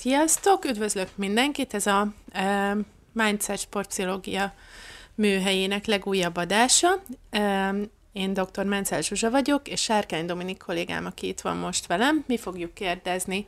Sziasztok! 0.00 0.64
Üdvözlök 0.64 1.08
mindenkit! 1.14 1.74
Ez 1.74 1.86
a 1.86 2.12
e, 2.32 2.76
Mindset 3.12 3.58
Sportpszichológia 3.58 4.54
műhelyének 5.14 5.86
legújabb 5.86 6.36
adása. 6.36 7.02
E, 7.30 7.74
én 8.12 8.32
dr. 8.32 8.64
Mencel 8.64 9.02
Zsuzsa 9.02 9.30
vagyok, 9.30 9.68
és 9.68 9.82
Sárkány 9.82 10.26
Dominik 10.26 10.62
kollégám, 10.66 11.06
aki 11.06 11.26
itt 11.26 11.40
van 11.40 11.56
most 11.56 11.86
velem. 11.86 12.24
Mi 12.26 12.38
fogjuk 12.38 12.74
kérdezni 12.74 13.46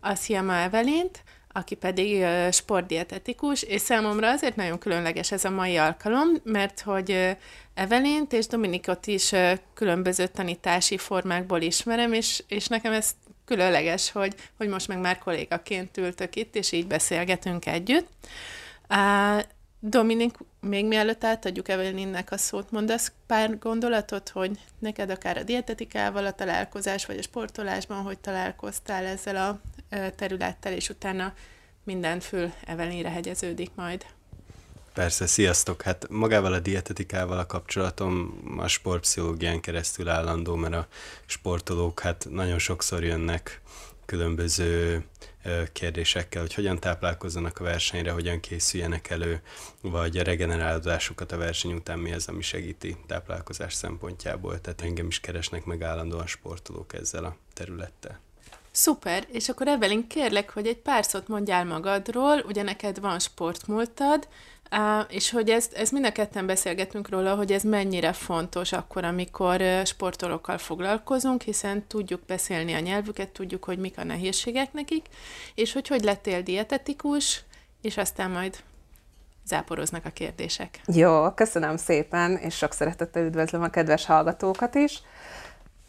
a 0.00 0.14
Sziama 0.14 0.56
Evelint, 0.56 1.22
aki 1.52 1.74
pedig 1.74 2.20
e, 2.20 2.50
sportdietetikus, 2.50 3.62
és 3.62 3.80
számomra 3.80 4.30
azért 4.30 4.56
nagyon 4.56 4.78
különleges 4.78 5.32
ez 5.32 5.44
a 5.44 5.50
mai 5.50 5.76
alkalom, 5.76 6.28
mert 6.42 6.80
hogy 6.80 7.36
Evelint 7.74 8.32
és 8.32 8.46
Dominikot 8.46 9.06
is 9.06 9.32
különböző 9.74 10.26
tanítási 10.26 10.98
formákból 10.98 11.60
ismerem, 11.60 12.12
és, 12.12 12.42
és 12.48 12.66
nekem 12.66 12.92
ez 12.92 13.10
különleges, 13.46 14.10
hogy, 14.10 14.34
hogy 14.56 14.68
most 14.68 14.88
meg 14.88 14.98
már 14.98 15.18
kollégaként 15.18 15.96
ültök 15.96 16.36
itt, 16.36 16.54
és 16.54 16.72
így 16.72 16.86
beszélgetünk 16.86 17.66
együtt. 17.66 18.08
Dominik, 19.80 20.36
még 20.60 20.86
mielőtt 20.86 21.24
átadjuk 21.24 21.68
Evelinnek 21.68 22.32
a 22.32 22.36
szót, 22.36 22.70
mondasz 22.70 23.12
pár 23.26 23.58
gondolatot, 23.58 24.28
hogy 24.28 24.58
neked 24.78 25.10
akár 25.10 25.36
a 25.36 25.42
dietetikával 25.42 26.26
a 26.26 26.32
találkozás, 26.32 27.06
vagy 27.06 27.18
a 27.18 27.22
sportolásban, 27.22 28.02
hogy 28.02 28.18
találkoztál 28.18 29.04
ezzel 29.04 29.36
a 29.36 29.60
területtel, 30.16 30.72
és 30.72 30.88
utána 30.88 31.34
minden 31.84 32.20
fül 32.20 32.52
Evelinre 32.66 33.10
hegyeződik 33.10 33.70
majd. 33.74 34.06
Persze, 34.96 35.26
sziasztok! 35.26 35.82
Hát 35.82 36.06
magával 36.08 36.52
a 36.52 36.58
dietetikával 36.58 37.38
a 37.38 37.46
kapcsolatom 37.46 38.40
a 38.58 38.66
sportpszichológián 38.66 39.60
keresztül 39.60 40.08
állandó, 40.08 40.54
mert 40.54 40.74
a 40.74 40.86
sportolók 41.26 42.00
hát 42.00 42.26
nagyon 42.30 42.58
sokszor 42.58 43.04
jönnek 43.04 43.60
különböző 44.06 45.04
kérdésekkel, 45.72 46.40
hogy 46.40 46.54
hogyan 46.54 46.80
táplálkozzanak 46.80 47.58
a 47.58 47.64
versenyre, 47.64 48.10
hogyan 48.10 48.40
készüljenek 48.40 49.10
elő, 49.10 49.40
vagy 49.80 50.16
a 50.16 50.22
regenerálódásukat 50.22 51.32
a 51.32 51.36
verseny 51.36 51.72
után 51.72 51.98
mi 51.98 52.12
az, 52.12 52.28
ami 52.28 52.42
segíti 52.42 52.96
táplálkozás 53.06 53.74
szempontjából. 53.74 54.60
Tehát 54.60 54.82
engem 54.82 55.06
is 55.06 55.20
keresnek 55.20 55.64
meg 55.64 55.82
állandóan 55.82 56.26
sportolók 56.26 56.94
ezzel 56.94 57.24
a 57.24 57.36
területtel. 57.52 58.20
Szuper, 58.70 59.26
és 59.32 59.48
akkor 59.48 59.68
Evelyn, 59.68 60.06
kérlek, 60.06 60.50
hogy 60.50 60.66
egy 60.66 60.78
pár 60.78 61.04
szót 61.04 61.28
mondjál 61.28 61.64
magadról, 61.64 62.38
ugye 62.46 62.62
neked 62.62 63.00
van 63.00 63.18
sportmúltad, 63.18 64.28
és 65.08 65.30
hogy 65.30 65.50
ezt, 65.50 65.72
ezt 65.72 65.92
mind 65.92 66.04
a 66.04 66.12
ketten 66.12 66.46
beszélgetünk 66.46 67.08
róla, 67.08 67.34
hogy 67.34 67.52
ez 67.52 67.62
mennyire 67.62 68.12
fontos 68.12 68.72
akkor, 68.72 69.04
amikor 69.04 69.62
sportolókkal 69.84 70.58
foglalkozunk, 70.58 71.42
hiszen 71.42 71.86
tudjuk 71.86 72.20
beszélni 72.26 72.72
a 72.72 72.78
nyelvüket, 72.78 73.28
tudjuk, 73.28 73.64
hogy 73.64 73.78
mik 73.78 73.98
a 73.98 74.04
nehézségek 74.04 74.72
nekik, 74.72 75.06
és 75.54 75.72
hogy 75.72 75.88
hogy 75.88 76.02
lettél 76.02 76.42
dietetikus, 76.42 77.44
és 77.82 77.96
aztán 77.96 78.30
majd 78.30 78.56
záporoznak 79.46 80.04
a 80.04 80.10
kérdések. 80.10 80.80
Jó, 80.86 81.30
köszönöm 81.30 81.76
szépen, 81.76 82.36
és 82.36 82.56
sok 82.56 82.72
szeretettel 82.72 83.24
üdvözlöm 83.24 83.62
a 83.62 83.68
kedves 83.68 84.06
hallgatókat 84.06 84.74
is. 84.74 85.02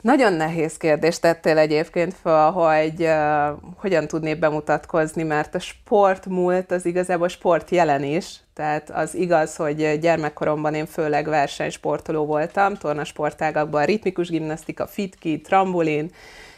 Nagyon 0.01 0.33
nehéz 0.33 0.77
kérdést 0.77 1.21
tettél 1.21 1.57
egyébként 1.57 2.13
fel, 2.13 2.51
hogy 2.51 3.01
uh, 3.01 3.71
hogyan 3.75 4.07
tudnék 4.07 4.39
bemutatkozni, 4.39 5.23
mert 5.23 5.55
a 5.55 5.59
sport 5.59 6.25
múlt 6.25 6.71
az 6.71 6.85
igazából 6.85 7.27
sport 7.27 7.69
jelen 7.69 8.03
is. 8.03 8.39
Tehát 8.57 8.89
az 8.89 9.15
igaz, 9.15 9.55
hogy 9.55 9.99
gyermekkoromban 9.99 10.73
én 10.73 10.85
főleg 10.85 11.27
versenysportoló 11.27 12.25
voltam, 12.25 12.75
tornasportágakban 12.75 13.85
ritmikus 13.85 14.29
gimnasztika, 14.29 14.87
fitki, 14.87 15.41
trambolin, 15.41 16.11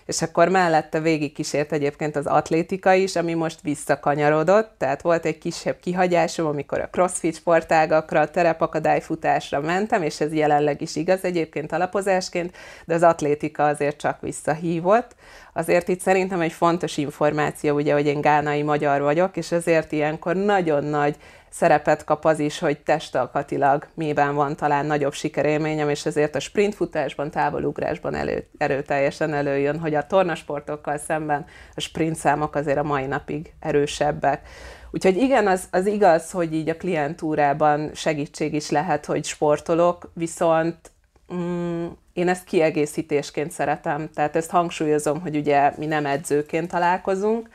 és 0.05 0.21
akkor 0.21 0.47
mellette 0.47 0.99
végig 0.99 1.33
kísért 1.33 1.71
egyébként 1.71 2.15
az 2.15 2.25
atlétika 2.25 2.93
is, 2.93 3.15
ami 3.15 3.33
most 3.33 3.61
visszakanyarodott, 3.61 4.71
tehát 4.77 5.01
volt 5.01 5.25
egy 5.25 5.37
kisebb 5.37 5.79
kihagyásom, 5.79 6.45
amikor 6.45 6.79
a 6.79 6.89
crossfit 6.89 7.35
sportágakra, 7.35 8.29
terepakadályfutásra 8.29 9.61
mentem, 9.61 10.03
és 10.03 10.19
ez 10.19 10.33
jelenleg 10.33 10.81
is 10.81 10.95
igaz 10.95 11.23
egyébként 11.23 11.71
alapozásként, 11.71 12.55
de 12.85 12.93
az 12.93 13.03
atlétika 13.03 13.65
azért 13.65 13.97
csak 13.97 14.21
visszahívott. 14.21 15.15
Azért 15.53 15.87
itt 15.87 15.99
szerintem 15.99 16.41
egy 16.41 16.53
fontos 16.53 16.97
információ, 16.97 17.75
ugye, 17.75 17.93
hogy 17.93 18.05
én 18.05 18.21
gánai 18.21 18.61
magyar 18.61 19.01
vagyok, 19.01 19.37
és 19.37 19.51
ezért 19.51 19.91
ilyenkor 19.91 20.35
nagyon 20.35 20.83
nagy 20.83 21.15
szerepet 21.49 22.03
kap 22.03 22.25
az 22.25 22.39
is, 22.39 22.59
hogy 22.59 22.79
testalkatilag 22.79 23.87
miben 23.93 24.35
van 24.35 24.55
talán 24.55 24.85
nagyobb 24.85 25.13
sikerélményem, 25.13 25.89
és 25.89 26.05
ezért 26.05 26.35
a 26.35 26.39
sprintfutásban, 26.39 27.31
távolugrásban 27.31 28.15
elő, 28.15 28.47
erőteljesen 28.57 29.33
előjön, 29.33 29.79
hogy 29.79 29.95
a 29.95 30.07
tornasportokkal 30.07 30.97
szemben 30.97 31.45
a 31.75 31.79
sprint 31.79 32.15
számok 32.15 32.55
azért 32.55 32.77
a 32.77 32.83
mai 32.83 33.05
napig 33.05 33.53
erősebbek. 33.59 34.47
Úgyhogy 34.91 35.17
igen, 35.17 35.47
az, 35.47 35.67
az 35.71 35.85
igaz, 35.85 36.31
hogy 36.31 36.53
így 36.53 36.69
a 36.69 36.77
klientúrában 36.77 37.91
segítség 37.93 38.53
is 38.53 38.69
lehet, 38.69 39.05
hogy 39.05 39.25
sportolok, 39.25 40.11
viszont 40.13 40.91
mm, 41.33 41.85
én 42.13 42.27
ezt 42.27 42.43
kiegészítésként 42.43 43.51
szeretem, 43.51 44.09
tehát 44.13 44.35
ezt 44.35 44.49
hangsúlyozom, 44.49 45.21
hogy 45.21 45.35
ugye 45.35 45.73
mi 45.77 45.85
nem 45.85 46.05
edzőként 46.05 46.71
találkozunk, 46.71 47.49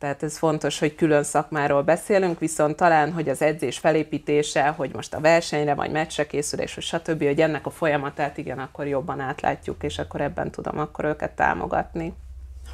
tehát 0.00 0.22
ez 0.22 0.38
fontos, 0.38 0.78
hogy 0.78 0.94
külön 0.94 1.22
szakmáról 1.22 1.82
beszélünk, 1.82 2.38
viszont 2.38 2.76
talán, 2.76 3.12
hogy 3.12 3.28
az 3.28 3.42
edzés 3.42 3.78
felépítése, 3.78 4.68
hogy 4.68 4.90
most 4.94 5.14
a 5.14 5.20
versenyre 5.20 5.74
vagy 5.74 5.90
meccsre 5.90 6.26
készülés, 6.26 6.76
és 6.76 6.84
stb., 6.84 7.24
hogy 7.24 7.40
ennek 7.40 7.66
a 7.66 7.70
folyamatát 7.70 8.38
igen, 8.38 8.58
akkor 8.58 8.86
jobban 8.86 9.20
átlátjuk, 9.20 9.82
és 9.82 9.98
akkor 9.98 10.20
ebben 10.20 10.50
tudom 10.50 10.78
akkor 10.78 11.04
őket 11.04 11.30
támogatni. 11.30 12.14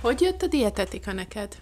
Hogy 0.03 0.21
jött 0.21 0.43
a 0.43 0.47
dietetika 0.47 1.13
neked? 1.13 1.57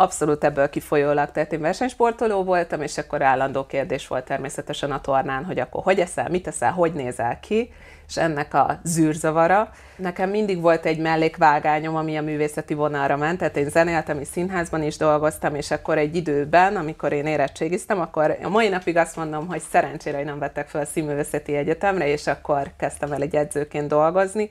Abszolút 0.00 0.44
ebből 0.44 0.70
kifolyólag, 0.70 1.30
tehát 1.30 1.52
én 1.52 1.60
versenysportoló 1.60 2.44
voltam, 2.44 2.82
és 2.82 2.98
akkor 2.98 3.22
állandó 3.22 3.66
kérdés 3.66 4.06
volt 4.06 4.24
természetesen 4.24 4.92
a 4.92 5.00
tornán, 5.00 5.44
hogy 5.44 5.58
akkor 5.58 5.82
hogy 5.82 5.98
eszel, 5.98 6.28
mit 6.28 6.46
eszel, 6.46 6.72
hogy 6.72 6.92
nézel 6.92 7.40
ki, 7.40 7.72
és 8.08 8.16
ennek 8.16 8.54
a 8.54 8.80
zűrzavara. 8.84 9.70
Nekem 9.96 10.30
mindig 10.30 10.60
volt 10.60 10.86
egy 10.86 10.98
mellékvágányom, 10.98 11.96
ami 11.96 12.16
a 12.16 12.22
művészeti 12.22 12.74
vonalra 12.74 13.16
ment, 13.16 13.38
tehát 13.38 13.56
én 13.56 13.68
zenéltem, 13.68 14.20
és 14.20 14.26
színházban 14.26 14.82
is 14.82 14.96
dolgoztam, 14.96 15.54
és 15.54 15.70
akkor 15.70 15.98
egy 15.98 16.16
időben, 16.16 16.76
amikor 16.76 17.12
én 17.12 17.26
érettségiztem, 17.26 18.00
akkor 18.00 18.36
a 18.42 18.48
mai 18.48 18.68
napig 18.68 18.96
azt 18.96 19.16
mondom, 19.16 19.46
hogy 19.46 19.60
szerencsére, 19.70 20.16
hogy 20.16 20.26
nem 20.26 20.38
vettek 20.38 20.68
fel 20.68 20.80
a 20.80 20.84
színművészeti 20.84 21.56
egyetemre, 21.56 22.08
és 22.08 22.26
akkor 22.26 22.70
kezdtem 22.76 23.12
el 23.12 23.22
egy 23.22 23.34
edzőként 23.34 23.88
dolgozni, 23.88 24.50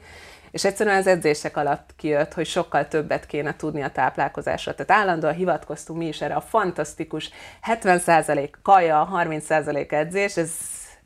és 0.52 0.66
egyszerűen 0.66 0.98
az 0.98 1.08
edzések 1.08 1.58
alatt 1.58 1.90
kijött, 1.96 2.34
hogy 2.34 2.46
sokkal 2.46 2.88
többet 2.88 3.26
kéne 3.26 3.56
tudni 3.56 3.82
a 3.82 3.92
táplálkozásról. 3.92 4.76
Tehát 4.76 5.02
állandóan 5.02 5.34
hivatkoztunk 5.34 6.00
mi 6.00 6.08
is 6.08 6.22
erre 6.22 6.36
a 6.36 6.42
fantasztikus 6.42 7.30
70% 7.82 8.50
kaja, 8.62 9.10
30% 9.14 9.92
edzés, 9.92 10.38
ez 10.38 10.52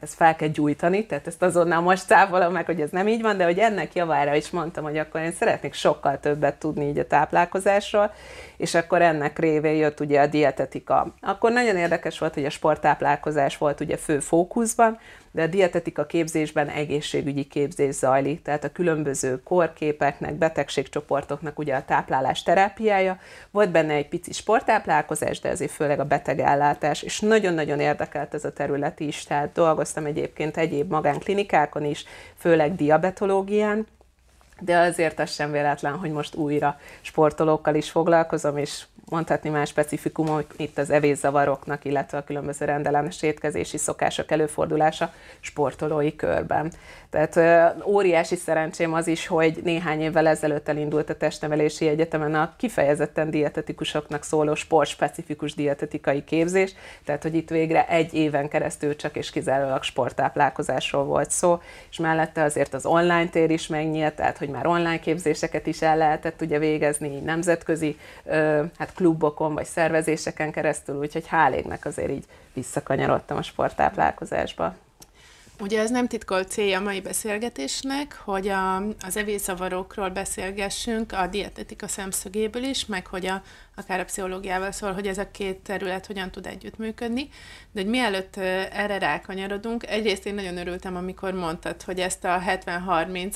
ezt 0.04 0.14
fel 0.14 0.36
kell 0.36 0.48
gyújtani, 0.48 1.06
tehát 1.06 1.28
ezt 1.28 1.42
azonnal 1.42 1.82
most 1.82 2.06
cáfolom 2.06 2.52
meg, 2.52 2.66
hogy 2.66 2.82
ez 2.82 2.90
nem 2.90 3.08
így 3.08 3.22
van, 3.22 3.38
de 3.38 3.44
hogy 3.44 3.58
ennek 3.58 3.96
javára 3.96 4.36
is 4.36 4.50
mondtam, 4.50 4.84
hogy 4.84 4.98
akkor 4.98 5.22
én 5.22 5.32
szeretnék 5.32 5.74
sokkal 5.74 6.20
többet 6.20 6.56
tudni 6.56 6.88
így 6.88 6.98
a 6.98 7.08
táplálkozásról, 7.08 8.14
és 8.58 8.76
akkor 8.76 9.02
ennek 9.02 9.40
révén 9.40 9.76
jött 9.76 10.00
ugye 10.00 10.22
a 10.22 10.28
dietetika. 10.28 11.14
Akkor 11.22 11.52
nagyon 11.52 11.78
érdekes 11.78 12.20
volt, 12.20 12.34
hogy 12.34 12.46
a 12.46 12.50
sporttáplálkozás 12.50 13.58
volt 13.58 13.80
ugye 13.80 13.98
fő 13.98 14.20
fókuszban, 14.20 15.00
de 15.34 15.42
a 15.42 15.48
dietetika 15.48 16.06
képzésben 16.06 16.68
egészségügyi 16.68 17.44
képzés 17.44 17.96
zajlik, 17.96 18.42
tehát 18.42 18.64
a 18.64 18.72
különböző 18.72 19.44
korképeknek, 19.44 20.34
betegségcsoportoknak 20.34 21.60
ugye 21.60 21.76
a 21.76 21.86
táplálás 21.86 22.44
terápiája, 22.44 23.20
volt 23.52 23.72
benne 23.72 23.94
egy 23.94 24.08
pici 24.08 24.34
sporttáplálkozás, 24.34 25.40
de 25.40 25.50
azért 25.50 25.72
főleg 25.72 26.00
a 26.00 26.06
betegellátás, 26.06 27.02
és 27.02 27.20
nagyon-nagyon 27.20 27.80
érdekelt 27.80 28.34
ez 28.34 28.46
a 28.46 28.54
terület 28.54 29.00
is, 29.00 29.24
tehát 29.24 29.52
dolgoztam 29.52 30.06
egyébként 30.06 30.58
egyéb 30.58 30.92
magánklinikákon 30.92 31.84
is, 31.84 32.06
főleg 32.38 32.76
diabetológián, 32.76 33.88
de 34.60 34.78
azért 34.78 35.20
az 35.20 35.32
sem 35.32 35.52
véletlen, 35.52 35.94
hogy 35.94 36.12
most 36.12 36.36
újra 36.36 36.80
sportolókkal 37.02 37.76
is 37.76 37.92
foglalkozom, 37.92 38.58
és 38.58 38.84
mondhatni 39.14 39.50
más 39.50 39.70
specifikumok 39.70 40.46
itt 40.58 40.78
az 40.78 40.90
evészavaroknak, 40.90 41.86
illetve 41.86 42.18
a 42.18 42.24
különböző 42.24 42.66
rendellenes 42.66 43.22
étkezési 43.22 43.78
szokások 43.78 44.32
előfordulása 44.32 45.14
sportolói 45.40 46.16
körben. 46.16 46.72
Tehát 47.14 47.76
óriási 47.86 48.36
szerencsém 48.36 48.94
az 48.94 49.08
is, 49.08 49.28
hogy 49.28 49.60
néhány 49.64 50.02
évvel 50.02 50.28
ezelőtt 50.28 50.68
elindult 50.68 51.10
a 51.10 51.18
testnevelési 51.18 51.88
egyetemen 51.88 52.36
a 52.36 52.54
kifejezetten 52.58 53.30
dietetikusoknak 53.30 54.24
szóló 54.24 54.56
sportspecifikus 54.56 55.54
dietetikai 55.54 56.24
képzés, 56.24 56.74
tehát 57.06 57.24
hogy 57.24 57.36
itt 57.36 57.50
végre 57.50 57.88
egy 57.88 58.14
éven 58.14 58.48
keresztül 58.48 58.96
csak 58.96 59.16
és 59.16 59.30
kizárólag 59.30 59.84
sporttáplálkozásról 59.84 61.04
volt 61.04 61.32
szó, 61.32 61.62
és 61.90 61.98
mellette 61.98 62.44
azért 62.44 62.74
az 62.74 62.86
online 62.86 63.28
tér 63.28 63.50
is 63.50 63.68
megnyílt, 63.68 64.16
tehát 64.16 64.38
hogy 64.38 64.50
már 64.50 64.66
online 64.66 65.00
képzéseket 65.00 65.68
is 65.68 65.82
el 65.82 65.98
lehetett 65.98 66.42
ugye 66.42 66.60
végezni 66.60 67.20
nemzetközi 67.20 67.98
hát 68.78 68.94
klubokon 68.96 69.54
vagy 69.54 69.66
szervezéseken 69.66 70.52
keresztül, 70.52 71.00
úgyhogy 71.00 71.26
hál' 71.32 71.86
azért 71.86 72.12
így 72.12 72.26
visszakanyarodtam 72.54 73.38
a 73.38 73.42
sporttáplálkozásba. 73.42 74.76
Ugye 75.60 75.80
ez 75.80 75.90
nem 75.90 76.08
titkolt 76.08 76.50
célja 76.50 76.80
a 76.80 76.84
mai 76.84 77.02
beszélgetésnek, 77.02 78.22
hogy 78.24 78.48
a, 78.48 78.76
az 78.78 79.18
evészavarókról 79.18 80.10
beszélgessünk 80.10 81.12
a 81.12 81.28
dietetika 81.28 81.88
szemszögéből 81.88 82.64
is, 82.64 82.86
meg 82.86 83.08
hogy 83.08 83.26
a, 83.26 83.42
akár 83.76 84.00
a 84.00 84.06
pszichológiával 84.06 84.72
szól, 84.72 84.92
hogy 84.94 85.08
ez 85.08 85.18
a 85.18 85.32
két 85.32 85.58
terület 85.58 86.06
hogyan 86.06 86.32
tud 86.32 86.46
együttműködni. 86.46 87.30
De 87.72 87.82
hogy 87.82 87.90
mielőtt 87.90 88.38
erre 88.72 88.98
rákanyarodunk, 88.98 89.88
egyrészt 89.88 90.26
én 90.26 90.34
nagyon 90.34 90.58
örültem, 90.58 90.96
amikor 90.96 91.34
mondtad, 91.34 91.82
hogy 91.82 92.00
ezt 92.00 92.24
a 92.24 92.42
70-30 92.48 93.36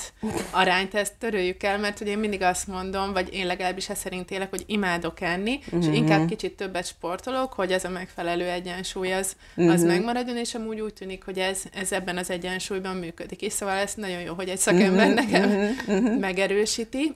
arányt 0.51 0.95
ezt 0.95 1.13
töröljük 1.19 1.63
el, 1.63 1.77
mert 1.77 1.97
hogy 1.97 2.07
én 2.07 2.17
mindig 2.17 2.41
azt 2.41 2.67
mondom, 2.67 3.13
vagy 3.13 3.33
én 3.33 3.45
legalábbis 3.45 3.89
ezt 3.89 4.01
szerint 4.01 4.31
élek, 4.31 4.49
hogy 4.49 4.63
imádok 4.67 5.21
enni, 5.21 5.59
mm-hmm. 5.59 5.79
és 5.79 5.85
mhm. 5.85 5.95
inkább 5.95 6.27
kicsit 6.27 6.55
többet 6.55 6.85
sportolok, 6.85 7.53
hogy 7.53 7.71
ez 7.71 7.83
a 7.83 7.89
megfelelő 7.89 8.45
egyensúly 8.49 9.13
az, 9.13 9.35
az 9.55 9.63
mm-hmm. 9.63 9.87
megmaradjon, 9.87 10.37
és 10.37 10.55
amúgy 10.55 10.79
úgy 10.79 10.93
tűnik, 10.93 11.23
hogy 11.23 11.39
ez, 11.39 11.63
ez 11.73 11.91
ebben 11.91 12.17
az 12.17 12.29
egyensúlyban 12.29 12.95
működik. 12.95 13.41
És 13.41 13.53
szóval 13.53 13.75
ez 13.75 13.93
nagyon 13.93 14.21
jó, 14.21 14.33
hogy 14.33 14.49
egy 14.49 14.57
szakember 14.57 15.05
mm-hmm. 15.05 15.15
nekem 15.15 15.49
mm-hmm. 15.91 16.19
megerősíti. 16.19 17.15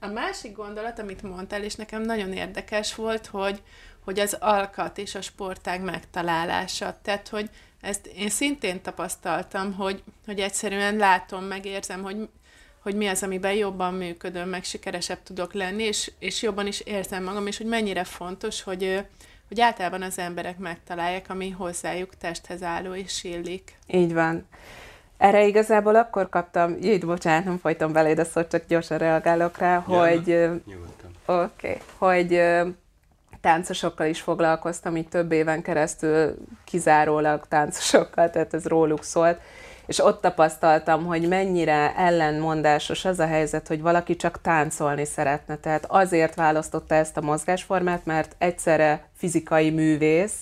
A 0.00 0.06
másik 0.06 0.56
gondolat, 0.56 0.98
amit 0.98 1.22
mondtál, 1.22 1.62
és 1.62 1.74
nekem 1.74 2.02
nagyon 2.02 2.32
érdekes, 2.32 2.61
érdekes 2.62 2.94
volt, 2.94 3.26
hogy, 3.26 3.62
hogy 4.04 4.18
az 4.18 4.36
alkat 4.40 4.98
és 4.98 5.14
a 5.14 5.20
sportág 5.20 5.82
megtalálása. 5.82 6.98
Tehát, 7.02 7.28
hogy 7.28 7.50
ezt 7.80 8.06
én 8.06 8.28
szintén 8.28 8.82
tapasztaltam, 8.82 9.72
hogy, 9.72 10.02
hogy 10.26 10.40
egyszerűen 10.40 10.96
látom, 10.96 11.44
megérzem, 11.44 12.02
hogy, 12.02 12.28
hogy 12.82 12.94
mi 12.94 13.06
az, 13.06 13.22
amiben 13.22 13.52
jobban 13.52 13.94
működöm, 13.94 14.48
meg 14.48 14.64
sikeresebb 14.64 15.22
tudok 15.22 15.52
lenni, 15.52 15.82
és, 15.82 16.12
és 16.18 16.42
jobban 16.42 16.66
is 16.66 16.80
érzem 16.80 17.24
magam, 17.24 17.46
és 17.46 17.56
hogy 17.56 17.66
mennyire 17.66 18.04
fontos, 18.04 18.62
hogy, 18.62 19.06
hogy 19.48 19.60
általában 19.60 20.02
az 20.02 20.18
emberek 20.18 20.58
megtalálják, 20.58 21.26
ami 21.28 21.50
hozzájuk 21.50 22.16
testhez 22.16 22.62
álló 22.62 22.94
és 22.94 23.24
illik. 23.24 23.78
Így 23.86 24.14
van. 24.14 24.46
Erre 25.16 25.46
igazából 25.46 25.96
akkor 25.96 26.28
kaptam, 26.28 26.76
jé, 26.80 26.98
bocsánat, 26.98 27.44
nem 27.44 27.58
folytam 27.58 27.92
beléd 27.92 28.18
a 28.18 28.24
szót, 28.24 28.50
csak 28.50 28.66
gyorsan 28.66 28.98
reagálok 28.98 29.58
rá, 29.58 29.72
ja, 29.72 29.80
hogy... 29.80 30.38
Oké, 31.32 31.46
okay. 31.68 31.78
hogy 31.98 32.42
táncosokkal 33.40 34.06
is 34.06 34.20
foglalkoztam, 34.20 34.96
így 34.96 35.08
több 35.08 35.32
éven 35.32 35.62
keresztül 35.62 36.34
kizárólag 36.64 37.46
táncosokkal, 37.48 38.30
tehát 38.30 38.54
ez 38.54 38.66
róluk 38.66 39.04
szólt, 39.04 39.40
és 39.86 39.98
ott 39.98 40.20
tapasztaltam, 40.20 41.04
hogy 41.04 41.28
mennyire 41.28 41.96
ellenmondásos 41.96 43.04
az 43.04 43.18
a 43.18 43.26
helyzet, 43.26 43.68
hogy 43.68 43.80
valaki 43.80 44.16
csak 44.16 44.40
táncolni 44.40 45.04
szeretne. 45.04 45.56
Tehát 45.56 45.84
azért 45.88 46.34
választotta 46.34 46.94
ezt 46.94 47.16
a 47.16 47.20
mozgásformát, 47.20 48.04
mert 48.04 48.34
egyszerre 48.38 49.04
fizikai 49.16 49.70
művész 49.70 50.34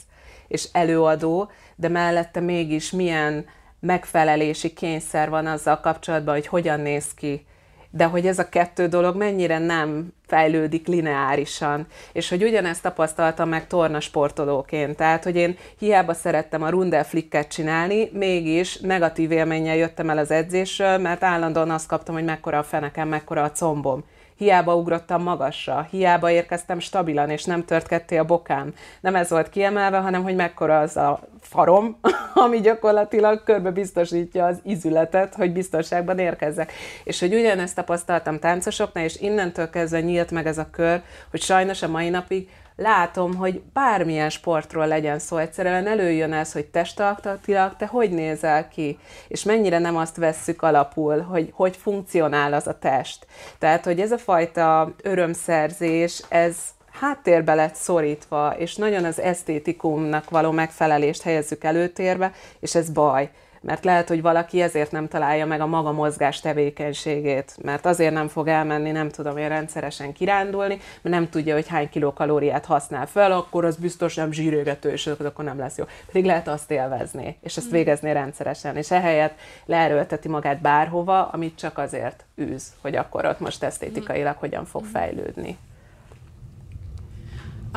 és 0.48 0.68
előadó, 0.72 1.50
de 1.76 1.88
mellette 1.88 2.40
mégis 2.40 2.90
milyen 2.90 3.46
megfelelési 3.80 4.72
kényszer 4.72 5.30
van 5.30 5.46
azzal 5.46 5.80
kapcsolatban, 5.80 6.34
hogy 6.34 6.46
hogyan 6.46 6.80
néz 6.80 7.14
ki 7.14 7.46
de 7.90 8.04
hogy 8.04 8.26
ez 8.26 8.38
a 8.38 8.48
kettő 8.48 8.86
dolog 8.86 9.16
mennyire 9.16 9.58
nem 9.58 10.12
fejlődik 10.26 10.86
lineárisan. 10.86 11.86
És 12.12 12.28
hogy 12.28 12.42
ugyanezt 12.42 12.82
tapasztaltam 12.82 13.48
meg 13.48 13.66
tornasportolóként. 13.66 14.96
Tehát, 14.96 15.24
hogy 15.24 15.36
én 15.36 15.56
hiába 15.78 16.14
szerettem 16.14 16.62
a 16.62 16.68
rundel 16.68 17.04
flicket 17.04 17.48
csinálni, 17.48 18.10
mégis 18.12 18.76
negatív 18.76 19.30
élménnyel 19.30 19.76
jöttem 19.76 20.10
el 20.10 20.18
az 20.18 20.30
edzésről, 20.30 20.98
mert 20.98 21.22
állandóan 21.22 21.70
azt 21.70 21.86
kaptam, 21.86 22.14
hogy 22.14 22.24
mekkora 22.24 22.58
a 22.58 22.62
fenekem, 22.62 23.08
mekkora 23.08 23.42
a 23.42 23.52
combom 23.52 24.04
hiába 24.40 24.76
ugrottam 24.76 25.22
magasra, 25.22 25.86
hiába 25.90 26.30
érkeztem 26.30 26.78
stabilan, 26.78 27.30
és 27.30 27.44
nem 27.44 27.64
tört 27.64 27.86
ketté 27.86 28.16
a 28.16 28.24
bokám. 28.24 28.74
Nem 29.00 29.14
ez 29.14 29.30
volt 29.30 29.48
kiemelve, 29.48 29.98
hanem 29.98 30.22
hogy 30.22 30.34
mekkora 30.34 30.80
az 30.80 30.96
a 30.96 31.20
farom, 31.40 31.98
ami 32.44 32.60
gyakorlatilag 32.60 33.42
körbe 33.44 33.70
biztosítja 33.70 34.46
az 34.46 34.60
izületet, 34.62 35.34
hogy 35.34 35.52
biztonságban 35.52 36.18
érkezzek. 36.18 36.72
És 37.04 37.20
hogy 37.20 37.34
ugyanezt 37.34 37.74
tapasztaltam 37.74 38.38
táncosoknál, 38.38 39.04
és 39.04 39.20
innentől 39.20 39.70
kezdve 39.70 40.00
nyílt 40.00 40.30
meg 40.30 40.46
ez 40.46 40.58
a 40.58 40.70
kör, 40.70 41.02
hogy 41.30 41.40
sajnos 41.40 41.82
a 41.82 41.88
mai 41.88 42.08
napig 42.08 42.48
látom, 42.80 43.34
hogy 43.34 43.62
bármilyen 43.72 44.30
sportról 44.30 44.86
legyen 44.86 45.18
szó, 45.18 45.36
egyszerűen 45.36 45.86
előjön 45.86 46.32
ez, 46.32 46.52
hogy 46.52 46.66
testalkatilag 46.66 47.76
te 47.76 47.86
hogy 47.86 48.10
nézel 48.10 48.68
ki, 48.68 48.98
és 49.28 49.42
mennyire 49.42 49.78
nem 49.78 49.96
azt 49.96 50.16
vesszük 50.16 50.62
alapul, 50.62 51.20
hogy 51.20 51.50
hogy 51.54 51.76
funkcionál 51.76 52.52
az 52.52 52.66
a 52.66 52.78
test. 52.78 53.26
Tehát, 53.58 53.84
hogy 53.84 54.00
ez 54.00 54.12
a 54.12 54.18
fajta 54.18 54.94
örömszerzés, 55.02 56.22
ez 56.28 56.56
háttérbe 57.00 57.54
lett 57.54 57.74
szorítva, 57.74 58.54
és 58.58 58.76
nagyon 58.76 59.04
az 59.04 59.20
esztétikumnak 59.20 60.30
való 60.30 60.50
megfelelést 60.50 61.22
helyezzük 61.22 61.64
előtérbe, 61.64 62.32
és 62.60 62.74
ez 62.74 62.90
baj 62.90 63.30
mert 63.60 63.84
lehet, 63.84 64.08
hogy 64.08 64.22
valaki 64.22 64.60
ezért 64.60 64.92
nem 64.92 65.08
találja 65.08 65.46
meg 65.46 65.60
a 65.60 65.66
maga 65.66 65.92
mozgás 65.92 66.40
tevékenységét, 66.40 67.56
mert 67.62 67.86
azért 67.86 68.14
nem 68.14 68.28
fog 68.28 68.48
elmenni, 68.48 68.90
nem 68.90 69.08
tudom 69.08 69.36
én 69.36 69.48
rendszeresen 69.48 70.12
kirándulni, 70.12 70.78
mert 71.02 71.14
nem 71.16 71.28
tudja, 71.28 71.54
hogy 71.54 71.68
hány 71.68 71.88
kilokalóriát 71.88 72.64
használ 72.64 73.06
fel, 73.06 73.32
akkor 73.32 73.64
az 73.64 73.76
biztos 73.76 74.14
nem 74.14 74.32
zsírégető, 74.32 74.90
és 74.90 75.06
akkor 75.06 75.44
nem 75.44 75.58
lesz 75.58 75.76
jó. 75.76 75.84
Pedig 76.06 76.24
lehet 76.24 76.48
azt 76.48 76.70
élvezni, 76.70 77.36
és 77.42 77.56
ezt 77.56 77.70
végezni 77.70 78.12
rendszeresen, 78.12 78.76
és 78.76 78.90
ehelyett 78.90 79.38
leerőlteti 79.66 80.28
magát 80.28 80.60
bárhova, 80.60 81.28
amit 81.28 81.58
csak 81.58 81.78
azért 81.78 82.24
űz, 82.40 82.72
hogy 82.82 82.96
akkor 82.96 83.24
ott 83.24 83.40
most 83.40 83.62
esztétikailag 83.62 84.36
hogyan 84.36 84.64
fog 84.64 84.84
fejlődni. 84.84 85.58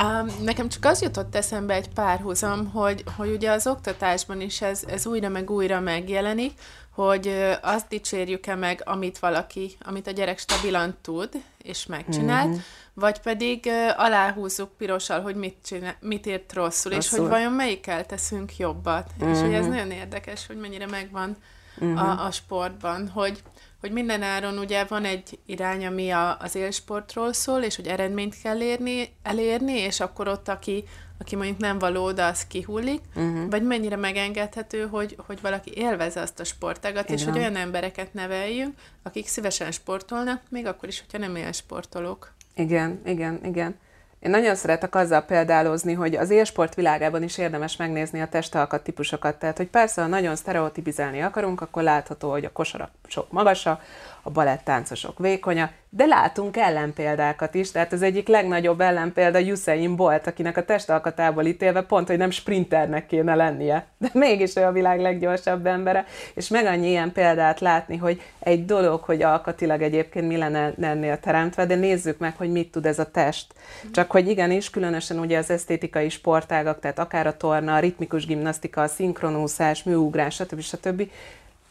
Um, 0.02 0.44
nekem 0.44 0.70
csak 0.70 0.86
az 0.86 1.02
jutott 1.02 1.36
eszembe 1.36 1.74
egy 1.74 1.90
párhuzam, 1.90 2.72
hogy, 2.72 3.04
hogy 3.16 3.30
ugye 3.30 3.52
az 3.52 3.68
oktatásban 3.68 4.42
is 4.42 4.62
ez, 4.62 4.84
ez 4.88 5.06
újra 5.06 5.30
meg 5.30 5.50
újra 5.50 5.80
megjelenik, 5.80 6.52
hogy 6.90 7.56
azt 7.62 7.88
dicsérjük-e 7.88 8.56
meg, 8.56 8.82
amit 8.86 9.20
valaki, 9.20 9.76
amit 9.82 10.08
a 10.08 10.12
gyerek 10.12 10.40
stabilan 10.40 10.98
tud, 11.02 11.30
és 11.58 11.86
megcsinál, 11.86 12.48
mm-hmm. 12.48 12.58
vagy 12.94 13.20
pedig 13.20 13.64
uh, 13.66 14.04
aláhúzzuk 14.04 14.78
pirossal, 14.78 15.22
hogy 15.22 15.36
mit, 15.36 15.58
csinál, 15.66 15.96
mit 16.00 16.26
ért 16.26 16.54
rosszul, 16.54 16.92
rosszul, 16.92 16.98
és 16.98 17.10
hogy 17.10 17.30
vajon 17.30 17.52
melyikkel 17.52 18.06
teszünk 18.06 18.58
jobbat. 18.58 19.10
Mm-hmm. 19.24 19.32
És 19.34 19.40
hogy 19.40 19.54
ez 19.54 19.66
mhm. 19.66 19.74
nagyon 19.74 19.92
érdekes, 19.92 20.48
hogy 20.48 20.58
mennyire 20.58 20.88
megvan 20.88 21.38
mm-hmm. 21.84 21.98
a, 21.98 22.26
a 22.26 22.32
sportban, 22.32 23.10
hogy 23.10 23.44
hogy 23.84 23.92
minden 23.92 24.22
áron 24.22 24.58
ugye 24.58 24.84
van 24.84 25.06
egy 25.06 25.40
irány, 25.46 25.86
ami 25.86 26.10
a, 26.10 26.38
az 26.40 26.56
élsportról 26.56 27.34
szól, 27.34 27.62
és 27.62 27.76
hogy 27.76 27.88
eredményt 27.88 28.42
kell 28.42 28.62
érni, 28.62 29.10
elérni, 29.24 29.74
és 29.74 30.00
akkor 30.00 30.28
ott, 30.28 30.48
aki, 30.48 30.84
aki 31.20 31.36
mondjuk 31.36 31.58
nem 31.58 31.80
való 31.80 32.04
oda, 32.04 32.28
az 32.28 32.48
kihullik, 32.48 33.02
uh-huh. 33.16 33.50
vagy 33.50 33.64
mennyire 33.64 33.96
megengedhető, 33.96 34.88
hogy, 34.88 35.16
hogy 35.26 35.42
valaki 35.42 35.72
élvezze 35.76 36.22
azt 36.22 36.40
a 36.40 36.44
sportágat, 36.44 37.10
és 37.10 37.24
hogy 37.24 37.38
olyan 37.38 37.56
embereket 37.56 38.14
neveljünk, 38.14 38.74
akik 39.02 39.28
szívesen 39.28 39.72
sportolnak, 39.72 40.42
még 40.50 40.66
akkor 40.66 40.90
is, 40.90 41.00
hogyha 41.00 41.18
nem 41.18 41.36
élsportolók. 41.36 42.34
Igen, 42.56 43.02
igen, 43.06 43.40
igen. 43.46 43.76
Én 44.24 44.30
nagyon 44.30 44.56
szeretek 44.56 44.96
azzal 44.96 45.22
példálozni, 45.22 45.94
hogy 45.94 46.16
az 46.16 46.30
élsport 46.30 46.76
világában 46.76 47.24
is 47.24 47.38
érdemes 47.38 47.76
megnézni 47.76 48.22
a 48.22 48.28
testalkat 48.28 48.84
típusokat. 48.84 49.36
Tehát, 49.36 49.58
hogy 49.58 49.68
persze, 49.68 50.02
ha 50.02 50.08
nagyon 50.08 50.36
sztereotipizálni 50.36 51.22
akarunk, 51.22 51.62
akkor 51.62 51.84
látható, 51.84 52.32
hogy 52.32 52.46
a 52.46 52.52
kosarak 52.52 52.90
sok 53.08 53.32
magasa, 53.32 53.82
a 54.24 54.30
balettáncosok 54.30 55.20
vékonya, 55.20 55.70
de 55.90 56.06
látunk 56.06 56.58
ellenpéldákat 56.58 57.56
is, 57.56 57.72
tehát 57.72 57.94
az 57.94 58.02
egyik 58.02 58.28
legnagyobb 58.28 58.82
ellenpélda 58.82 59.40
Usain 59.40 59.96
Bolt, 59.96 60.28
akinek 60.28 60.58
a 60.58 60.66
testalkatából 60.66 61.46
ítélve 61.46 61.82
pont, 61.82 62.08
hogy 62.08 62.18
nem 62.18 62.30
sprinternek 62.30 63.06
kéne 63.06 63.36
lennie, 63.36 63.86
de 63.98 64.10
mégis 64.14 64.56
ő 64.56 64.62
a 64.62 64.72
világ 64.72 65.00
leggyorsabb 65.00 65.66
embere, 65.66 66.06
és 66.34 66.48
meg 66.48 66.66
annyi 66.66 66.88
ilyen 66.88 67.12
példát 67.12 67.60
látni, 67.60 67.98
hogy 67.98 68.22
egy 68.40 68.66
dolog, 68.66 69.02
hogy 69.04 69.22
alkatilag 69.22 69.82
egyébként 69.82 70.28
mi 70.28 70.38
lenne 70.38 70.74
ennél 70.82 71.20
teremtve, 71.20 71.66
de 71.66 71.76
nézzük 71.76 72.18
meg, 72.18 72.38
hogy 72.38 72.52
mit 72.52 72.72
tud 72.72 72.86
ez 72.86 73.00
a 73.00 73.12
test. 73.12 73.54
Csak 73.92 74.12
hogy 74.12 74.28
igenis, 74.28 74.70
különösen 74.70 75.20
ugye 75.20 75.38
az 75.38 75.50
esztétikai 75.50 76.10
sportágak, 76.10 76.80
tehát 76.80 77.00
akár 77.00 77.28
a 77.28 77.38
torna, 77.38 77.76
a 77.76 77.80
ritmikus 77.80 78.26
gimnasztika, 78.26 78.82
a 78.82 78.88
szinkronúszás, 78.88 79.84
műugrás, 79.84 80.34
stb. 80.36 80.60
stb 80.60 81.10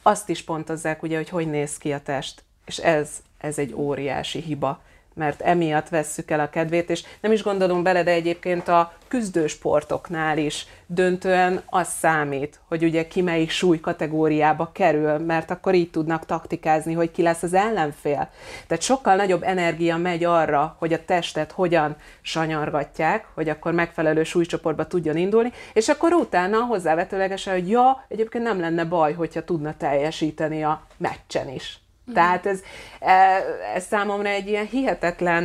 azt 0.02 0.28
is 0.28 0.42
pontozzák, 0.42 1.02
ugye, 1.02 1.16
hogy 1.16 1.28
hogy 1.28 1.50
néz 1.50 1.76
ki 1.76 1.92
a 1.92 2.00
test. 2.00 2.42
És 2.64 2.78
ez, 2.78 3.22
ez 3.38 3.58
egy 3.58 3.72
óriási 3.74 4.40
hiba 4.40 4.82
mert 5.14 5.40
emiatt 5.40 5.88
vesszük 5.88 6.30
el 6.30 6.40
a 6.40 6.50
kedvét, 6.50 6.90
és 6.90 7.04
nem 7.20 7.32
is 7.32 7.42
gondolunk 7.42 7.82
bele, 7.82 8.02
de 8.02 8.10
egyébként 8.10 8.68
a 8.68 8.92
küzdősportoknál 9.08 10.38
is 10.38 10.66
döntően 10.86 11.62
az 11.66 11.88
számít, 11.88 12.60
hogy 12.68 12.84
ugye 12.84 13.06
ki 13.06 13.22
melyik 13.22 13.50
súly 13.50 13.80
kategóriába 13.80 14.70
kerül, 14.72 15.18
mert 15.18 15.50
akkor 15.50 15.74
így 15.74 15.90
tudnak 15.90 16.26
taktikázni, 16.26 16.92
hogy 16.92 17.10
ki 17.10 17.22
lesz 17.22 17.42
az 17.42 17.54
ellenfél. 17.54 18.30
Tehát 18.66 18.82
sokkal 18.82 19.16
nagyobb 19.16 19.42
energia 19.42 19.96
megy 19.96 20.24
arra, 20.24 20.76
hogy 20.78 20.92
a 20.92 21.04
testet 21.04 21.52
hogyan 21.52 21.96
sanyargatják, 22.20 23.26
hogy 23.34 23.48
akkor 23.48 23.72
megfelelő 23.72 24.24
súlycsoportba 24.24 24.86
tudjon 24.86 25.16
indulni, 25.16 25.52
és 25.72 25.88
akkor 25.88 26.12
utána 26.12 26.58
hozzávetőlegesen, 26.58 27.54
hogy 27.54 27.68
ja, 27.68 28.04
egyébként 28.08 28.44
nem 28.44 28.60
lenne 28.60 28.84
baj, 28.84 29.12
hogyha 29.12 29.44
tudna 29.44 29.76
teljesíteni 29.76 30.64
a 30.64 30.82
meccsen 30.96 31.48
is. 31.48 31.81
Tehát 32.12 32.46
ez, 32.46 32.60
e, 33.00 33.44
ez 33.74 33.84
számomra 33.84 34.28
egy 34.28 34.48
ilyen 34.48 34.66
hihetetlen 34.66 35.44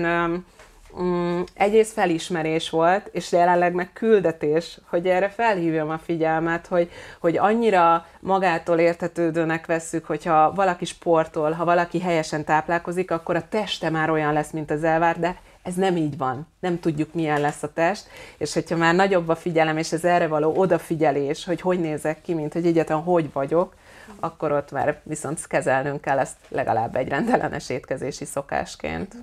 mm, 1.01 1.41
egyrészt 1.53 1.93
felismerés 1.93 2.69
volt, 2.69 3.09
és 3.11 3.31
jelenleg 3.31 3.73
meg 3.73 3.93
küldetés, 3.93 4.79
hogy 4.89 5.07
erre 5.07 5.29
felhívjam 5.29 5.89
a 5.89 5.97
figyelmet, 5.97 6.67
hogy, 6.67 6.89
hogy 7.19 7.37
annyira 7.37 8.05
magától 8.19 8.79
értetődőnek 8.79 9.65
vesszük, 9.65 10.05
hogyha 10.05 10.53
valaki 10.53 10.85
sportol, 10.85 11.51
ha 11.51 11.65
valaki 11.65 11.99
helyesen 11.99 12.43
táplálkozik, 12.43 13.11
akkor 13.11 13.35
a 13.35 13.47
teste 13.49 13.89
már 13.89 14.09
olyan 14.09 14.33
lesz, 14.33 14.51
mint 14.51 14.71
az 14.71 14.83
elvár, 14.83 15.19
de 15.19 15.35
ez 15.67 15.75
nem 15.75 15.95
így 15.95 16.17
van. 16.17 16.47
Nem 16.59 16.79
tudjuk, 16.79 17.13
milyen 17.13 17.41
lesz 17.41 17.63
a 17.63 17.73
test, 17.73 18.07
és 18.37 18.53
hogyha 18.53 18.77
már 18.77 18.95
nagyobb 18.95 19.27
a 19.29 19.35
figyelem, 19.35 19.77
és 19.77 19.91
ez 19.91 20.03
erre 20.03 20.27
való 20.27 20.53
odafigyelés, 20.55 21.45
hogy 21.45 21.61
hogy 21.61 21.79
nézek 21.79 22.21
ki, 22.21 22.33
mint 22.33 22.53
hogy 22.53 22.65
egyáltalán 22.65 23.03
hogy 23.03 23.31
vagyok, 23.33 23.73
akkor 24.19 24.51
ott 24.51 24.71
már 24.71 25.01
viszont 25.03 25.47
kezelnünk 25.47 26.01
kell 26.01 26.19
ezt 26.19 26.37
legalább 26.47 26.95
egy 26.95 27.07
rendellenes 27.07 27.69
étkezési 27.69 28.25
szokásként. 28.25 29.15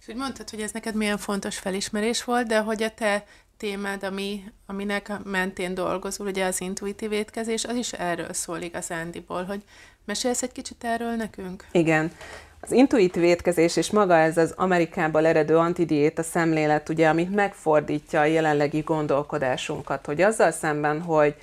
És 0.00 0.08
úgy 0.08 0.16
mondtad, 0.16 0.50
hogy 0.50 0.60
ez 0.60 0.72
neked 0.72 0.94
milyen 0.94 1.18
fontos 1.18 1.58
felismerés 1.58 2.24
volt, 2.24 2.46
de 2.46 2.58
hogy 2.58 2.82
a 2.82 2.90
te 2.90 3.24
témád, 3.56 4.02
ami, 4.02 4.44
aminek 4.66 5.10
mentén 5.24 5.74
dolgozol, 5.74 6.26
ugye 6.26 6.44
az 6.44 6.60
intuitív 6.60 7.12
étkezés, 7.12 7.64
az 7.64 7.76
is 7.76 7.92
erről 7.92 8.32
szól 8.32 8.60
igazándiból, 8.60 9.44
hogy 9.44 9.62
mesélsz 10.04 10.42
egy 10.42 10.52
kicsit 10.52 10.84
erről 10.84 11.14
nekünk? 11.14 11.66
Igen. 11.72 12.12
Az 12.60 12.72
intuitív 12.72 13.22
étkezés 13.22 13.76
és 13.76 13.90
maga 13.90 14.16
ez 14.16 14.36
az 14.36 14.54
Amerikából 14.56 15.26
eredő 15.26 15.56
antidiéta 15.56 16.22
szemlélet, 16.22 16.88
ugye, 16.88 17.08
amit 17.08 17.34
megfordítja 17.34 18.20
a 18.20 18.24
jelenlegi 18.24 18.80
gondolkodásunkat, 18.80 20.06
hogy 20.06 20.20
azzal 20.20 20.50
szemben, 20.50 21.00
hogy 21.00 21.34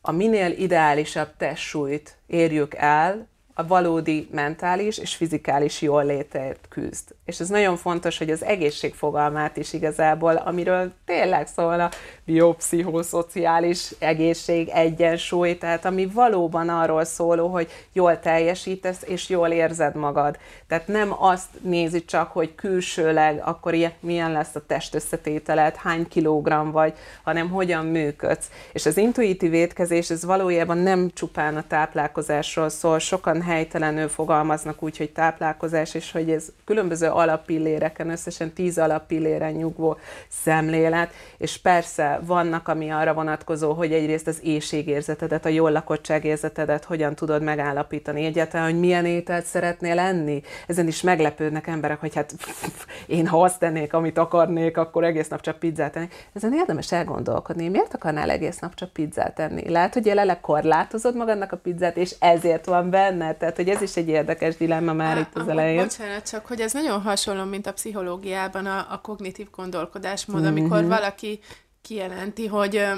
a 0.00 0.10
minél 0.12 0.50
ideálisabb 0.50 1.36
testsúlyt 1.36 2.16
érjük 2.26 2.74
el, 2.74 3.28
a 3.60 3.66
valódi 3.66 4.28
mentális 4.32 4.98
és 4.98 5.14
fizikális 5.14 5.82
jól 5.82 6.04
létért 6.04 6.66
küzd. 6.68 7.14
És 7.24 7.40
ez 7.40 7.48
nagyon 7.48 7.76
fontos, 7.76 8.18
hogy 8.18 8.30
az 8.30 8.44
egészség 8.44 8.94
fogalmát 8.94 9.56
is 9.56 9.72
igazából, 9.72 10.34
amiről 10.34 10.92
tényleg 11.04 11.46
szól 11.46 11.80
a 11.80 11.90
biopszichoszociális 12.24 13.94
egészség, 13.98 14.68
egyensúly, 14.68 15.58
tehát 15.58 15.84
ami 15.84 16.06
valóban 16.06 16.68
arról 16.68 17.04
szóló, 17.04 17.48
hogy 17.48 17.68
jól 17.92 18.20
teljesítesz 18.20 19.02
és 19.06 19.28
jól 19.28 19.48
érzed 19.48 19.94
magad. 19.94 20.38
Tehát 20.68 20.86
nem 20.86 21.22
azt 21.22 21.48
nézi 21.62 22.04
csak, 22.04 22.32
hogy 22.32 22.54
külsőleg 22.54 23.42
akkor 23.44 23.74
ilyen, 23.74 23.92
milyen 24.00 24.32
lesz 24.32 24.54
a 24.54 24.66
test 24.66 24.94
összetételed, 24.94 25.74
hány 25.74 26.08
kilogramm 26.08 26.70
vagy, 26.70 26.94
hanem 27.22 27.50
hogyan 27.50 27.86
működsz. 27.86 28.50
És 28.72 28.86
az 28.86 28.96
intuitív 28.96 29.54
étkezés, 29.54 30.10
ez 30.10 30.24
valójában 30.24 30.78
nem 30.78 31.10
csupán 31.14 31.56
a 31.56 31.64
táplálkozásról 31.68 32.68
szól, 32.68 32.98
sokan 32.98 33.42
helytelenül 33.50 34.08
fogalmaznak 34.08 34.82
úgy, 34.82 34.96
hogy 34.96 35.10
táplálkozás, 35.10 35.94
és 35.94 36.12
hogy 36.12 36.30
ez 36.30 36.48
különböző 36.64 37.08
alappilléreken, 37.08 38.10
összesen 38.10 38.52
tíz 38.52 38.78
alappilléren 38.78 39.52
nyugvó 39.52 39.96
szemlélet, 40.28 41.12
és 41.38 41.58
persze 41.58 42.20
vannak, 42.22 42.68
ami 42.68 42.90
arra 42.90 43.14
vonatkozó, 43.14 43.72
hogy 43.72 43.92
egyrészt 43.92 44.26
az 44.26 44.38
éjségérzetedet, 44.42 45.44
a 45.44 45.48
jól 45.48 45.70
lakottságérzetedet 45.70 46.84
hogyan 46.84 47.14
tudod 47.14 47.42
megállapítani, 47.42 48.24
egyáltalán, 48.24 48.70
hogy 48.70 48.80
milyen 48.80 49.04
ételt 49.04 49.44
szeretnél 49.44 49.98
enni. 49.98 50.42
Ezen 50.66 50.86
is 50.86 51.02
meglepődnek 51.02 51.66
emberek, 51.66 52.00
hogy 52.00 52.14
hát 52.14 52.34
én 53.06 53.26
ha 53.26 53.42
azt 53.42 53.58
tennék, 53.58 53.92
amit 53.92 54.18
akarnék, 54.18 54.76
akkor 54.76 55.04
egész 55.04 55.28
nap 55.28 55.40
csak 55.40 55.58
pizzát 55.58 55.92
tennék. 55.92 56.28
Ezen 56.32 56.52
érdemes 56.52 56.92
elgondolkodni, 56.92 57.68
miért 57.68 57.94
akarnál 57.94 58.30
egész 58.30 58.58
nap 58.58 58.74
csak 58.74 58.92
pizzát 58.92 59.34
tenni? 59.34 59.70
Lehet, 59.70 59.94
hogy 59.94 60.06
jelenleg 60.06 60.40
korlátozod 60.40 61.16
magadnak 61.16 61.52
a 61.52 61.56
pizzát, 61.56 61.96
és 61.96 62.14
ezért 62.18 62.64
van 62.64 62.90
benne. 62.90 63.29
Tehát, 63.36 63.56
hogy 63.56 63.68
ez 63.68 63.82
is 63.82 63.96
egy 63.96 64.08
érdekes 64.08 64.56
dilemma 64.56 64.92
már 64.92 65.14
Há, 65.14 65.20
itt 65.20 65.36
az 65.36 65.48
elején. 65.48 65.82
Bocsánat, 65.82 66.28
csak 66.28 66.46
hogy 66.46 66.60
ez 66.60 66.72
nagyon 66.72 67.00
hasonló, 67.02 67.44
mint 67.44 67.66
a 67.66 67.72
pszichológiában 67.72 68.66
a, 68.66 68.86
a 68.90 69.00
kognitív 69.02 69.46
gondolkodásmód, 69.56 70.40
mm-hmm. 70.40 70.50
amikor 70.50 70.86
valaki 70.86 71.40
kijelenti, 71.82 72.46
hogy 72.46 72.82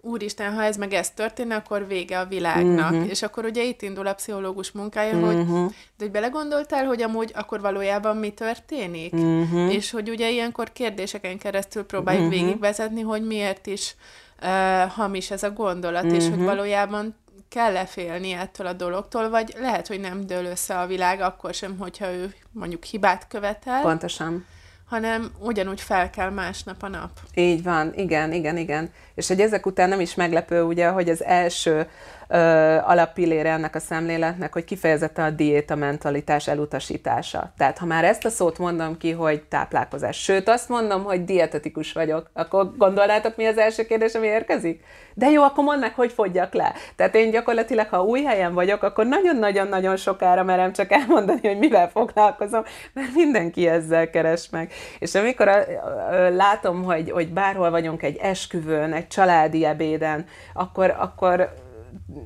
úristen, 0.00 0.54
ha 0.54 0.62
ez 0.62 0.76
meg 0.76 0.92
ez 0.92 1.10
történne, 1.10 1.54
akkor 1.54 1.86
vége 1.86 2.18
a 2.18 2.26
világnak. 2.26 2.90
Uh-huh. 2.90 3.10
És 3.10 3.22
akkor 3.22 3.44
ugye 3.44 3.64
itt 3.64 3.82
indul 3.82 4.06
a 4.06 4.14
pszichológus 4.14 4.70
munkája, 4.70 5.16
uh-huh. 5.16 5.48
hogy 5.48 5.74
de 5.96 6.04
hogy 6.04 6.10
belegondoltál, 6.10 6.84
hogy 6.84 7.02
amúgy 7.02 7.32
akkor 7.34 7.60
valójában 7.60 8.16
mi 8.16 8.30
történik? 8.30 9.12
Uh-huh. 9.12 9.74
És 9.74 9.90
hogy 9.90 10.08
ugye 10.08 10.30
ilyenkor 10.30 10.72
kérdéseken 10.72 11.38
keresztül 11.38 11.84
próbáljuk 11.84 12.26
uh-huh. 12.26 12.40
végigvezetni, 12.40 13.00
hogy 13.00 13.26
miért 13.26 13.66
is 13.66 13.94
uh, 14.42 14.90
hamis 14.90 15.30
ez 15.30 15.42
a 15.42 15.50
gondolat, 15.50 16.04
uh-huh. 16.04 16.18
és 16.18 16.28
hogy 16.28 16.44
valójában 16.44 17.14
kell-e 17.50 17.86
félni 17.86 18.32
ettől 18.32 18.66
a 18.66 18.72
dologtól, 18.72 19.30
vagy 19.30 19.54
lehet, 19.58 19.86
hogy 19.86 20.00
nem 20.00 20.26
dől 20.26 20.44
össze 20.44 20.78
a 20.78 20.86
világ 20.86 21.20
akkor 21.20 21.54
sem, 21.54 21.78
hogyha 21.78 22.12
ő 22.12 22.34
mondjuk 22.52 22.84
hibát 22.84 23.28
követel. 23.28 23.82
Pontosan 23.82 24.46
hanem 24.90 25.30
ugyanúgy 25.38 25.80
fel 25.80 26.10
kell 26.10 26.30
másnap 26.30 26.82
a 26.82 26.88
nap. 26.88 27.10
Így 27.34 27.62
van, 27.62 27.92
igen, 27.94 28.32
igen, 28.32 28.56
igen. 28.56 28.92
És 29.14 29.28
hogy 29.28 29.40
ezek 29.40 29.66
után 29.66 29.88
nem 29.88 30.00
is 30.00 30.14
meglepő, 30.14 30.62
ugye, 30.62 30.88
hogy 30.88 31.08
az 31.08 31.24
első 31.24 31.86
ö, 32.30 32.38
alappillére 32.84 33.50
ennek 33.50 33.74
a 33.74 33.78
szemléletnek, 33.78 34.52
hogy 34.52 34.64
kifejezetten 34.64 35.24
a 35.24 35.30
diéta 35.30 35.74
mentalitás 35.74 36.48
elutasítása. 36.48 37.52
Tehát 37.56 37.78
ha 37.78 37.86
már 37.86 38.04
ezt 38.04 38.24
a 38.24 38.30
szót 38.30 38.58
mondom 38.58 38.96
ki, 38.96 39.10
hogy 39.10 39.42
táplálkozás, 39.42 40.22
sőt 40.22 40.48
azt 40.48 40.68
mondom, 40.68 41.04
hogy 41.04 41.24
dietetikus 41.24 41.92
vagyok, 41.92 42.30
akkor 42.32 42.76
gondolnátok, 42.76 43.36
mi 43.36 43.46
az 43.46 43.58
első 43.58 43.84
kérdés, 43.84 44.14
ami 44.14 44.26
érkezik? 44.26 44.84
De 45.14 45.30
jó, 45.30 45.42
akkor 45.42 45.64
mondd 45.64 45.80
meg, 45.80 45.94
hogy 45.94 46.12
fogyjak 46.12 46.54
le. 46.54 46.72
Tehát 46.96 47.14
én 47.14 47.30
gyakorlatilag, 47.30 47.88
ha 47.88 48.02
új 48.02 48.22
helyen 48.22 48.54
vagyok, 48.54 48.82
akkor 48.82 49.06
nagyon-nagyon-nagyon 49.06 49.96
sokára 49.96 50.42
merem 50.42 50.72
csak 50.72 50.92
elmondani, 50.92 51.40
hogy 51.42 51.58
mivel 51.58 51.88
foglalkozom, 51.88 52.62
mert 52.92 53.14
mindenki 53.14 53.66
ezzel 53.66 54.10
keres 54.10 54.48
meg. 54.50 54.72
És 54.98 55.14
amikor 55.14 55.48
a, 55.48 55.56
a, 55.56 56.14
a, 56.14 56.30
látom, 56.30 56.82
hogy, 56.82 57.10
hogy 57.10 57.32
bárhol 57.32 57.70
vagyunk 57.70 58.02
egy 58.02 58.16
esküvőn, 58.16 58.92
egy 58.92 59.06
családi 59.10 59.64
ebéden, 59.64 60.26
akkor, 60.52 60.96
akkor 60.98 61.54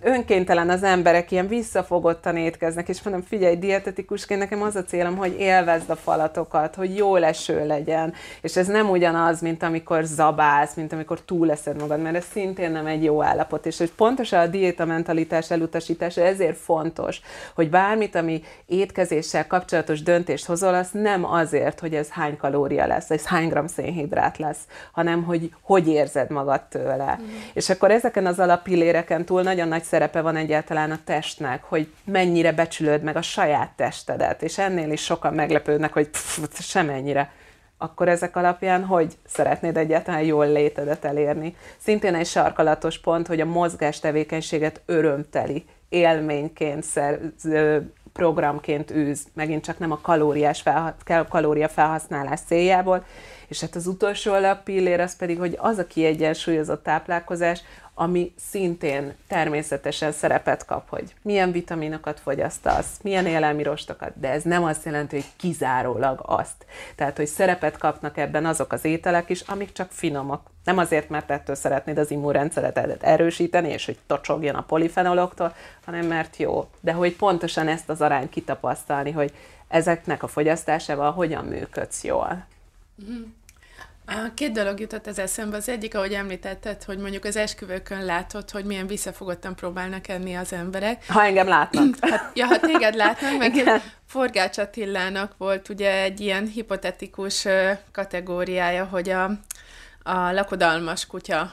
önkéntelen 0.03 0.71
az 0.71 0.83
emberek 0.83 1.31
ilyen 1.31 1.49
visszafogottan 1.49 2.37
étkeznek, 2.37 2.89
és 2.89 3.03
mondom, 3.03 3.23
figyelj, 3.23 3.57
dietetikusként 3.57 4.41
nekem 4.41 4.63
az 4.63 4.77
a 4.77 4.85
célom, 4.85 5.17
hogy 5.17 5.37
élvezd 5.39 5.91
a 5.91 5.97
falatokat, 5.97 6.75
hogy 6.75 6.97
jó 6.97 7.17
leső 7.17 7.67
legyen, 7.67 8.13
és 8.41 8.57
ez 8.57 8.67
nem 8.67 8.91
ugyanaz, 8.91 9.41
mint 9.41 9.63
amikor 9.63 10.05
zabálsz, 10.05 10.75
mint 10.75 10.93
amikor 10.93 11.21
túleszed 11.21 11.81
magad, 11.81 12.01
mert 12.01 12.17
ez 12.17 12.25
szintén 12.33 12.71
nem 12.71 12.87
egy 12.87 13.05
jó 13.05 13.23
állapot, 13.23 13.67
és 13.67 13.79
hogy 13.79 13.93
pontosan 13.93 14.41
a 14.41 14.47
diéta 14.47 14.85
mentalitás 14.85 15.51
elutasítása 15.51 16.21
ezért 16.21 16.57
fontos, 16.57 17.21
hogy 17.55 17.71
bármit, 17.71 18.15
ami 18.15 18.43
étkezéssel 18.67 19.47
kapcsolatos 19.47 20.03
döntést 20.03 20.47
hozol, 20.47 20.75
az 20.75 20.89
nem 20.93 21.25
azért, 21.25 21.81
hogy 21.81 21.95
ez 21.95 22.09
hány 22.09 22.37
kalória 22.37 22.87
lesz, 22.87 23.11
ez 23.11 23.27
hány 23.27 23.49
gram 23.49 23.67
szénhidrát 23.67 24.39
lesz, 24.39 24.61
hanem 24.93 25.23
hogy 25.23 25.51
hogy 25.61 25.89
érzed 25.89 26.31
magad 26.31 26.63
tőle. 26.63 27.19
Mm. 27.21 27.27
És 27.53 27.71
akkor 27.71 27.91
ezeken 27.91 28.27
az 28.27 28.39
alapilléreken 28.39 29.25
túl 29.25 29.43
nagyon 29.55 29.69
nagy 29.69 29.83
szerepe 29.83 30.21
van 30.21 30.37
egyáltalán 30.37 30.91
a 30.91 30.99
testnek, 31.05 31.65
hogy 31.65 31.93
mennyire 32.05 32.53
becsülöd 32.53 33.03
meg 33.03 33.17
a 33.17 33.23
saját 33.23 33.71
testedet, 33.77 34.43
és 34.43 34.59
ennél 34.59 34.93
is 34.93 35.03
sokan 35.03 35.35
meglepődnek, 35.35 35.93
hogy 35.93 36.09
pff, 36.09 36.61
semennyire. 36.61 37.33
Akkor 37.79 38.09
ezek 38.09 38.37
alapján 38.37 38.85
hogy 38.85 39.17
szeretnéd 39.27 39.77
egyáltalán 39.77 40.23
jól 40.23 40.47
létedet 40.47 41.05
elérni. 41.05 41.57
Szintén 41.79 42.15
egy 42.15 42.27
sarkalatos 42.27 42.99
pont, 42.99 43.27
hogy 43.27 43.41
a 43.41 43.45
mozgás 43.45 44.01
tevékenységet 44.01 44.81
örömteli 44.87 45.65
élményként, 45.89 46.83
szer, 46.83 47.21
programként 48.15 48.91
űz, 48.91 49.27
megint 49.35 49.65
csak 49.65 49.79
nem 49.79 49.93
a 49.93 50.01
kalóriás 50.01 50.61
felha- 50.61 51.29
kalória 51.29 51.69
felhasználás 51.69 52.41
céljából, 52.47 53.05
és 53.49 53.61
hát 53.61 53.75
az 53.75 53.87
utolsó 53.87 54.33
alappillér 54.33 55.01
az 55.01 55.17
pedig, 55.17 55.39
hogy 55.39 55.57
az 55.61 55.79
a 55.79 55.87
kiegyensúlyozott 55.87 56.83
táplálkozás, 56.83 57.63
ami 57.95 58.35
szintén 58.51 59.15
természetesen 59.29 60.13
szerepet 60.13 60.65
kap, 60.65 60.89
hogy 60.89 61.15
milyen 61.23 61.53
vitaminokat 61.53 62.21
fogyasztasz, 62.21 62.99
milyen 63.03 63.27
élelmi 63.27 63.63
rostokat, 63.63 64.21
de 64.21 64.29
ez 64.29 64.43
nem 64.43 64.65
azt 64.65 64.85
jelenti, 64.85 65.17
hogy 65.17 65.27
kizárólag 65.37 66.23
azt. 66.27 66.67
Tehát, 66.95 67.17
hogy 67.17 67.27
szerepet 67.27 67.77
kapnak 67.77 68.17
ebben 68.17 68.47
azok 68.47 68.73
az 68.73 68.85
ételek 68.85 69.31
is, 69.31 69.41
amik 69.41 69.73
csak 69.73 69.91
finomak. 69.91 70.51
Nem 70.65 70.79
azért, 70.79 71.09
mert 71.09 71.31
ettől 71.31 71.57
szeretnéd 71.57 71.99
az 71.99 72.11
immunrendszeredet 72.11 73.03
erősíteni, 73.03 73.69
és 73.69 73.85
hogy 73.85 73.99
tocsogjon 74.07 74.55
a 74.55 74.63
polifenoloktól, 74.63 75.55
hanem 75.85 76.07
mert 76.07 76.37
jó. 76.37 76.69
De 76.81 76.93
hogy 76.93 77.17
pontosan 77.17 77.69
ezt 77.69 77.89
az 77.89 78.01
arányt 78.01 78.31
kitapasztalni, 78.31 79.11
hogy 79.11 79.33
ezeknek 79.69 80.23
a 80.23 80.27
fogyasztásával 80.27 81.13
hogyan 81.13 81.45
működsz 81.45 82.05
jól. 82.05 82.47
Mm. 83.11 83.23
Két 84.35 84.53
dolog 84.53 84.81
jutott 84.81 85.07
az 85.07 85.19
eszembe. 85.19 85.57
Az 85.57 85.69
egyik, 85.69 85.95
ahogy 85.95 86.13
említetted, 86.13 86.83
hogy 86.83 86.99
mondjuk 86.99 87.25
az 87.25 87.37
esküvőkön 87.37 88.05
látod, 88.05 88.51
hogy 88.51 88.65
milyen 88.65 88.87
visszafogottan 88.87 89.55
próbálnak 89.55 90.09
enni 90.09 90.35
az 90.35 90.53
emberek. 90.53 91.05
Ha 91.09 91.25
engem 91.25 91.49
látnak. 91.49 91.95
Hát, 92.11 92.31
ja, 92.35 92.47
ha 92.47 92.59
téged 92.59 92.95
látnak, 92.95 93.39
meg 93.39 93.57
Igen. 93.57 93.83
Forgács 94.07 94.59
Attilának 94.59 95.35
volt 95.39 95.69
ugye 95.69 96.03
egy 96.03 96.21
ilyen 96.21 96.47
hipotetikus 96.47 97.47
kategóriája, 97.93 98.85
hogy 98.85 99.09
a, 99.09 99.25
a 100.03 100.33
lakodalmas 100.33 101.07
kutya 101.07 101.53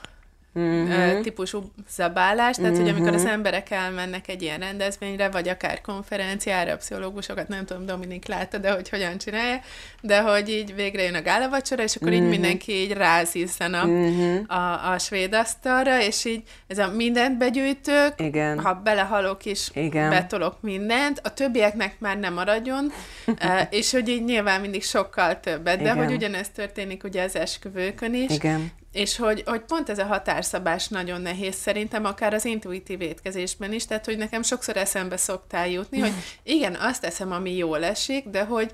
uh-huh. 0.53 1.21
típusú 1.21 1.71
zabálás, 1.89 2.55
tehát 2.55 2.71
uh-huh. 2.71 2.87
hogy 2.87 2.95
amikor 2.95 3.13
az 3.13 3.25
emberek 3.25 3.71
elmennek 3.71 4.27
egy 4.27 4.41
ilyen 4.41 4.59
rendezvényre, 4.59 5.29
vagy 5.29 5.49
akár 5.49 5.81
konferenciára, 5.81 6.77
pszichológusokat, 6.77 7.47
nem 7.47 7.65
tudom, 7.65 7.85
Dominik 7.85 8.27
látta, 8.27 8.57
de 8.57 8.71
hogy 8.71 8.89
hogyan 8.89 9.17
csinálja, 9.17 9.59
de 10.01 10.21
hogy 10.21 10.49
így 10.49 10.75
végre 10.75 11.03
jön 11.03 11.15
a 11.15 11.21
gálavacsora, 11.21 11.83
és 11.83 11.95
akkor 11.95 12.07
uh-huh. 12.07 12.23
így 12.23 12.29
mindenki 12.29 12.71
így 12.71 12.91
ráziszen 12.91 13.73
a, 13.73 13.85
uh-huh. 13.85 14.39
a, 14.47 14.91
a 14.91 14.97
svéd 14.97 15.33
asztalra, 15.33 16.01
és 16.01 16.25
így 16.25 16.43
ez 16.67 16.77
a 16.77 16.91
mindent 16.91 17.37
begyűjtök, 17.37 18.13
Igen. 18.17 18.59
ha 18.59 18.73
belehalok 18.73 19.45
is, 19.45 19.69
Igen. 19.73 20.09
betolok 20.09 20.61
mindent, 20.61 21.19
a 21.23 21.33
többieknek 21.33 21.99
már 21.99 22.19
nem 22.19 22.33
maradjon, 22.33 22.91
és 23.69 23.91
hogy 23.91 24.07
így 24.07 24.23
nyilván 24.23 24.61
mindig 24.61 24.83
sokkal 24.83 25.39
többet, 25.39 25.77
de 25.77 25.81
Igen. 25.81 25.97
hogy 25.97 26.13
ugyanez 26.13 26.49
történik 26.49 27.03
ugye 27.03 27.23
az 27.23 27.35
esküvőkön 27.35 28.13
is, 28.13 28.29
Igen 28.29 28.71
és 28.91 29.17
hogy, 29.17 29.43
hogy 29.45 29.61
pont 29.61 29.89
ez 29.89 29.99
a 29.99 30.05
határszabás 30.05 30.87
nagyon 30.87 31.21
nehéz 31.21 31.55
szerintem, 31.55 32.05
akár 32.05 32.33
az 32.33 32.45
intuitív 32.45 33.01
étkezésben 33.01 33.73
is, 33.73 33.85
tehát 33.85 34.05
hogy 34.05 34.17
nekem 34.17 34.41
sokszor 34.41 34.77
eszembe 34.77 35.17
szoktál 35.17 35.67
jutni, 35.67 35.99
hogy 35.99 36.13
igen, 36.43 36.75
azt 36.75 37.03
eszem, 37.03 37.31
ami 37.31 37.55
jól 37.55 37.83
esik, 37.83 38.27
de 38.27 38.43
hogy, 38.43 38.73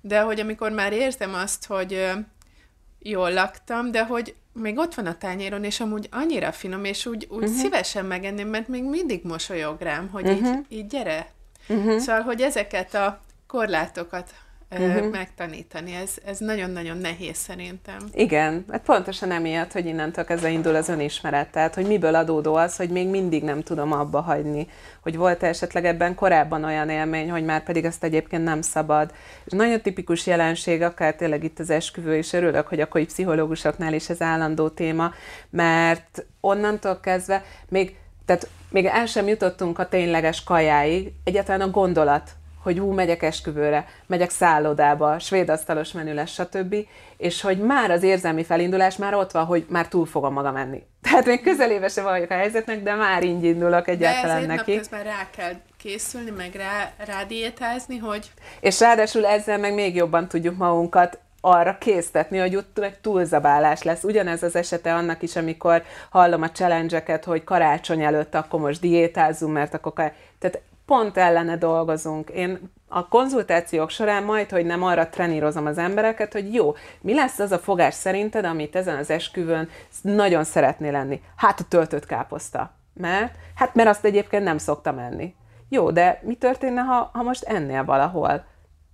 de 0.00 0.20
hogy 0.20 0.40
amikor 0.40 0.70
már 0.70 0.92
érzem 0.92 1.34
azt, 1.34 1.66
hogy 1.66 2.10
jól 2.98 3.32
laktam, 3.32 3.90
de 3.90 4.04
hogy 4.04 4.34
még 4.52 4.78
ott 4.78 4.94
van 4.94 5.06
a 5.06 5.18
tányéron, 5.18 5.64
és 5.64 5.80
amúgy 5.80 6.08
annyira 6.10 6.52
finom, 6.52 6.84
és 6.84 7.06
úgy, 7.06 7.26
úgy 7.30 7.42
uh-huh. 7.42 7.58
szívesen 7.58 8.04
megenném, 8.04 8.48
mert 8.48 8.68
még 8.68 8.84
mindig 8.84 9.24
mosolyog 9.24 9.80
rám, 9.80 10.08
hogy 10.08 10.28
uh-huh. 10.28 10.48
így, 10.48 10.78
így 10.78 10.86
gyere. 10.86 11.30
Uh-huh. 11.68 11.98
Szóval, 11.98 12.22
hogy 12.22 12.40
ezeket 12.40 12.94
a 12.94 13.20
korlátokat 13.46 14.34
uh-huh. 14.70 15.10
megtanítani. 15.10 15.94
Ez, 15.94 16.10
ez 16.24 16.38
nagyon-nagyon 16.38 16.96
nehéz 16.96 17.36
szerintem. 17.36 17.96
Igen, 18.12 18.64
hát 18.70 18.82
pontosan 18.82 19.30
emiatt, 19.30 19.72
hogy 19.72 19.86
innentől 19.86 20.24
kezdve 20.24 20.48
indul 20.48 20.74
az 20.74 20.88
önismeret, 20.88 21.50
tehát 21.50 21.74
hogy 21.74 21.86
miből 21.86 22.14
adódó 22.14 22.54
az, 22.54 22.76
hogy 22.76 22.90
még 22.90 23.08
mindig 23.08 23.42
nem 23.42 23.62
tudom 23.62 23.92
abba 23.92 24.20
hagyni, 24.20 24.66
hogy 25.00 25.16
volt 25.16 25.42
esetleg 25.42 25.84
ebben 25.84 26.14
korábban 26.14 26.64
olyan 26.64 26.88
élmény, 26.88 27.30
hogy 27.30 27.44
már 27.44 27.62
pedig 27.62 27.84
ezt 27.84 28.04
egyébként 28.04 28.44
nem 28.44 28.62
szabad. 28.62 29.12
És 29.44 29.52
nagyon 29.52 29.80
tipikus 29.80 30.26
jelenség, 30.26 30.82
akár 30.82 31.14
tényleg 31.14 31.44
itt 31.44 31.58
az 31.58 31.70
esküvő, 31.70 32.16
és 32.16 32.32
örülök, 32.32 32.66
hogy 32.66 32.80
akkor 32.80 33.04
pszichológusoknál 33.04 33.92
is 33.92 34.08
ez 34.08 34.22
állandó 34.22 34.68
téma, 34.68 35.12
mert 35.50 36.26
onnantól 36.40 37.00
kezdve 37.00 37.44
még 37.68 37.96
tehát 38.28 38.48
még 38.70 38.84
el 38.84 39.06
sem 39.06 39.28
jutottunk 39.28 39.78
a 39.78 39.88
tényleges 39.88 40.44
kajáig, 40.44 41.12
egyáltalán 41.24 41.60
a 41.60 41.70
gondolat 41.70 42.30
hogy 42.68 42.80
ú, 42.80 42.92
megyek 42.92 43.22
esküvőre, 43.22 43.86
megyek 44.06 44.30
szállodába, 44.30 45.18
svéd 45.18 45.48
asztalos 45.48 45.92
menü 45.92 46.14
lesz, 46.14 46.30
stb. 46.30 46.74
És 47.16 47.40
hogy 47.40 47.58
már 47.58 47.90
az 47.90 48.02
érzelmi 48.02 48.44
felindulás 48.44 48.96
már 48.96 49.14
ott 49.14 49.30
van, 49.30 49.44
hogy 49.44 49.66
már 49.68 49.88
túl 49.88 50.06
fogom 50.06 50.32
magam 50.32 50.52
menni. 50.52 50.82
Tehát 51.02 51.26
még 51.26 51.42
közelébe 51.42 51.88
se 51.88 52.02
vagyok 52.02 52.30
a 52.30 52.34
helyzetnek, 52.34 52.82
de 52.82 52.94
már 52.94 53.22
így 53.22 53.44
indulok 53.44 53.88
egyáltalán 53.88 54.40
de 54.40 54.46
neki. 54.46 54.80
De 54.90 55.02
rá 55.02 55.30
kell 55.36 55.52
készülni, 55.76 56.30
meg 56.30 56.54
rá, 56.54 56.92
rá 57.06 57.24
diétázni, 57.24 57.98
hogy... 57.98 58.30
És 58.60 58.80
ráadásul 58.80 59.26
ezzel 59.26 59.58
meg 59.58 59.74
még 59.74 59.94
jobban 59.94 60.28
tudjuk 60.28 60.56
magunkat 60.56 61.18
arra 61.40 61.78
késztetni, 61.78 62.38
hogy 62.38 62.56
ott 62.56 62.78
meg 62.80 63.00
túlzabálás 63.00 63.82
lesz. 63.82 64.04
Ugyanez 64.04 64.42
az 64.42 64.56
esete 64.56 64.94
annak 64.94 65.22
is, 65.22 65.36
amikor 65.36 65.82
hallom 66.10 66.42
a 66.42 66.50
challenge 66.50 67.20
hogy 67.24 67.44
karácsony 67.44 68.02
előtt 68.02 68.34
akkor 68.34 68.60
most 68.60 68.80
diétázzunk, 68.80 69.52
mert 69.52 69.74
akkor... 69.74 70.12
Tehát 70.38 70.60
pont 70.88 71.16
ellene 71.16 71.56
dolgozunk. 71.56 72.30
Én 72.30 72.72
a 72.88 73.08
konzultációk 73.08 73.90
során 73.90 74.22
majd, 74.22 74.50
hogy 74.50 74.66
nem 74.66 74.82
arra 74.82 75.08
trenírozom 75.08 75.66
az 75.66 75.78
embereket, 75.78 76.32
hogy 76.32 76.54
jó, 76.54 76.74
mi 77.00 77.14
lesz 77.14 77.38
az 77.38 77.52
a 77.52 77.58
fogás 77.58 77.94
szerinted, 77.94 78.44
amit 78.44 78.76
ezen 78.76 78.96
az 78.96 79.10
esküvőn 79.10 79.68
nagyon 80.02 80.44
szeretné 80.44 80.90
lenni? 80.90 81.22
Hát 81.36 81.60
a 81.60 81.64
töltött 81.68 82.06
káposzta. 82.06 82.70
Mert? 82.94 83.34
Hát 83.54 83.74
mert 83.74 83.88
azt 83.88 84.04
egyébként 84.04 84.44
nem 84.44 84.58
szoktam 84.58 84.98
enni. 84.98 85.34
Jó, 85.68 85.90
de 85.90 86.20
mi 86.22 86.34
történne, 86.34 86.80
ha, 86.80 87.10
ha 87.12 87.22
most 87.22 87.44
ennél 87.44 87.84
valahol? 87.84 88.44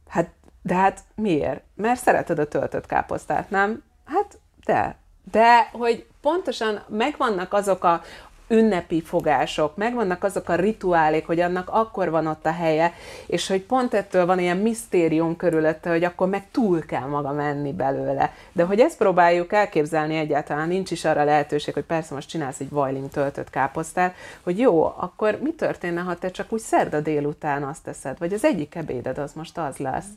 Hát, 0.09 0.31
de 0.63 0.75
hát 0.75 1.01
miért? 1.15 1.63
Mert 1.75 2.01
szereted 2.01 2.39
a 2.39 2.49
töltött 2.49 2.87
káposztát, 2.87 3.51
nem? 3.51 3.83
Hát, 4.05 4.39
de. 4.65 4.97
De, 5.31 5.69
hogy 5.73 6.07
pontosan 6.21 6.83
megvannak 6.89 7.53
azok 7.53 7.85
a, 7.85 8.03
ünnepi 8.49 9.03
fogások, 9.03 9.77
megvannak 9.77 10.25
azok 10.25 10.49
a 10.49 10.55
rituálék, 10.55 11.27
hogy 11.27 11.41
annak 11.41 11.69
akkor 11.71 12.11
van 12.11 12.27
ott 12.27 12.47
a 12.47 12.53
helye, 12.53 12.93
és 13.27 13.49
hogy 13.49 13.63
pont 13.63 13.95
ettől 13.95 14.27
van 14.27 14.39
ilyen 14.39 14.57
misztérium 14.57 15.37
körülötte, 15.37 15.91
hogy 15.91 16.05
akkor 16.05 16.29
meg 16.29 16.51
túl 16.51 16.81
kell 16.81 17.07
maga 17.07 17.33
menni 17.33 17.73
belőle. 17.73 18.33
De 18.53 18.65
hogy 18.65 18.81
ezt 18.81 18.99
próbáljuk 18.99 19.53
elképzelni 19.53 20.17
egyáltalán, 20.17 20.69
nincs 20.69 20.91
is 20.91 21.05
arra 21.05 21.25
lehetőség, 21.25 21.75
hogy 21.75 21.85
persze 21.85 22.15
most 22.15 22.29
csinálsz 22.29 22.61
egy 22.61 22.71
vajling 22.71 23.09
töltött 23.09 23.51
káposztát, 23.51 24.15
hogy 24.43 24.59
jó, 24.59 24.85
akkor 24.85 25.39
mi 25.43 25.53
történne, 25.53 26.01
ha 26.01 26.15
te 26.15 26.31
csak 26.31 26.53
úgy 26.53 26.61
szerda 26.61 27.01
délután 27.01 27.63
azt 27.63 27.83
teszed, 27.83 28.19
vagy 28.19 28.33
az 28.33 28.45
egyik 28.45 28.75
ebéded 28.75 29.19
az 29.19 29.33
most 29.33 29.59
az 29.59 29.77
lesz. 29.77 30.09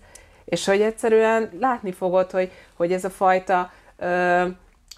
És 0.46 0.66
hogy 0.66 0.82
egyszerűen 0.82 1.50
látni 1.60 1.92
fogod, 1.92 2.32
hogy, 2.32 2.52
hogy 2.74 2.92
ez 2.92 3.04
a 3.04 3.10
fajta 3.10 3.72
ö, 3.98 4.46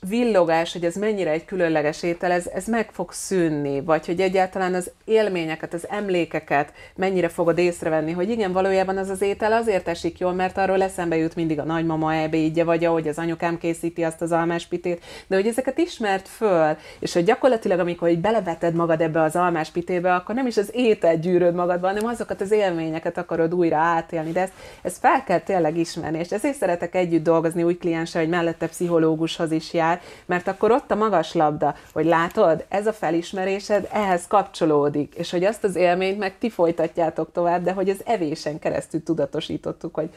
villogás, 0.07 0.73
hogy 0.73 0.85
ez 0.85 0.95
mennyire 0.95 1.31
egy 1.31 1.45
különleges 1.45 2.03
étel, 2.03 2.31
ez, 2.31 2.47
ez 2.47 2.67
meg 2.67 2.89
fog 2.91 3.12
szűnni, 3.12 3.81
vagy 3.81 4.05
hogy 4.05 4.21
egyáltalán 4.21 4.73
az 4.73 4.91
élményeket, 5.05 5.73
az 5.73 5.88
emlékeket 5.89 6.73
mennyire 6.95 7.27
fogod 7.27 7.57
észrevenni, 7.57 8.12
hogy 8.12 8.29
igen, 8.29 8.51
valójában 8.51 8.97
az 8.97 9.09
az 9.09 9.21
étel 9.21 9.51
azért 9.51 9.88
esik 9.88 10.19
jól, 10.19 10.33
mert 10.33 10.57
arról 10.57 10.81
eszembe 10.81 11.17
jut 11.17 11.35
mindig 11.35 11.59
a 11.59 11.63
nagymama 11.63 12.13
ebédje, 12.13 12.63
vagy 12.63 12.85
ahogy 12.85 13.07
az 13.07 13.17
anyukám 13.17 13.57
készíti 13.57 14.03
azt 14.03 14.21
az 14.21 14.31
almáspitét, 14.31 15.03
de 15.27 15.35
hogy 15.35 15.47
ezeket 15.47 15.77
ismert 15.77 16.27
föl, 16.27 16.77
és 16.99 17.13
hogy 17.13 17.23
gyakorlatilag, 17.23 17.79
amikor 17.79 18.09
így 18.09 18.21
beleveted 18.21 18.73
magad 18.73 19.01
ebbe 19.01 19.21
az 19.21 19.35
almáspitébe, 19.35 20.13
akkor 20.13 20.35
nem 20.35 20.47
is 20.47 20.57
az 20.57 20.69
étel 20.73 21.17
gyűröd 21.17 21.53
magadban, 21.53 21.89
hanem 21.89 22.09
azokat 22.09 22.41
az 22.41 22.51
élményeket 22.51 23.17
akarod 23.17 23.53
újra 23.53 23.77
átélni, 23.77 24.31
de 24.31 24.41
ezt, 24.41 24.53
ezt 24.81 24.97
fel 24.99 25.23
kell 25.23 25.39
tényleg 25.39 25.77
ismerni, 25.77 26.19
és 26.19 26.31
ezért 26.31 26.57
szeretek 26.57 26.95
együtt 26.95 27.23
dolgozni 27.23 27.63
úgy 27.63 27.77
kliense, 27.77 28.19
hogy 28.19 28.29
mellette 28.29 28.67
pszichológushoz 28.67 29.51
is 29.51 29.73
jár, 29.73 29.88
akár, 29.89 30.02
mert 30.25 30.47
akkor 30.47 30.71
ott 30.71 30.91
a 30.91 30.95
magas 30.95 31.34
labda, 31.34 31.75
hogy 31.93 32.06
látod, 32.06 32.65
ez 32.69 32.88
a 32.88 32.93
felismerésed 32.93 33.88
ehhez 33.91 34.28
kapcsolódik, 34.28 35.13
és 35.15 35.32
hogy 35.32 35.43
azt 35.43 35.63
az 35.63 35.75
élményt 35.75 36.17
meg 36.17 36.38
ti 36.38 36.49
folytatjátok 36.49 37.32
tovább, 37.32 37.63
de 37.63 37.71
hogy 37.71 37.89
az 37.89 38.02
evésen 38.06 38.60
keresztül 38.60 39.04
tudatosítottuk, 39.04 39.95
hogy 39.95 40.10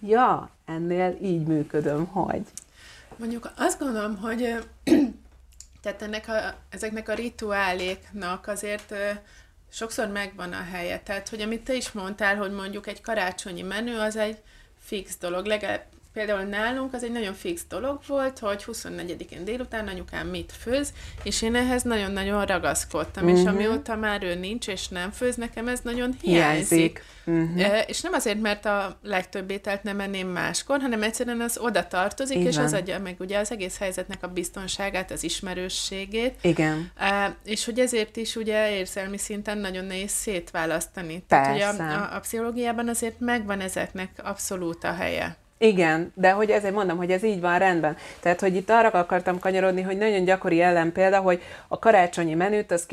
ja, 0.00 0.50
ennél 0.66 1.16
így 1.22 1.46
működöm, 1.46 2.06
hogy. 2.06 2.42
Mondjuk 3.16 3.50
azt 3.56 3.78
gondolom, 3.78 4.16
hogy 4.16 4.56
tehát 5.82 6.02
ennek 6.02 6.28
a, 6.28 6.54
ezeknek 6.70 7.08
a 7.08 7.14
rituáléknak 7.14 8.46
azért 8.46 8.94
sokszor 9.70 10.06
megvan 10.06 10.52
a 10.52 10.64
helye. 10.72 10.98
Tehát, 10.98 11.28
hogy 11.28 11.40
amit 11.40 11.64
te 11.64 11.74
is 11.74 11.92
mondtál, 11.92 12.36
hogy 12.36 12.52
mondjuk 12.52 12.86
egy 12.86 13.00
karácsonyi 13.00 13.62
menü, 13.62 13.96
az 13.96 14.16
egy 14.16 14.38
fix 14.84 15.16
dolog. 15.18 15.46
Legalább 15.46 15.84
például 16.12 16.42
nálunk 16.42 16.94
az 16.94 17.04
egy 17.04 17.12
nagyon 17.12 17.34
fix 17.34 17.64
dolog 17.68 18.00
volt, 18.06 18.38
hogy 18.38 18.64
24-én 18.66 19.44
délután 19.44 19.88
anyukám 19.88 20.26
mit 20.26 20.52
főz, 20.60 20.92
és 21.22 21.42
én 21.42 21.54
ehhez 21.54 21.82
nagyon-nagyon 21.82 22.44
ragaszkodtam, 22.44 23.24
uh-huh. 23.24 23.38
és 23.38 23.44
mhm. 23.44 23.54
amióta 23.54 23.96
már 23.96 24.22
ő 24.22 24.34
nincs, 24.34 24.68
és 24.68 24.88
nem 24.88 25.10
főz, 25.10 25.36
nekem 25.36 25.68
ez 25.68 25.80
nagyon 25.80 26.16
hiányzik. 26.20 26.68
hiányzik. 26.68 27.04
Uh-huh. 27.28 27.88
És 27.88 28.00
nem 28.00 28.12
azért, 28.12 28.40
mert 28.40 28.64
a 28.64 28.98
legtöbb 29.02 29.50
ételt 29.50 29.82
nem 29.82 30.00
enném 30.00 30.28
máskor, 30.28 30.80
hanem 30.80 31.02
egyszerűen 31.02 31.40
az 31.40 31.58
oda 31.58 31.86
tartozik, 31.86 32.36
Igen. 32.36 32.48
és 32.48 32.58
az 32.58 32.72
adja 32.72 32.98
meg 32.98 33.16
ugye 33.18 33.38
az 33.38 33.52
egész 33.52 33.78
helyzetnek 33.78 34.22
a 34.22 34.28
biztonságát, 34.28 35.10
az 35.10 35.24
ismerősségét. 35.24 36.34
Igen. 36.40 36.92
És 37.44 37.64
hogy 37.64 37.78
ezért 37.78 38.16
is 38.16 38.36
ugye 38.36 38.76
érzelmi 38.76 39.18
szinten 39.18 39.58
nagyon 39.58 39.84
nehéz 39.84 40.10
szétválasztani. 40.10 41.24
Persze. 41.28 41.52
Tehát, 41.52 41.76
hogy 41.76 41.86
a, 41.86 42.12
a, 42.12 42.16
a 42.16 42.20
pszichológiában 42.20 42.88
azért 42.88 43.20
megvan 43.20 43.60
ezeknek 43.60 44.10
abszolút 44.22 44.84
a 44.84 44.92
helye. 44.92 45.36
Igen, 45.58 46.12
de 46.14 46.30
hogy 46.30 46.50
ezért 46.50 46.74
mondom, 46.74 46.96
hogy 46.96 47.10
ez 47.10 47.22
így 47.24 47.40
van 47.40 47.58
rendben. 47.58 47.96
Tehát, 48.20 48.40
hogy 48.40 48.56
itt 48.56 48.70
arra 48.70 48.88
akartam 48.88 49.38
kanyarodni, 49.38 49.82
hogy 49.82 49.96
nagyon 49.96 50.24
gyakori 50.24 50.62
példa, 50.92 51.18
hogy 51.18 51.42
a 51.68 51.78
karácsonyi 51.78 52.34
menüt 52.34 52.70
az 52.70 52.86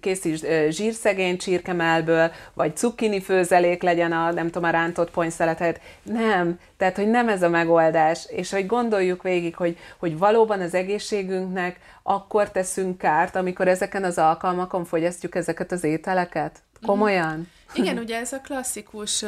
készíts 0.00 0.42
zsírszegény 0.68 1.36
csirkemelből, 1.36 2.30
vagy 2.54 2.76
cukkini 2.76 3.20
főzelék 3.20 3.82
legyen 3.82 4.12
a, 4.12 4.32
nem 4.32 4.46
tudom, 4.50 4.68
a 4.68 4.72
rántott 4.72 5.10
ponyszelet 5.10 5.80
Nem, 6.02 6.58
tehát, 6.76 6.96
hogy 6.96 7.08
nem 7.08 7.28
ez 7.28 7.42
a 7.42 7.48
megoldás, 7.48 8.26
és 8.30 8.50
hogy 8.50 8.66
gondoljuk 8.66 9.22
végig, 9.22 9.56
hogy, 9.56 9.78
hogy 9.98 10.18
valóban 10.18 10.60
az 10.60 10.74
egészségünknek 10.74 11.76
akkor 12.02 12.50
teszünk 12.50 12.98
kárt, 12.98 13.36
amikor 13.36 13.68
ezeken 13.68 14.04
az 14.04 14.18
alkalmakon 14.18 14.84
fogyasztjuk 14.84 15.34
ezeket 15.34 15.72
az 15.72 15.84
ételeket. 15.84 16.58
Komolyan? 16.86 17.36
Mm. 17.38 17.61
Igen, 17.74 17.98
ugye 18.04 18.16
ez 18.16 18.32
a 18.32 18.40
klasszikus, 18.40 19.24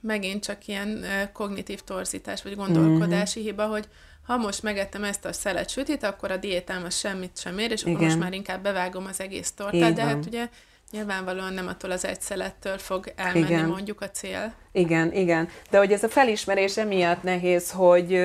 megint 0.00 0.44
csak 0.44 0.66
ilyen 0.66 1.04
kognitív 1.32 1.80
torzítás, 1.80 2.42
vagy 2.42 2.56
gondolkodási 2.56 3.38
mm-hmm. 3.38 3.48
hiba, 3.48 3.66
hogy 3.66 3.88
ha 4.26 4.36
most 4.36 4.62
megettem 4.62 5.04
ezt 5.04 5.24
a 5.24 5.32
szelet 5.32 5.70
sütit, 5.70 6.02
akkor 6.02 6.30
a 6.30 6.36
diétám 6.36 6.84
az 6.84 6.96
semmit 6.98 7.38
sem 7.38 7.58
ér, 7.58 7.70
és 7.70 7.80
akkor 7.80 7.92
Igen. 7.92 8.04
most 8.04 8.18
már 8.18 8.32
inkább 8.32 8.62
bevágom 8.62 9.06
az 9.06 9.20
egész 9.20 9.52
tortát, 9.52 9.92
de 9.92 10.02
hát 10.02 10.26
ugye 10.26 10.48
nyilvánvalóan 10.90 11.52
nem 11.52 11.66
attól 11.66 11.90
az 11.90 12.04
egy 12.04 12.20
szelettől 12.20 12.78
fog 12.78 13.12
elmenni 13.16 13.44
igen. 13.44 13.68
mondjuk 13.68 14.00
a 14.00 14.10
cél. 14.10 14.54
Igen, 14.72 15.12
igen. 15.12 15.48
De 15.70 15.78
hogy 15.78 15.92
ez 15.92 16.02
a 16.02 16.08
felismerés 16.08 16.76
emiatt 16.76 17.22
nehéz, 17.22 17.70
hogy 17.70 18.20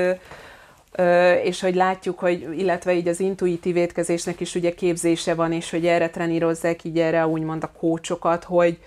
és 1.43 1.61
hogy 1.61 1.75
látjuk, 1.75 2.19
hogy 2.19 2.47
illetve 2.57 2.93
így 2.93 3.07
az 3.07 3.19
intuitív 3.19 3.75
étkezésnek 3.75 4.39
is 4.39 4.55
ugye 4.55 4.73
képzése 4.73 5.35
van, 5.35 5.51
és 5.51 5.69
hogy 5.69 5.85
erre 5.85 6.09
trenírozzák 6.09 6.83
így 6.83 6.99
erre 6.99 7.27
úgymond 7.27 7.63
a 7.63 7.71
kócsokat, 7.71 8.43
hogy, 8.43 8.79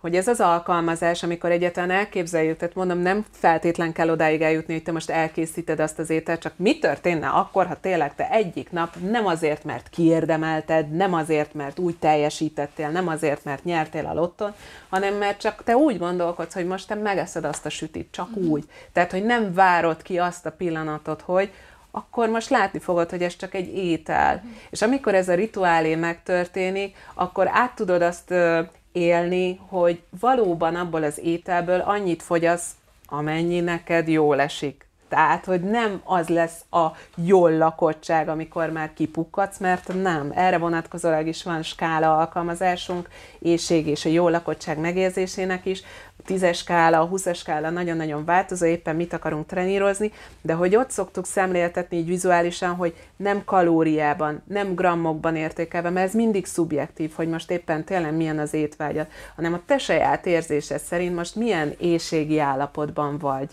hogy 0.00 0.16
ez 0.16 0.28
az 0.28 0.40
alkalmazás, 0.40 1.22
amikor 1.22 1.50
egyetlen 1.50 1.90
elképzeljük, 1.90 2.56
tehát 2.56 2.74
mondom, 2.74 2.98
nem 2.98 3.24
feltétlen 3.30 3.92
kell 3.92 4.10
odáig 4.10 4.42
eljutni, 4.42 4.72
hogy 4.72 4.82
te 4.82 4.92
most 4.92 5.10
elkészíted 5.10 5.80
azt 5.80 5.98
az 5.98 6.10
ételt, 6.10 6.40
csak 6.40 6.52
mi 6.56 6.78
történne 6.78 7.28
akkor, 7.28 7.66
ha 7.66 7.80
tényleg 7.80 8.14
te 8.14 8.30
egyik 8.30 8.70
nap 8.70 8.96
nem 9.10 9.26
azért, 9.26 9.64
mert 9.64 9.88
kiérdemelted, 9.88 10.90
nem 10.90 11.14
azért, 11.14 11.54
mert 11.54 11.78
úgy 11.78 11.96
teljesítettél, 11.96 12.88
nem 12.88 13.08
azért, 13.08 13.44
mert 13.44 13.64
nyertél 13.64 14.06
a 14.06 14.14
lotton, 14.14 14.54
hanem 14.88 15.14
mert 15.14 15.40
csak 15.40 15.62
te 15.64 15.76
úgy 15.76 15.98
gondolkodsz, 15.98 16.54
hogy 16.54 16.66
most 16.66 16.88
te 16.88 16.94
megeszed 16.94 17.44
azt 17.44 17.66
a 17.66 17.70
sütit, 17.70 18.08
csak 18.10 18.38
mm. 18.38 18.48
úgy. 18.48 18.64
Tehát, 18.92 19.10
hogy 19.10 19.24
nem 19.24 19.54
várod 19.54 20.02
ki 20.02 20.18
azt 20.18 20.46
a 20.46 20.52
pillanatot, 20.52 21.20
hogy 21.20 21.50
akkor 21.90 22.28
most 22.28 22.48
látni 22.48 22.78
fogod, 22.78 23.10
hogy 23.10 23.22
ez 23.22 23.36
csak 23.36 23.54
egy 23.54 23.76
étel. 23.76 24.42
Mm. 24.46 24.50
És 24.70 24.82
amikor 24.82 25.14
ez 25.14 25.28
a 25.28 25.34
rituálé 25.34 25.94
megtörténik, 25.94 26.96
akkor 27.14 27.48
át 27.52 27.74
tudod 27.74 28.02
azt 28.02 28.34
élni, 28.92 29.60
hogy 29.68 30.02
valóban 30.20 30.74
abból 30.74 31.02
az 31.02 31.18
ételből 31.18 31.80
annyit 31.80 32.22
fogyasz, 32.22 32.70
amennyi 33.06 33.60
neked 33.60 34.08
jól 34.08 34.40
esik. 34.40 34.87
Tehát, 35.08 35.44
hogy 35.44 35.60
nem 35.60 36.00
az 36.04 36.28
lesz 36.28 36.60
a 36.70 36.86
jól 37.16 37.56
lakottság, 37.56 38.28
amikor 38.28 38.70
már 38.70 38.92
kipukkadsz, 38.94 39.58
mert 39.58 40.02
nem. 40.02 40.32
Erre 40.34 40.58
vonatkozólag 40.58 41.26
is 41.26 41.42
van 41.42 41.62
skála 41.62 42.16
alkalmazásunk, 42.16 43.08
éjség 43.38 43.86
és 43.86 44.04
a 44.04 44.08
jó 44.08 44.28
lakottság 44.28 44.78
megérzésének 44.78 45.66
is. 45.66 45.82
A 46.18 46.22
tízes 46.24 46.58
skála, 46.58 47.00
a 47.00 47.04
húszas 47.04 47.38
skála 47.38 47.70
nagyon-nagyon 47.70 48.24
változó, 48.24 48.66
éppen 48.66 48.96
mit 48.96 49.12
akarunk 49.12 49.46
trenírozni, 49.46 50.12
de 50.40 50.52
hogy 50.52 50.76
ott 50.76 50.90
szoktuk 50.90 51.26
szemléltetni 51.26 51.96
így 51.96 52.06
vizuálisan, 52.06 52.74
hogy 52.74 52.94
nem 53.16 53.44
kalóriában, 53.44 54.42
nem 54.46 54.74
grammokban 54.74 55.36
értékelve, 55.36 55.90
mert 55.90 56.06
ez 56.06 56.14
mindig 56.14 56.46
szubjektív, 56.46 57.12
hogy 57.14 57.28
most 57.28 57.50
éppen 57.50 57.84
tényleg 57.84 58.14
milyen 58.14 58.38
az 58.38 58.54
étvágyat, 58.54 59.10
hanem 59.36 59.52
a 59.52 59.60
te 59.66 59.78
saját 59.78 60.26
érzésed 60.26 60.80
szerint 60.80 61.14
most 61.14 61.34
milyen 61.34 61.74
éjségi 61.78 62.38
állapotban 62.38 63.18
vagy 63.18 63.48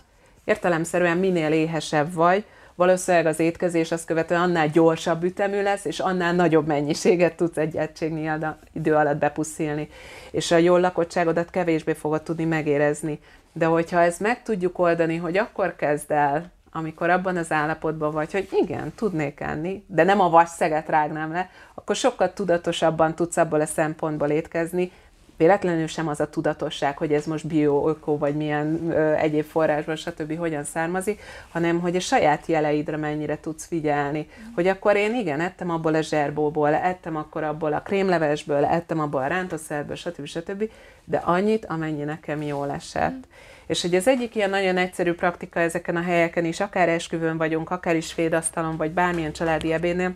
értelemszerűen 0.45 1.17
minél 1.17 1.51
éhesebb 1.51 2.13
vagy, 2.13 2.45
valószínűleg 2.75 3.25
az 3.25 3.39
étkezés 3.39 3.91
azt 3.91 4.05
követően 4.05 4.41
annál 4.41 4.67
gyorsabb 4.67 5.23
ütemű 5.23 5.61
lesz, 5.61 5.85
és 5.85 5.99
annál 5.99 6.33
nagyobb 6.33 6.67
mennyiséget 6.67 7.35
tudsz 7.35 7.57
egy 7.57 7.75
egységnyi 7.75 8.29
idő 8.73 8.95
alatt 8.95 9.17
bepuszilni. 9.17 9.89
És 10.31 10.51
a 10.51 10.57
jól 10.57 10.79
lakottságodat 10.79 11.49
kevésbé 11.49 11.93
fogod 11.93 12.21
tudni 12.21 12.45
megérezni. 12.45 13.19
De 13.53 13.65
hogyha 13.65 14.01
ezt 14.01 14.19
meg 14.19 14.43
tudjuk 14.43 14.79
oldani, 14.79 15.15
hogy 15.15 15.37
akkor 15.37 15.75
kezd 15.75 16.11
el, 16.11 16.53
amikor 16.71 17.09
abban 17.09 17.37
az 17.37 17.51
állapotban 17.51 18.11
vagy, 18.11 18.31
hogy 18.31 18.47
igen, 18.51 18.93
tudnék 18.95 19.39
enni, 19.39 19.83
de 19.87 20.03
nem 20.03 20.19
a 20.19 20.29
vasszeget 20.29 20.89
rágnám 20.89 21.31
le, 21.31 21.49
akkor 21.73 21.95
sokkal 21.95 22.33
tudatosabban 22.33 23.15
tudsz 23.15 23.37
abból 23.37 23.61
a 23.61 23.65
szempontból 23.65 24.29
étkezni, 24.29 24.91
véletlenül 25.37 25.87
sem 25.87 26.07
az 26.07 26.19
a 26.19 26.29
tudatosság, 26.29 26.97
hogy 26.97 27.13
ez 27.13 27.25
most 27.25 27.47
bio, 27.47 27.89
öko, 27.89 28.17
vagy 28.17 28.35
milyen 28.35 28.91
ö, 28.91 29.13
egyéb 29.13 29.45
forrásban, 29.45 29.95
stb. 29.95 30.37
hogyan 30.37 30.63
származik, 30.63 31.21
hanem 31.51 31.79
hogy 31.79 31.95
a 31.95 31.99
saját 31.99 32.45
jeleidre 32.45 32.97
mennyire 32.97 33.39
tudsz 33.39 33.65
figyelni. 33.65 34.29
Hogy 34.55 34.67
akkor 34.67 34.95
én 34.95 35.15
igen, 35.15 35.39
ettem 35.39 35.69
abból 35.69 35.95
a 35.95 36.01
zserbóból, 36.01 36.73
ettem 36.73 37.15
akkor 37.15 37.43
abból 37.43 37.73
a 37.73 37.81
krémlevesből, 37.81 38.65
ettem 38.65 38.99
abból 38.99 39.21
a 39.21 39.27
rántószerből, 39.27 39.95
stb. 39.95 40.25
stb. 40.25 40.69
De 41.03 41.17
annyit, 41.17 41.65
amennyi 41.65 42.03
nekem 42.03 42.41
jól 42.41 42.71
esett. 42.71 43.15
Mm. 43.15 43.29
És 43.67 43.81
hogy 43.81 43.95
az 43.95 44.07
egyik 44.07 44.35
ilyen 44.35 44.49
nagyon 44.49 44.77
egyszerű 44.77 45.13
praktika 45.13 45.59
ezeken 45.59 45.95
a 45.95 46.01
helyeken 46.01 46.45
is, 46.45 46.59
akár 46.59 46.89
esküvőn 46.89 47.37
vagyunk, 47.37 47.69
akár 47.69 47.95
is 47.95 48.13
fédasztalon, 48.13 48.77
vagy 48.77 48.91
bármilyen 48.91 49.33
családi 49.33 49.73
ebédnél, 49.73 50.15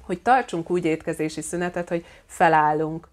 hogy 0.00 0.22
tartsunk 0.22 0.70
úgy 0.70 0.84
étkezési 0.84 1.40
szünetet, 1.40 1.88
hogy 1.88 2.04
felállunk, 2.26 3.08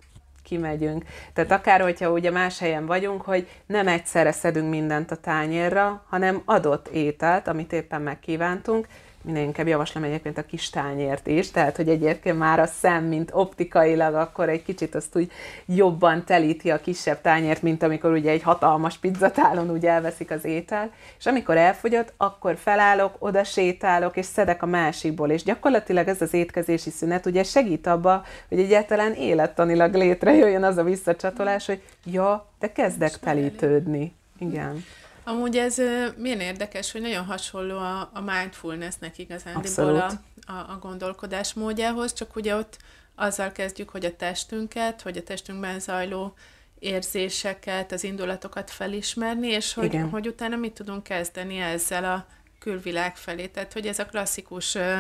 kimegyünk. 0.54 1.04
Tehát 1.34 1.52
akár, 1.52 1.82
hogyha 1.82 2.12
ugye 2.12 2.32
más 2.32 2.60
helyen 2.60 2.86
vagyunk, 2.86 3.22
hogy 3.22 3.48
nem 3.66 3.88
egyszerre 3.88 4.32
szedünk 4.32 4.70
mindent 4.70 5.12
a 5.12 5.16
tányérra, 5.16 6.04
hanem 6.10 6.42
adott 6.46 6.88
ételt, 6.88 7.48
amit 7.48 7.74
éppen 7.74 8.02
megkívántunk, 8.02 8.88
minél 9.24 9.44
inkább 9.44 9.68
javaslom 9.68 10.04
egyébként 10.04 10.38
a 10.38 10.46
kis 10.46 10.70
tányért 10.70 11.28
is, 11.28 11.52
tehát 11.52 11.76
hogy 11.76 11.90
egyébként 11.90 12.38
már 12.38 12.60
a 12.60 12.66
szem, 12.66 13.04
mint 13.04 13.30
optikailag, 13.34 14.14
akkor 14.14 14.50
egy 14.50 14.64
kicsit 14.64 14.96
azt 14.96 15.16
úgy 15.16 15.32
jobban 15.66 16.26
telíti 16.26 16.72
a 16.72 16.82
kisebb 16.82 17.22
tányért, 17.22 17.62
mint 17.62 17.84
amikor 17.84 18.12
ugye 18.12 18.32
egy 18.32 18.42
hatalmas 18.42 18.98
pizzatálon 18.98 19.72
úgy 19.72 19.86
elveszik 19.86 20.32
az 20.32 20.46
étel, 20.46 20.92
és 21.20 21.26
amikor 21.26 21.58
elfogyott, 21.58 22.14
akkor 22.18 22.56
felállok, 22.58 23.16
oda 23.20 23.44
sétálok, 23.44 24.18
és 24.18 24.26
szedek 24.26 24.64
a 24.64 24.66
másikból, 24.66 25.30
és 25.30 25.44
gyakorlatilag 25.44 26.08
ez 26.08 26.22
az 26.22 26.34
étkezési 26.34 26.90
szünet 26.90 27.26
ugye 27.26 27.44
segít 27.44 27.88
abba, 27.88 28.24
hogy 28.50 28.60
egyáltalán 28.60 29.14
élettanilag 29.14 29.94
létrejöjjön 29.94 30.64
az 30.64 30.78
a 30.78 30.84
visszacsatolás, 30.84 31.66
hogy 31.66 31.82
ja, 32.06 32.48
de 32.60 32.72
kezdek 32.72 33.20
telítődni. 33.20 34.14
Igen. 34.40 34.84
Amúgy 35.24 35.58
ez 35.58 35.78
milyen 36.18 36.40
érdekes, 36.40 36.92
hogy 36.92 37.02
nagyon 37.02 37.26
hasonló 37.26 37.78
a, 37.78 38.10
a 38.14 38.22
mindfulnessnek 38.22 39.18
igazándiból 39.18 39.96
a, 39.96 40.12
a, 40.52 40.72
a 40.72 40.78
gondolkodás 40.82 41.54
módjához, 41.54 42.14
csak 42.14 42.36
ugye 42.36 42.56
ott 42.56 42.78
azzal 43.16 43.52
kezdjük, 43.52 43.90
hogy 43.90 44.06
a 44.06 44.16
testünket, 44.16 45.02
hogy 45.02 45.18
a 45.18 45.24
testünkben 45.24 45.80
zajló 45.80 46.34
érzéseket, 46.80 47.92
az 47.92 48.04
indulatokat 48.04 48.72
felismerni, 48.72 49.48
és 49.48 49.74
hogy, 49.74 50.00
hogy 50.12 50.28
utána 50.28 50.56
mit 50.56 50.74
tudunk 50.74 51.04
kezdeni 51.04 51.58
ezzel 51.58 52.04
a 52.04 52.26
külvilág 52.60 53.16
felé. 53.16 53.48
Tehát, 53.48 53.74
hogy 53.74 53.88
ez 53.88 54.00
a 54.00 54.06
klasszikus 54.06 54.76
ö, 54.76 55.00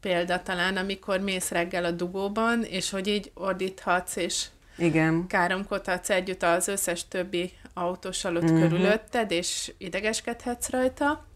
példa 0.00 0.42
talán, 0.42 0.76
amikor 0.76 1.20
mész 1.20 1.50
reggel 1.50 1.84
a 1.84 1.90
dugóban, 1.90 2.62
és 2.62 2.90
hogy 2.90 3.06
így 3.06 3.30
ordíthatsz, 3.34 4.16
és 4.16 4.46
igen. 4.76 5.26
káromkodhatsz 5.26 6.10
együtt 6.10 6.42
az 6.42 6.68
összes 6.68 7.08
többi 7.08 7.52
autós 7.74 8.24
alatt 8.24 8.42
uh-huh. 8.42 8.60
körülötted, 8.60 9.30
és 9.30 9.72
idegeskedhetsz 9.78 10.68
rajta, 10.70 11.26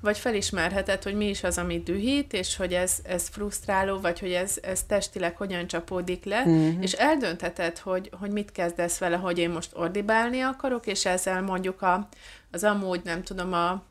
vagy 0.00 0.18
felismerheted, 0.18 1.02
hogy 1.02 1.14
mi 1.14 1.28
is 1.28 1.42
az, 1.42 1.58
ami 1.58 1.82
dühít, 1.82 2.32
és 2.32 2.56
hogy 2.56 2.72
ez, 2.72 2.98
ez 3.02 3.28
frusztráló, 3.28 4.00
vagy 4.00 4.18
hogy 4.18 4.32
ez, 4.32 4.58
ez 4.62 4.82
testileg 4.82 5.36
hogyan 5.36 5.66
csapódik 5.66 6.24
le, 6.24 6.38
uh-huh. 6.38 6.74
és 6.80 6.92
eldöntheted, 6.92 7.78
hogy, 7.78 8.10
hogy 8.20 8.30
mit 8.30 8.52
kezdesz 8.52 8.98
vele, 8.98 9.16
hogy 9.16 9.38
én 9.38 9.50
most 9.50 9.70
ordibálni 9.74 10.40
akarok, 10.40 10.86
és 10.86 11.04
ezzel 11.04 11.42
mondjuk 11.42 11.82
a, 11.82 12.08
az 12.50 12.64
amúgy, 12.64 13.00
nem 13.04 13.22
tudom, 13.22 13.52
a 13.52 13.82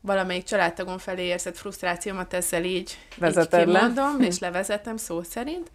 valamelyik 0.00 0.44
családtagom 0.44 0.98
felé 0.98 1.24
érzett 1.24 1.56
frusztrációmat 1.56 2.34
ezzel 2.34 2.64
így, 2.64 2.98
így 3.24 3.48
kimondom, 3.48 4.18
le. 4.18 4.26
és 4.28 4.38
levezetem 4.38 4.96
szó 4.96 5.22
szerint, 5.22 5.70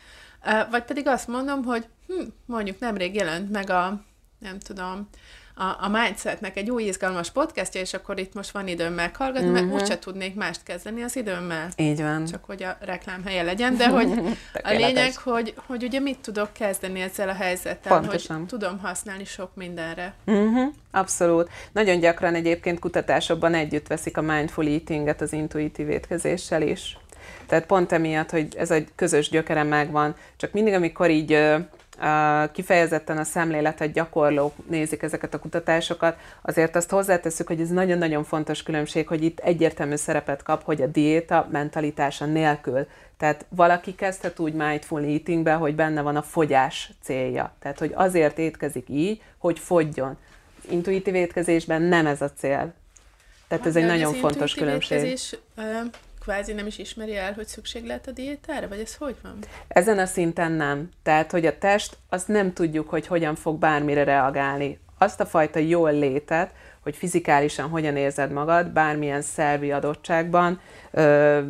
vagy 0.70 0.84
pedig 0.84 1.08
azt 1.08 1.28
mondom, 1.28 1.64
hogy 1.64 1.88
hm, 2.08 2.24
mondjuk 2.46 2.80
nemrég 2.80 3.16
jelent 3.16 3.52
meg 3.52 3.70
a, 3.70 4.02
nem 4.40 4.60
tudom, 4.60 5.10
a, 5.62 5.78
a 5.80 5.90
Mindsetnek 5.90 6.58
egy 6.58 6.70
új 6.70 6.84
izgalmas 6.84 7.32
podcastja, 7.32 7.82
és 7.82 7.94
akkor 7.94 8.20
itt 8.20 8.34
most 8.34 8.52
van 8.52 8.68
időm 8.68 8.94
meghallgatni, 8.94 9.48
uh-huh. 9.48 9.54
mert 9.54 9.74
mhm. 9.74 9.82
úgyse 9.82 10.00
tudnék 10.00 10.36
mást 10.36 10.64
kezdeni 10.64 11.02
az 11.02 11.16
időmmel. 11.16 11.70
Így 11.76 12.02
van. 12.02 12.26
Csak 12.26 12.46
hogy 12.46 12.64
a 12.64 12.78
reklám 12.80 13.26
helye 13.26 13.44
legyen, 13.44 13.78
de 13.78 13.90
hogy 13.90 14.12
a 14.64 14.72
lényeg, 14.72 15.16
hogy, 15.16 15.54
hogy 15.68 15.84
ugye 15.84 16.00
mit 16.00 16.20
tudok 16.20 16.54
kezdeni 16.54 17.02
ezzel 17.02 17.30
a 17.30 17.34
helyzettel, 17.34 18.00
Pontosan. 18.00 18.38
hogy 18.38 18.46
tudom 18.46 18.80
használni 18.80 19.26
sok 19.26 19.56
mindenre. 19.56 20.14
Uh-huh. 20.26 20.74
Abszolút. 20.92 21.50
Nagyon 21.72 22.00
gyakran 22.00 22.36
egyébként 22.36 22.80
kutatásokban 22.80 23.54
együtt 23.54 23.88
veszik 23.88 24.18
a 24.18 24.22
mindful 24.22 24.68
eatinget 24.68 25.22
az 25.22 25.34
intuitív 25.34 25.90
étkezéssel 25.90 26.62
is. 26.62 26.98
Tehát 27.48 27.66
pont 27.66 27.92
emiatt, 27.92 28.30
hogy 28.30 28.56
ez 28.58 28.72
a 28.72 28.78
közös 28.96 29.30
gyökere 29.30 29.64
megvan, 29.64 30.16
csak 30.38 30.52
mindig, 30.52 30.74
amikor 30.74 31.10
így 31.10 31.38
kifejezetten 32.52 33.18
a 33.18 33.24
szemléletet 33.24 33.92
gyakorlók 33.92 34.70
nézik 34.70 35.02
ezeket 35.02 35.34
a 35.34 35.40
kutatásokat, 35.40 36.18
azért 36.42 36.76
azt 36.76 36.90
hozzáteszük, 36.90 37.48
hogy 37.48 37.62
ez 37.62 37.70
nagyon-nagyon 37.70 38.24
fontos 38.24 38.64
különbség, 38.64 39.08
hogy 39.08 39.24
itt 39.24 39.40
egyértelmű 39.40 39.96
szerepet 39.96 40.44
kap, 40.44 40.64
hogy 40.64 40.82
a 40.82 40.88
diéta 40.88 41.48
mentalitása 41.52 42.26
nélkül. 42.26 42.88
Tehát 43.18 43.46
valaki 43.50 43.96
kezdhet 43.96 44.40
úgy 44.40 44.54
mindful 44.54 45.04
eatingbe, 45.04 45.54
hogy 45.54 45.76
benne 45.76 46.02
van 46.02 46.16
a 46.16 46.22
fogyás 46.22 46.92
célja. 47.02 47.54
Tehát, 47.60 47.80
hogy 47.80 47.92
azért 47.96 48.38
étkezik 48.38 48.90
így, 48.90 49.22
hogy 49.38 49.60
fogyjon. 49.60 50.18
Intuitív 50.70 51.16
étkezésben 51.16 51.82
nem 51.82 52.06
ez 52.06 52.22
a 52.22 52.32
cél. 52.32 52.74
Tehát 53.48 53.66
ez 53.66 53.76
egy 53.76 53.86
nagyon 53.86 54.14
fontos 54.14 54.54
különbség. 54.54 54.98
Étkezés, 54.98 55.36
kvázi 56.22 56.54
nem 56.54 56.68
is 56.68 56.78
ismeri 56.78 57.16
el, 57.16 57.34
hogy 57.34 57.48
szükség 57.48 57.86
lehet 57.86 58.08
a 58.08 58.12
diétára, 58.12 58.68
vagy 58.68 58.80
ez 58.80 58.96
hogy 58.96 59.16
van? 59.24 59.38
Ezen 59.68 60.00
a 60.00 60.06
szinten 60.06 60.52
nem. 60.52 60.90
Tehát, 61.04 61.32
hogy 61.32 61.46
a 61.46 61.58
test, 61.58 61.98
azt 62.10 62.28
nem 62.28 62.54
tudjuk, 62.54 62.90
hogy 62.90 63.08
hogyan 63.08 63.36
fog 63.36 63.60
bármire 63.60 64.04
reagálni. 64.04 64.80
azt 64.98 65.20
a 65.20 65.26
fajta 65.26 65.60
jól 65.60 65.92
létet, 65.94 66.52
hogy 66.84 66.96
fizikálisan 66.96 67.70
hogyan 67.70 67.96
érzed 67.96 68.32
magad, 68.32 68.68
bármilyen 68.68 69.22
szervi 69.22 69.72
adottságban, 69.72 70.60
ö, 70.92 71.42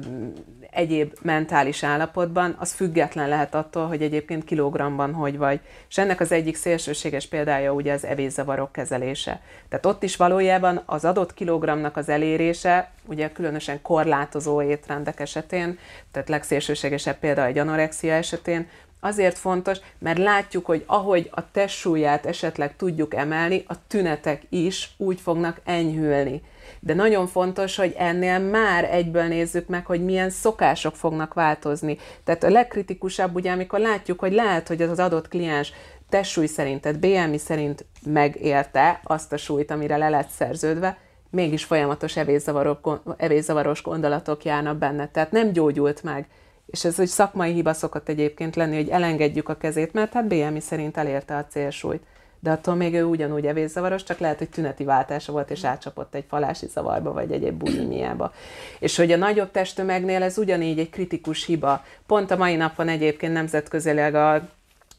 egyéb 0.72 1.14
mentális 1.22 1.84
állapotban, 1.84 2.56
az 2.60 2.72
független 2.72 3.30
lehet 3.30 3.56
attól, 3.56 3.88
hogy 3.88 4.02
egyébként 4.02 4.44
kilogramban 4.44 5.14
hogy 5.14 5.38
vagy. 5.38 5.60
És 5.90 5.98
ennek 5.98 6.20
az 6.20 6.32
egyik 6.32 6.56
szélsőséges 6.56 7.28
példája 7.28 7.74
ugye 7.74 7.94
az 7.94 8.06
evészavarok 8.06 8.72
kezelése. 8.72 9.42
Tehát 9.70 9.86
ott 9.86 10.04
is 10.04 10.16
valójában 10.16 10.82
az 10.86 11.06
adott 11.06 11.34
kilogramnak 11.34 11.98
az 11.98 12.10
elérése, 12.10 12.92
ugye 13.06 13.32
különösen 13.32 13.82
korlátozó 13.82 14.62
étrendek 14.62 15.20
esetén, 15.20 15.80
tehát 16.12 16.30
legszélsőségesebb 16.30 17.20
példa 17.20 17.46
egy 17.46 17.58
anorexia 17.58 18.14
esetén, 18.14 18.68
Azért 19.04 19.38
fontos, 19.38 19.78
mert 20.00 20.18
látjuk, 20.18 20.66
hogy 20.66 20.84
ahogy 20.86 21.30
a 21.32 21.52
testsúlyát 21.52 22.26
esetleg 22.26 22.76
tudjuk 22.76 23.14
emelni, 23.14 23.64
a 23.68 23.88
tünetek 23.88 24.44
is 24.50 24.90
úgy 24.98 25.22
fognak 25.22 25.62
enyhülni. 25.64 26.42
De 26.80 26.94
nagyon 26.94 27.28
fontos, 27.28 27.76
hogy 27.76 27.94
ennél 27.98 28.40
már 28.40 28.84
egyből 28.84 29.24
nézzük 29.24 29.68
meg, 29.68 29.86
hogy 29.86 30.04
milyen 30.04 30.30
szokások 30.30 30.96
fognak 30.96 31.34
változni. 31.34 31.98
Tehát 32.24 32.44
a 32.44 32.50
legkritikusabb 32.50 33.36
ugye, 33.36 33.52
amikor 33.52 33.80
látjuk, 33.80 34.20
hogy 34.20 34.34
lehet, 34.34 34.68
hogy 34.68 34.82
az 34.82 35.00
adott 35.00 35.28
kliens 35.28 35.74
testsúly 36.10 36.46
szerint, 36.46 36.82
tehát 36.82 37.00
BMI 37.00 37.38
szerint 37.38 37.86
megérte 38.06 39.00
azt 39.04 39.34
a 39.34 39.38
súlyt, 39.38 39.72
amire 39.72 39.98
le 39.98 40.10
lett 40.10 40.30
szerződve, 40.30 40.98
mégis 41.30 41.64
folyamatos 41.64 42.18
evészavaros 43.18 43.82
gondolatok 43.84 44.44
járnak 44.44 44.78
benne. 44.78 45.08
Tehát 45.08 45.32
nem 45.32 45.52
gyógyult 45.52 46.04
meg 46.04 46.28
és 46.72 46.86
ez 46.86 47.00
egy 47.00 47.08
szakmai 47.08 47.54
hiba 47.54 47.74
szokott 47.74 48.10
egyébként 48.10 48.56
lenni, 48.56 48.76
hogy 48.76 48.90
elengedjük 48.90 49.50
a 49.50 49.58
kezét, 49.58 49.94
mert 49.94 50.14
hát 50.14 50.28
BMI 50.28 50.60
szerint 50.60 50.98
elérte 50.98 51.36
a 51.36 51.46
célsúlyt. 51.46 52.04
De 52.44 52.52
attól 52.52 52.76
még 52.76 52.94
ő 52.94 53.04
ugyanúgy 53.04 53.46
evészavaros, 53.46 54.04
csak 54.04 54.20
lehet, 54.20 54.38
hogy 54.38 54.50
tüneti 54.50 54.84
váltása 54.84 55.32
volt, 55.32 55.52
és 55.52 55.66
átcsapott 55.66 56.16
egy 56.16 56.26
falási 56.28 56.68
zavarba, 56.68 57.14
vagy 57.14 57.32
egy 57.32 57.54
bulimiába. 57.54 58.34
És 58.80 58.98
hogy 58.98 59.12
a 59.12 59.18
nagyobb 59.18 59.52
testtömegnél 59.52 60.24
ez 60.24 60.38
ugyanígy 60.38 60.80
egy 60.80 60.90
kritikus 60.90 61.46
hiba. 61.46 61.84
Pont 62.06 62.32
a 62.32 62.38
mai 62.38 62.56
napon 62.56 62.88
egyébként 62.88 63.34
nemzetközileg 63.34 64.16
a 64.16 64.42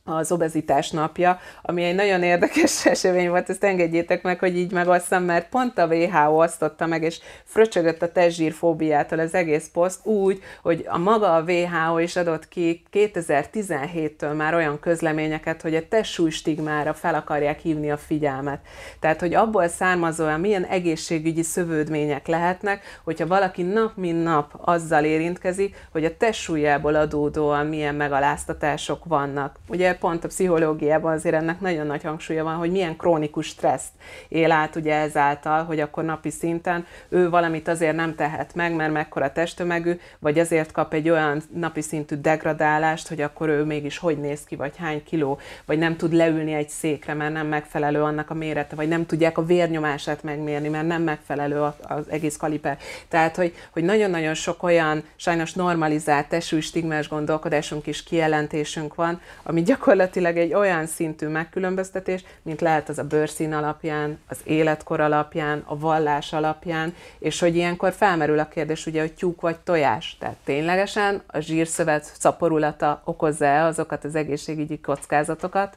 az 0.05 0.33
obezitás 0.33 0.91
napja, 0.91 1.39
ami 1.63 1.85
egy 1.85 1.95
nagyon 1.95 2.23
érdekes 2.23 2.87
esemény 2.87 3.29
volt, 3.29 3.51
ezt 3.51 3.65
engedjétek 3.65 4.23
meg, 4.23 4.39
hogy 4.39 4.57
így 4.57 4.73
megosszam, 4.73 5.25
mert 5.25 5.49
pont 5.49 5.79
a 5.79 5.87
WHO 5.87 6.43
osztotta 6.43 6.87
meg, 6.87 7.03
és 7.03 7.21
fröcsögött 7.45 8.03
a 8.03 8.13
testzsírfóbiától 8.13 9.19
az 9.19 9.35
egész 9.35 9.69
poszt 9.73 10.07
úgy, 10.07 10.43
hogy 10.63 10.85
a 10.89 10.99
maga 10.99 11.35
a 11.35 11.43
WHO 11.43 11.99
is 11.99 12.17
adott 12.17 12.49
ki 12.49 12.83
2017-től 12.93 14.37
már 14.37 14.55
olyan 14.55 14.81
közleményeket, 14.81 15.63
hogy 15.63 15.75
a 15.75 15.89
testsúly 15.89 16.31
stigmára 16.31 16.95
fel 16.95 17.15
akarják 17.15 17.59
hívni 17.59 17.91
a 17.91 17.97
figyelmet. 17.97 18.61
Tehát, 19.01 19.21
hogy 19.21 19.35
abból 19.35 19.69
származóan 19.69 20.41
milyen 20.41 20.65
egészségügyi 20.65 21.43
szövődmények 21.43 22.27
lehetnek, 22.27 23.01
hogyha 23.05 23.27
valaki 23.27 23.63
nap 23.63 23.97
mint 23.97 24.23
nap 24.23 24.53
azzal 24.61 25.05
érintkezik, 25.05 25.87
hogy 25.93 26.05
a 26.05 26.17
testsúlyából 26.17 26.95
adódóan 26.95 27.67
milyen 27.67 27.95
megaláztatások 27.95 29.05
vannak. 29.05 29.57
Ugye 29.69 29.92
pont 29.99 30.25
a 30.25 30.29
pszichológiában 30.29 31.13
azért 31.13 31.35
ennek 31.35 31.61
nagyon 31.61 31.87
nagy 31.87 32.03
hangsúlya 32.03 32.45
van, 32.45 32.55
hogy 32.55 32.71
milyen 32.71 32.97
krónikus 32.97 33.47
stresszt 33.47 33.91
él 34.29 34.53
át 34.53 34.77
ugye 34.77 34.95
ezáltal, 34.95 35.65
hogy 35.65 35.81
akkor 35.81 36.05
napi 36.05 36.31
szinten 36.31 36.87
ő 37.09 37.31
valamit 37.31 37.69
azért 37.69 37.97
nem 37.97 38.15
tehet 38.15 38.55
meg, 38.55 38.75
mert 38.75 38.93
mekkora 38.93 39.33
testtömegű, 39.33 39.99
vagy 40.19 40.39
azért 40.39 40.73
kap 40.73 40.95
egy 40.95 41.09
olyan 41.09 41.43
napi 41.55 41.81
szintű 41.81 42.17
degradálást, 42.17 43.09
hogy 43.09 43.21
akkor 43.21 43.49
ő 43.49 43.65
mégis 43.65 43.99
hogy 43.99 44.19
néz 44.19 44.45
ki, 44.45 44.57
vagy 44.57 44.77
hány 44.77 45.03
kiló, 45.05 45.39
vagy 45.65 45.79
nem 45.79 45.97
tud 45.97 46.13
leülni 46.13 46.53
egy 46.53 46.69
székre, 46.69 47.15
mert 47.15 47.33
nem 47.33 47.47
megfelelő 47.47 48.03
annak 48.03 48.31
a 48.31 48.35
mérete, 48.35 48.77
vagy 48.77 48.89
nem 48.89 49.07
tudják 49.07 49.39
a 49.39 49.45
vérnyomását 49.45 50.23
megmérni, 50.23 50.69
mert 50.69 50.87
nem 50.87 51.03
megfelelő 51.03 51.61
az 51.61 52.11
egész 52.11 52.37
kaliper. 52.37 52.79
Tehát, 53.09 53.37
hogy, 53.37 53.55
hogy 53.73 53.85
nagyon-nagyon 53.85 54.35
sok 54.35 54.63
olyan 54.63 55.05
sajnos 55.17 55.53
normalizált 55.53 56.29
tesű 56.29 56.61
stigmás 56.61 57.09
gondolkodásunk 57.09 57.87
és 57.87 58.03
kijelentésünk 58.03 58.95
van, 58.95 59.21
ami 59.43 59.63
gyakorlatilag 59.63 59.82
gyakorlatilag 59.83 60.37
egy 60.37 60.55
olyan 60.55 60.87
szintű 60.87 61.29
megkülönböztetés, 61.29 62.25
mint 62.43 62.61
lehet 62.61 62.89
az 62.89 62.99
a 62.99 63.05
bőrszín 63.05 63.53
alapján, 63.53 64.19
az 64.29 64.41
életkor 64.45 65.01
alapján, 65.01 65.63
a 65.67 65.79
vallás 65.79 66.33
alapján, 66.33 66.95
és 67.19 67.41
hogy 67.41 67.57
ilyenkor 67.57 67.93
felmerül 67.93 68.39
a 68.39 68.49
kérdés, 68.49 68.87
ugye, 68.87 69.01
hogy 69.01 69.13
tyúk 69.13 69.41
vagy 69.41 69.57
tojás. 69.59 70.17
Tehát 70.19 70.37
ténylegesen 70.45 71.23
a 71.27 71.39
zsírszövet 71.39 72.05
szaporulata 72.19 73.03
okozza-e 73.05 73.65
azokat 73.65 74.05
az 74.05 74.15
egészségügyi 74.15 74.81
kockázatokat, 74.81 75.77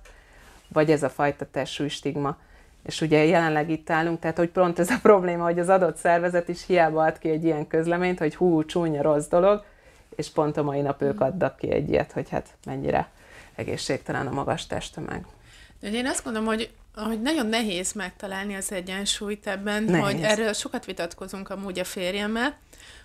vagy 0.67 0.91
ez 0.91 1.03
a 1.03 1.09
fajta 1.09 1.45
testsúly 1.51 1.87
stigma. 1.87 2.37
És 2.83 3.01
ugye 3.01 3.23
jelenleg 3.23 3.69
itt 3.69 3.89
állunk, 3.89 4.19
tehát 4.19 4.37
hogy 4.37 4.49
pont 4.49 4.79
ez 4.79 4.89
a 4.89 4.99
probléma, 5.01 5.43
hogy 5.43 5.59
az 5.59 5.69
adott 5.69 5.97
szervezet 5.97 6.49
is 6.49 6.65
hiába 6.65 7.03
ad 7.03 7.17
ki 7.17 7.29
egy 7.29 7.43
ilyen 7.43 7.67
közleményt, 7.67 8.19
hogy 8.19 8.35
hú, 8.35 8.65
csúnya, 8.65 9.01
rossz 9.01 9.27
dolog, 9.27 9.63
és 10.15 10.29
pont 10.29 10.57
a 10.57 10.63
mai 10.63 10.81
nap 10.81 11.01
ők 11.01 11.21
adtak 11.21 11.57
ki 11.57 11.71
egy 11.71 11.89
ilyet, 11.89 12.11
hogy 12.11 12.29
hát 12.29 12.47
mennyire 12.65 13.13
egészségtelen 13.55 14.27
a 14.27 14.31
magas 14.31 14.67
testtömeg. 14.67 15.25
Én 15.81 16.07
azt 16.07 16.23
gondolom, 16.23 16.47
hogy, 16.47 16.69
hogy 16.95 17.21
nagyon 17.21 17.45
nehéz 17.45 17.93
megtalálni 17.93 18.55
az 18.55 18.71
egyensúlyt 18.71 19.47
ebben, 19.47 19.83
nehéz. 19.83 20.03
hogy 20.03 20.21
erről 20.21 20.53
sokat 20.53 20.85
vitatkozunk 20.85 21.49
amúgy 21.49 21.79
a 21.79 21.83
férjemmel, 21.83 22.57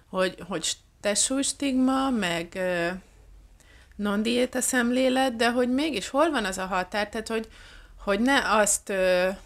hogy, 0.08 0.34
hogy 0.48 0.72
testsúlystigma, 1.00 2.10
meg 2.10 2.58
non-diéta 3.96 4.60
szemlélet, 4.60 5.36
de 5.36 5.50
hogy 5.50 5.70
mégis 5.70 6.08
hol 6.08 6.30
van 6.30 6.44
az 6.44 6.58
a 6.58 6.66
határ, 6.66 7.08
tehát 7.08 7.28
hogy, 7.28 7.48
hogy 8.04 8.20
ne 8.20 8.56
azt 8.58 8.88
uh, 8.88 9.36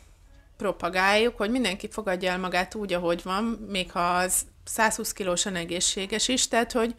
propagáljuk, 0.56 1.36
hogy 1.36 1.50
mindenki 1.50 1.88
fogadja 1.90 2.30
el 2.30 2.38
magát 2.38 2.74
úgy, 2.74 2.92
ahogy 2.92 3.22
van, 3.22 3.44
még 3.68 3.90
ha 3.90 4.16
az 4.16 4.42
120 4.64 5.12
kilósan 5.12 5.56
egészséges 5.56 6.28
is, 6.28 6.48
tehát 6.48 6.72
hogy, 6.72 6.94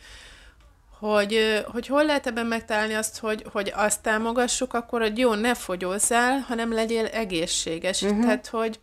hogy, 1.11 1.63
hogy 1.71 1.87
hol 1.87 2.05
lehet 2.05 2.27
ebben 2.27 2.45
megtalálni 2.45 2.93
azt, 2.93 3.19
hogy, 3.19 3.45
hogy 3.51 3.71
azt 3.75 4.01
támogassuk, 4.01 4.73
akkor, 4.73 5.01
hogy 5.01 5.17
jó, 5.17 5.33
ne 5.33 5.53
fogyozzál, 5.53 6.39
hanem 6.39 6.73
legyél 6.73 7.05
egészséges. 7.05 8.01
Uh-huh. 8.01 8.21
Tehát, 8.21 8.47
hogy, 8.47 8.79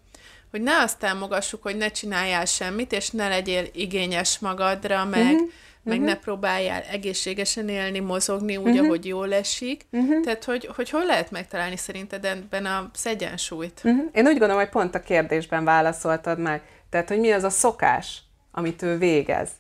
hogy 0.51 0.61
ne 0.61 0.77
azt 0.77 0.99
támogassuk, 0.99 1.63
hogy 1.63 1.77
ne 1.77 1.91
csináljál 1.91 2.45
semmit, 2.45 2.93
és 2.93 3.11
ne 3.11 3.29
legyél 3.29 3.65
igényes 3.73 4.39
magadra, 4.39 5.05
meg, 5.05 5.33
uh-huh. 5.33 5.49
meg 5.83 5.99
uh-huh. 5.99 6.13
ne 6.13 6.17
próbáljál 6.17 6.83
egészségesen 6.83 7.69
élni, 7.69 7.99
mozogni 7.99 8.57
úgy, 8.57 8.69
uh-huh. 8.69 8.87
ahogy 8.87 9.07
jól 9.07 9.35
esik. 9.35 9.87
Uh-huh. 9.91 10.21
Tehát, 10.21 10.45
hogy, 10.45 10.71
hogy 10.77 10.91
hol 10.91 11.07
lehet 11.07 11.31
megtalálni 11.31 11.77
szerinted 11.77 12.25
ebben 12.25 12.67
a 12.67 12.91
egyensúlyt? 13.03 13.81
Uh-huh. 13.85 14.05
Én 14.13 14.27
úgy 14.27 14.39
gondolom, 14.39 14.57
hogy 14.57 14.69
pont 14.69 14.95
a 14.95 15.01
kérdésben 15.01 15.65
válaszoltad 15.65 16.39
meg. 16.39 16.63
Tehát, 16.91 17.09
hogy 17.09 17.19
mi 17.19 17.31
az 17.31 17.43
a 17.43 17.51
szokás, 17.51 18.23
amit 18.51 18.83
ő 18.83 18.99
végez. 18.99 19.51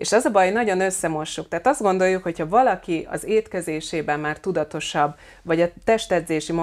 És 0.00 0.12
az 0.12 0.24
a 0.24 0.30
baj, 0.30 0.50
nagyon 0.50 0.80
összemossuk. 0.80 1.48
Tehát 1.48 1.66
azt 1.66 1.80
gondoljuk, 1.80 2.22
hogyha 2.22 2.48
valaki 2.48 3.06
az 3.10 3.24
étkezésében 3.24 4.20
már 4.20 4.38
tudatosabb, 4.38 5.14
vagy 5.42 5.60
a 5.60 5.68
testedzési 5.84 6.54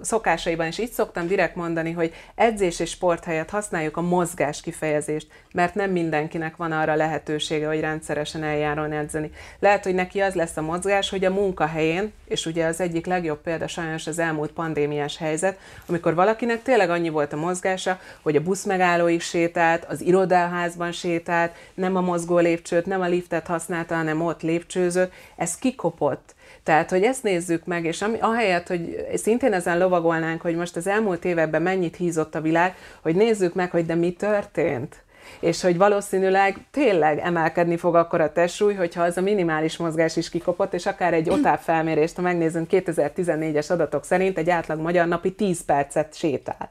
szokásaiban, 0.00 0.66
és 0.66 0.78
így 0.78 0.90
szoktam 0.90 1.26
direkt 1.26 1.54
mondani, 1.54 1.92
hogy 1.92 2.14
edzés 2.34 2.80
és 2.80 2.90
sport 2.90 3.24
helyett 3.24 3.50
használjuk 3.50 3.96
a 3.96 4.00
mozgás 4.00 4.60
kifejezést, 4.60 5.26
mert 5.52 5.74
nem 5.74 5.90
mindenkinek 5.90 6.56
van 6.56 6.72
arra 6.72 6.94
lehetősége, 6.94 7.66
hogy 7.66 7.80
rendszeresen 7.80 8.42
eljárjon 8.42 8.92
edzeni. 8.92 9.30
Lehet, 9.58 9.84
hogy 9.84 9.94
neki 9.94 10.20
az 10.20 10.34
lesz 10.34 10.56
a 10.56 10.62
mozgás, 10.62 11.10
hogy 11.10 11.24
a 11.24 11.30
munkahelyén, 11.30 12.12
és 12.24 12.46
ugye 12.46 12.66
az 12.66 12.80
egyik 12.80 13.06
legjobb 13.06 13.40
példa 13.40 13.68
sajnos 13.68 14.06
az 14.06 14.18
elmúlt 14.18 14.50
pandémiás 14.50 15.16
helyzet, 15.16 15.58
amikor 15.86 16.14
valakinek 16.14 16.62
tényleg 16.62 16.90
annyi 16.90 17.08
volt 17.08 17.32
a 17.32 17.36
mozgása, 17.36 18.00
hogy 18.22 18.36
a 18.36 18.42
busz 18.42 18.64
megállóig 18.64 19.20
sétált, 19.20 19.84
az 19.84 20.00
irodaházban 20.00 20.92
sétált, 20.92 21.52
nem 21.74 21.96
a 21.96 22.00
mozgó 22.00 22.38
lépcsőt, 22.78 22.98
nem 22.98 23.00
a 23.00 23.10
liftet 23.10 23.46
használta, 23.46 23.94
hanem 23.94 24.22
ott 24.22 24.42
lépcsőzött, 24.42 25.12
ez 25.36 25.58
kikopott. 25.58 26.34
Tehát, 26.62 26.90
hogy 26.90 27.02
ezt 27.02 27.22
nézzük 27.22 27.64
meg, 27.64 27.84
és 27.84 28.02
ami, 28.02 28.18
ahelyett, 28.20 28.66
hogy 28.66 29.06
szintén 29.14 29.52
ezen 29.52 29.78
lovagolnánk, 29.78 30.40
hogy 30.40 30.56
most 30.56 30.76
az 30.76 30.86
elmúlt 30.86 31.24
években 31.24 31.62
mennyit 31.62 31.96
hízott 31.96 32.34
a 32.34 32.40
világ, 32.40 32.74
hogy 33.02 33.14
nézzük 33.14 33.54
meg, 33.54 33.70
hogy 33.70 33.86
de 33.86 33.94
mi 33.94 34.12
történt 34.12 35.02
és 35.40 35.62
hogy 35.62 35.76
valószínűleg 35.76 36.56
tényleg 36.70 37.18
emelkedni 37.18 37.76
fog 37.76 37.94
akkor 37.94 38.20
a 38.20 38.32
testsúly, 38.32 38.74
hogyha 38.74 39.02
az 39.02 39.16
a 39.16 39.20
minimális 39.20 39.76
mozgás 39.76 40.16
is 40.16 40.28
kikopott, 40.28 40.74
és 40.74 40.86
akár 40.86 41.14
egy 41.14 41.30
otább 41.30 41.58
felmérést, 41.58 42.16
ha 42.16 42.22
megnézzünk 42.22 42.66
2014-es 42.70 43.70
adatok 43.70 44.04
szerint, 44.04 44.38
egy 44.38 44.50
átlag 44.50 44.80
magyar 44.80 45.06
napi 45.06 45.32
10 45.32 45.64
percet 45.64 46.14
sétál. 46.14 46.68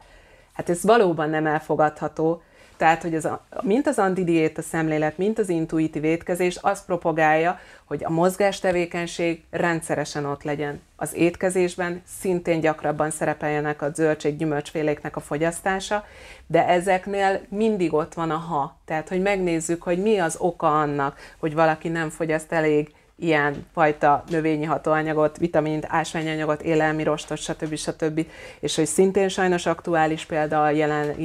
Hát 0.54 0.70
ez 0.70 0.84
valóban 0.84 1.30
nem 1.30 1.46
elfogadható, 1.46 2.41
tehát, 2.78 3.02
hogy 3.02 3.16
az 3.16 3.30
mint 3.62 3.88
az 3.88 3.98
antidiéta 3.98 4.62
szemlélet, 4.62 5.18
mint 5.18 5.40
az 5.40 5.50
intuitív 5.50 6.04
étkezés 6.04 6.56
azt 6.56 6.86
propagálja, 6.86 7.60
hogy 7.86 8.04
a 8.04 8.10
mozgástevékenység 8.10 9.44
rendszeresen 9.50 10.26
ott 10.26 10.44
legyen. 10.44 10.82
Az 10.96 11.16
étkezésben 11.16 12.02
szintén 12.20 12.60
gyakrabban 12.60 13.12
szerepeljenek 13.12 13.82
a 13.82 13.92
zöldség-gyümölcsféléknek 13.94 15.16
a 15.16 15.20
fogyasztása, 15.20 16.06
de 16.48 16.68
ezeknél 16.68 17.42
mindig 17.50 17.94
ott 17.94 18.13
van 18.13 18.32
a 18.32 18.38
ha. 18.38 18.78
Tehát, 18.86 19.10
hogy 19.10 19.22
megnézzük, 19.22 19.84
hogy 19.84 20.02
mi 20.02 20.18
az 20.18 20.36
oka 20.40 20.80
annak, 20.80 21.20
hogy 21.38 21.54
valaki 21.54 21.88
nem 21.88 22.10
fogyaszt 22.10 22.52
elég 22.52 22.94
ilyen 23.20 23.66
fajta 23.74 24.24
növényi 24.30 24.66
hatóanyagot, 24.66 25.38
vitamint, 25.38 25.86
ásványanyagot, 25.88 26.62
élelmi 26.62 27.04
rostot, 27.04 27.38
stb. 27.38 27.76
stb. 27.76 28.26
És 28.60 28.76
hogy 28.76 28.86
szintén 28.86 29.30
sajnos 29.30 29.66
aktuális 29.66 30.26
példa 30.26 30.64
a 30.64 30.70
jelen 30.70 31.16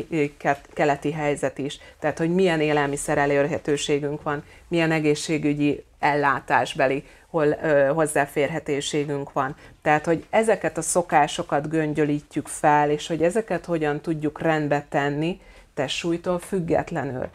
keleti 0.73 1.13
helyzet 1.13 1.59
is. 1.59 1.79
Tehát, 1.99 2.19
hogy 2.19 2.35
milyen 2.35 2.61
élelmiszer 2.61 3.19
elérhetőségünk 3.19 4.23
van, 4.23 4.43
milyen 4.69 4.93
egészségügyi 4.93 5.85
ellátásbeli 5.99 7.05
hol, 7.27 7.47
ö, 7.63 7.91
hozzáférhetőségünk 7.95 9.33
van. 9.33 9.57
Tehát, 9.83 10.05
hogy 10.05 10.25
ezeket 10.31 10.79
a 10.79 10.83
szokásokat 10.83 11.69
göngyölítjük 11.69 12.49
fel, 12.49 12.91
és 12.91 13.07
hogy 13.07 13.23
ezeket 13.23 13.65
hogyan 13.65 14.01
tudjuk 14.01 14.41
rendbe 14.41 14.87
tenni, 14.89 15.41
testsúlytól 15.75 16.39
függetlenül. 16.39 17.29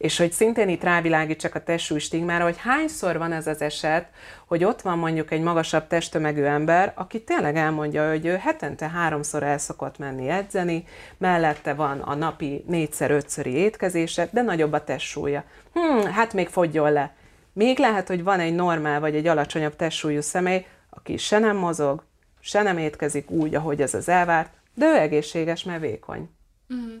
És 0.00 0.16
hogy 0.18 0.32
szintén 0.32 0.68
itt 0.68 0.82
rávilágítsak 0.82 1.54
a 1.54 1.62
testsúly 1.62 1.98
stigmára, 1.98 2.44
hogy 2.44 2.58
hányszor 2.58 3.18
van 3.18 3.32
ez 3.32 3.46
az 3.46 3.60
eset, 3.60 4.08
hogy 4.46 4.64
ott 4.64 4.80
van 4.80 4.98
mondjuk 4.98 5.30
egy 5.30 5.40
magasabb 5.40 5.86
testtömegű 5.86 6.42
ember, 6.42 6.92
aki 6.96 7.24
tényleg 7.24 7.56
elmondja, 7.56 8.08
hogy 8.08 8.26
ő 8.26 8.36
hetente 8.36 8.88
háromszor 8.88 9.42
el 9.42 9.58
szokott 9.58 9.98
menni 9.98 10.28
edzeni, 10.28 10.84
mellette 11.18 11.74
van 11.74 12.00
a 12.00 12.14
napi 12.14 12.64
négyszer-ötszöri 12.66 13.50
étkezése, 13.50 14.28
de 14.32 14.42
nagyobb 14.42 14.72
a 14.72 14.84
testsúlya. 14.84 15.44
Hmm, 15.72 16.12
hát 16.12 16.32
még 16.32 16.48
fogjon 16.48 16.92
le. 16.92 17.14
Még 17.52 17.78
lehet, 17.78 18.08
hogy 18.08 18.22
van 18.22 18.40
egy 18.40 18.54
normál 18.54 19.00
vagy 19.00 19.14
egy 19.14 19.26
alacsonyabb 19.26 19.76
testsúlyú 19.76 20.20
személy, 20.20 20.66
aki 20.90 21.16
se 21.16 21.38
nem 21.38 21.56
mozog, 21.56 22.04
se 22.40 22.62
nem 22.62 22.78
étkezik 22.78 23.30
úgy, 23.30 23.54
ahogy 23.54 23.82
ez 23.82 23.94
az 23.94 24.08
elvárt, 24.08 24.52
de 24.74 24.86
ő 24.86 24.94
egészséges, 24.94 25.64
mert 25.64 25.80
vékony. 25.80 26.30
Mm. 26.74 26.96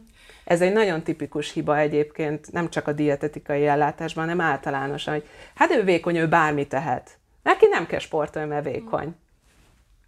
Ez 0.50 0.60
egy 0.60 0.72
nagyon 0.72 1.02
tipikus 1.02 1.52
hiba 1.52 1.78
egyébként, 1.78 2.52
nem 2.52 2.70
csak 2.70 2.86
a 2.86 2.92
dietetikai 2.92 3.66
ellátásban, 3.66 4.24
hanem 4.24 4.40
általánosan, 4.40 5.14
hogy 5.14 5.28
hát 5.54 5.70
ő 5.70 5.84
vékony, 5.84 6.16
ő 6.16 6.28
bármi 6.28 6.66
tehet. 6.66 7.18
Neki 7.42 7.66
nem 7.66 7.86
kell 7.86 7.98
sportolni, 7.98 8.48
mert 8.48 8.64
vékony. 8.64 9.14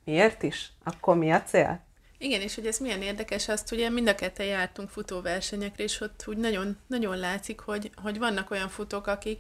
Miért 0.04 0.42
is? 0.42 0.72
Akkor 0.84 1.16
mi 1.16 1.32
a 1.32 1.42
cél? 1.42 1.80
Igen, 2.18 2.40
és 2.40 2.54
hogy 2.54 2.66
ez 2.66 2.78
milyen 2.78 3.02
érdekes, 3.02 3.48
azt 3.48 3.72
ugye 3.72 3.90
mind 3.90 4.08
a 4.08 4.14
ketten 4.14 4.46
jártunk 4.46 4.88
futóversenyekre, 4.88 5.84
és 5.84 6.00
ott 6.00 6.24
úgy 6.26 6.36
nagyon, 6.36 6.78
nagyon 6.86 7.16
látszik, 7.16 7.60
hogy, 7.60 7.90
hogy 8.02 8.18
vannak 8.18 8.50
olyan 8.50 8.68
futók, 8.68 9.06
akik 9.06 9.38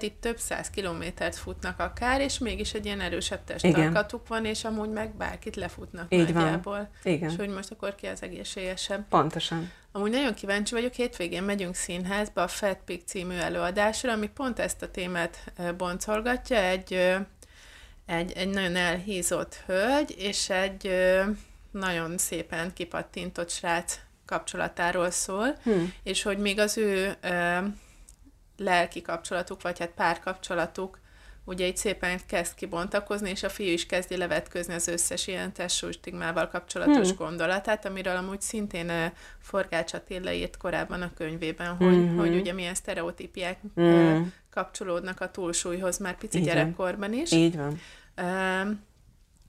itt 0.00 0.20
több 0.20 0.38
száz 0.38 0.70
kilométert 0.70 1.36
futnak 1.36 1.78
akár, 1.78 2.20
és 2.20 2.38
mégis 2.38 2.74
egy 2.74 2.84
ilyen 2.84 3.00
erősebb 3.00 3.44
testalkatuk 3.44 4.28
van, 4.28 4.44
és 4.44 4.64
amúgy 4.64 4.90
meg 4.90 5.14
bárkit 5.14 5.56
lefutnak 5.56 6.06
Így 6.08 6.32
nagyjából. 6.32 6.88
Van. 7.02 7.14
Igen. 7.14 7.30
És 7.30 7.36
hogy 7.36 7.48
most 7.48 7.70
akkor 7.70 7.94
ki 7.94 8.06
az 8.06 8.22
egészségesebb. 8.22 9.08
Pontosan. 9.08 9.70
Amúgy 9.92 10.10
nagyon 10.10 10.34
kíváncsi 10.34 10.74
vagyok, 10.74 10.92
hétvégén 10.92 11.42
megyünk 11.42 11.74
színházba 11.74 12.42
a 12.42 12.48
Fat 12.48 12.78
Pig 12.84 13.02
című 13.06 13.34
előadásra, 13.34 14.12
ami 14.12 14.28
pont 14.28 14.58
ezt 14.58 14.82
a 14.82 14.90
témát 14.90 15.52
boncolgatja, 15.76 16.56
egy, 16.56 16.92
egy, 18.06 18.32
egy 18.32 18.48
nagyon 18.48 18.76
elhízott 18.76 19.54
hölgy, 19.66 20.14
és 20.18 20.50
egy 20.50 20.90
nagyon 21.70 22.18
szépen 22.18 22.72
kipattintott 22.72 23.50
srác 23.50 23.98
kapcsolatáról 24.26 25.10
szól, 25.10 25.56
hmm. 25.62 25.92
és 26.02 26.22
hogy 26.22 26.38
még 26.38 26.58
az 26.58 26.78
ő 26.78 27.16
lelki 28.56 29.02
kapcsolatuk, 29.02 29.62
vagy 29.62 29.78
hát 29.78 29.90
párkapcsolatuk 29.90 30.99
ugye 31.50 31.66
így 31.66 31.76
szépen 31.76 32.20
kezd 32.26 32.54
kibontakozni, 32.54 33.30
és 33.30 33.42
a 33.42 33.48
fiú 33.48 33.72
is 33.72 33.86
kezdi 33.86 34.16
levetközni 34.16 34.74
az 34.74 34.88
összes 34.88 35.26
ilyen 35.26 35.52
testsúlystigmával 35.52 36.48
kapcsolatos 36.48 37.08
hmm. 37.08 37.16
gondolatát, 37.16 37.86
amiről 37.86 38.16
amúgy 38.16 38.40
szintén 38.40 39.12
Forgács 39.38 39.92
Attila 39.92 40.32
írt 40.32 40.56
korábban 40.56 41.02
a 41.02 41.10
könyvében, 41.14 41.76
hogy, 41.76 41.94
hmm. 41.94 42.16
hogy 42.16 42.34
ugye 42.34 42.52
milyen 42.52 42.74
sztereotípiák 42.74 43.58
hmm. 43.74 44.32
kapcsolódnak 44.50 45.20
a 45.20 45.30
túlsúlyhoz 45.30 45.98
már 45.98 46.16
pici 46.16 46.38
Így 46.38 46.44
gyerekkorban 46.44 47.12
is. 47.12 47.32
Így 47.32 47.56
van. 47.56 47.80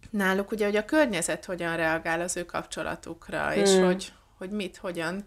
Náluk 0.10 0.52
ugye, 0.52 0.66
hogy 0.66 0.76
a 0.76 0.86
környezet 0.86 1.46
hogyan 1.46 1.76
reagál 1.76 2.22
az 2.22 2.38
ő 2.38 2.46
kapcsolatukra, 2.46 3.50
hmm. 3.50 3.62
és 3.62 3.76
hogy, 3.76 4.14
hogy 4.38 4.50
mit, 4.50 4.78
hogyan 4.78 5.24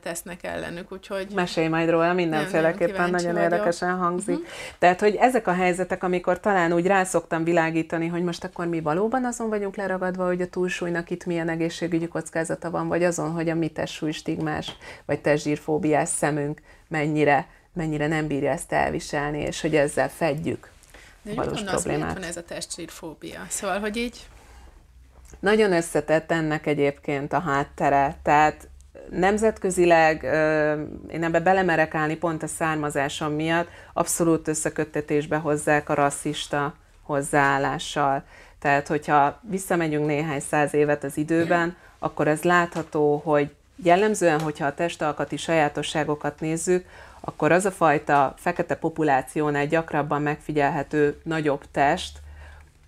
tesznek 0.00 0.44
ellenük, 0.44 0.92
úgyhogy... 0.92 1.26
Mesélj 1.34 1.68
majd 1.68 1.90
róla, 1.90 2.12
mindenféleképpen 2.12 3.10
nagyon 3.10 3.32
vagyok. 3.32 3.50
érdekesen 3.50 3.96
hangzik. 3.96 4.34
Uh-huh. 4.34 4.50
Tehát, 4.78 5.00
hogy 5.00 5.14
ezek 5.14 5.46
a 5.46 5.52
helyzetek, 5.52 6.02
amikor 6.02 6.40
talán 6.40 6.72
úgy 6.72 6.86
rászoktam 6.86 7.44
világítani, 7.44 8.06
hogy 8.06 8.22
most 8.22 8.44
akkor 8.44 8.66
mi 8.66 8.80
valóban 8.80 9.24
azon 9.24 9.48
vagyunk 9.48 9.76
leragadva, 9.76 10.26
hogy 10.26 10.40
a 10.40 10.48
túlsúlynak 10.48 11.10
itt 11.10 11.24
milyen 11.24 11.48
egészségügyi 11.48 12.08
kockázata 12.08 12.70
van, 12.70 12.88
vagy 12.88 13.04
azon, 13.04 13.30
hogy 13.30 13.48
a 13.48 13.54
mi 13.54 13.68
testsúly 13.68 14.12
stigmás, 14.12 14.76
vagy 15.06 15.20
testzsírfóbiás 15.20 16.08
szemünk 16.08 16.60
mennyire, 16.88 17.48
mennyire 17.72 18.06
nem 18.06 18.26
bírja 18.26 18.50
ezt 18.50 18.72
elviselni, 18.72 19.40
és 19.40 19.60
hogy 19.60 19.76
ezzel 19.76 20.08
fedjük 20.08 20.70
De 21.22 21.34
valós 21.34 21.62
problémát. 21.62 22.12
van 22.12 22.22
ez 22.22 22.36
a 22.36 22.44
testzsírfóbia? 22.44 23.46
Szóval, 23.48 23.80
hogy 23.80 23.96
így 23.96 24.26
nagyon 25.40 25.72
összetett 25.72 26.30
ennek 26.30 26.66
egyébként 26.66 27.32
a 27.32 27.40
háttere. 27.40 28.16
Tehát 28.22 28.68
nemzetközileg 29.10 30.22
én 31.10 31.24
ebbe 31.24 31.40
belemerek 31.40 31.94
állni 31.94 32.16
pont 32.16 32.42
a 32.42 32.46
származásom 32.46 33.32
miatt, 33.32 33.68
abszolút 33.92 34.48
összeköttetésbe 34.48 35.36
hozzák 35.36 35.88
a 35.88 35.94
rasszista 35.94 36.74
hozzáállással. 37.02 38.22
Tehát, 38.58 38.88
hogyha 38.88 39.40
visszamegyünk 39.42 40.06
néhány 40.06 40.40
száz 40.40 40.74
évet 40.74 41.04
az 41.04 41.16
időben, 41.16 41.76
akkor 41.98 42.28
ez 42.28 42.42
látható, 42.42 43.16
hogy 43.24 43.54
jellemzően, 43.82 44.40
hogyha 44.40 44.66
a 44.66 44.74
testalkati 44.74 45.36
sajátosságokat 45.36 46.40
nézzük, 46.40 46.86
akkor 47.20 47.52
az 47.52 47.64
a 47.64 47.70
fajta 47.70 48.34
fekete 48.36 48.76
populációnál 48.76 49.66
gyakrabban 49.66 50.22
megfigyelhető 50.22 51.20
nagyobb 51.24 51.62
test, 51.72 52.18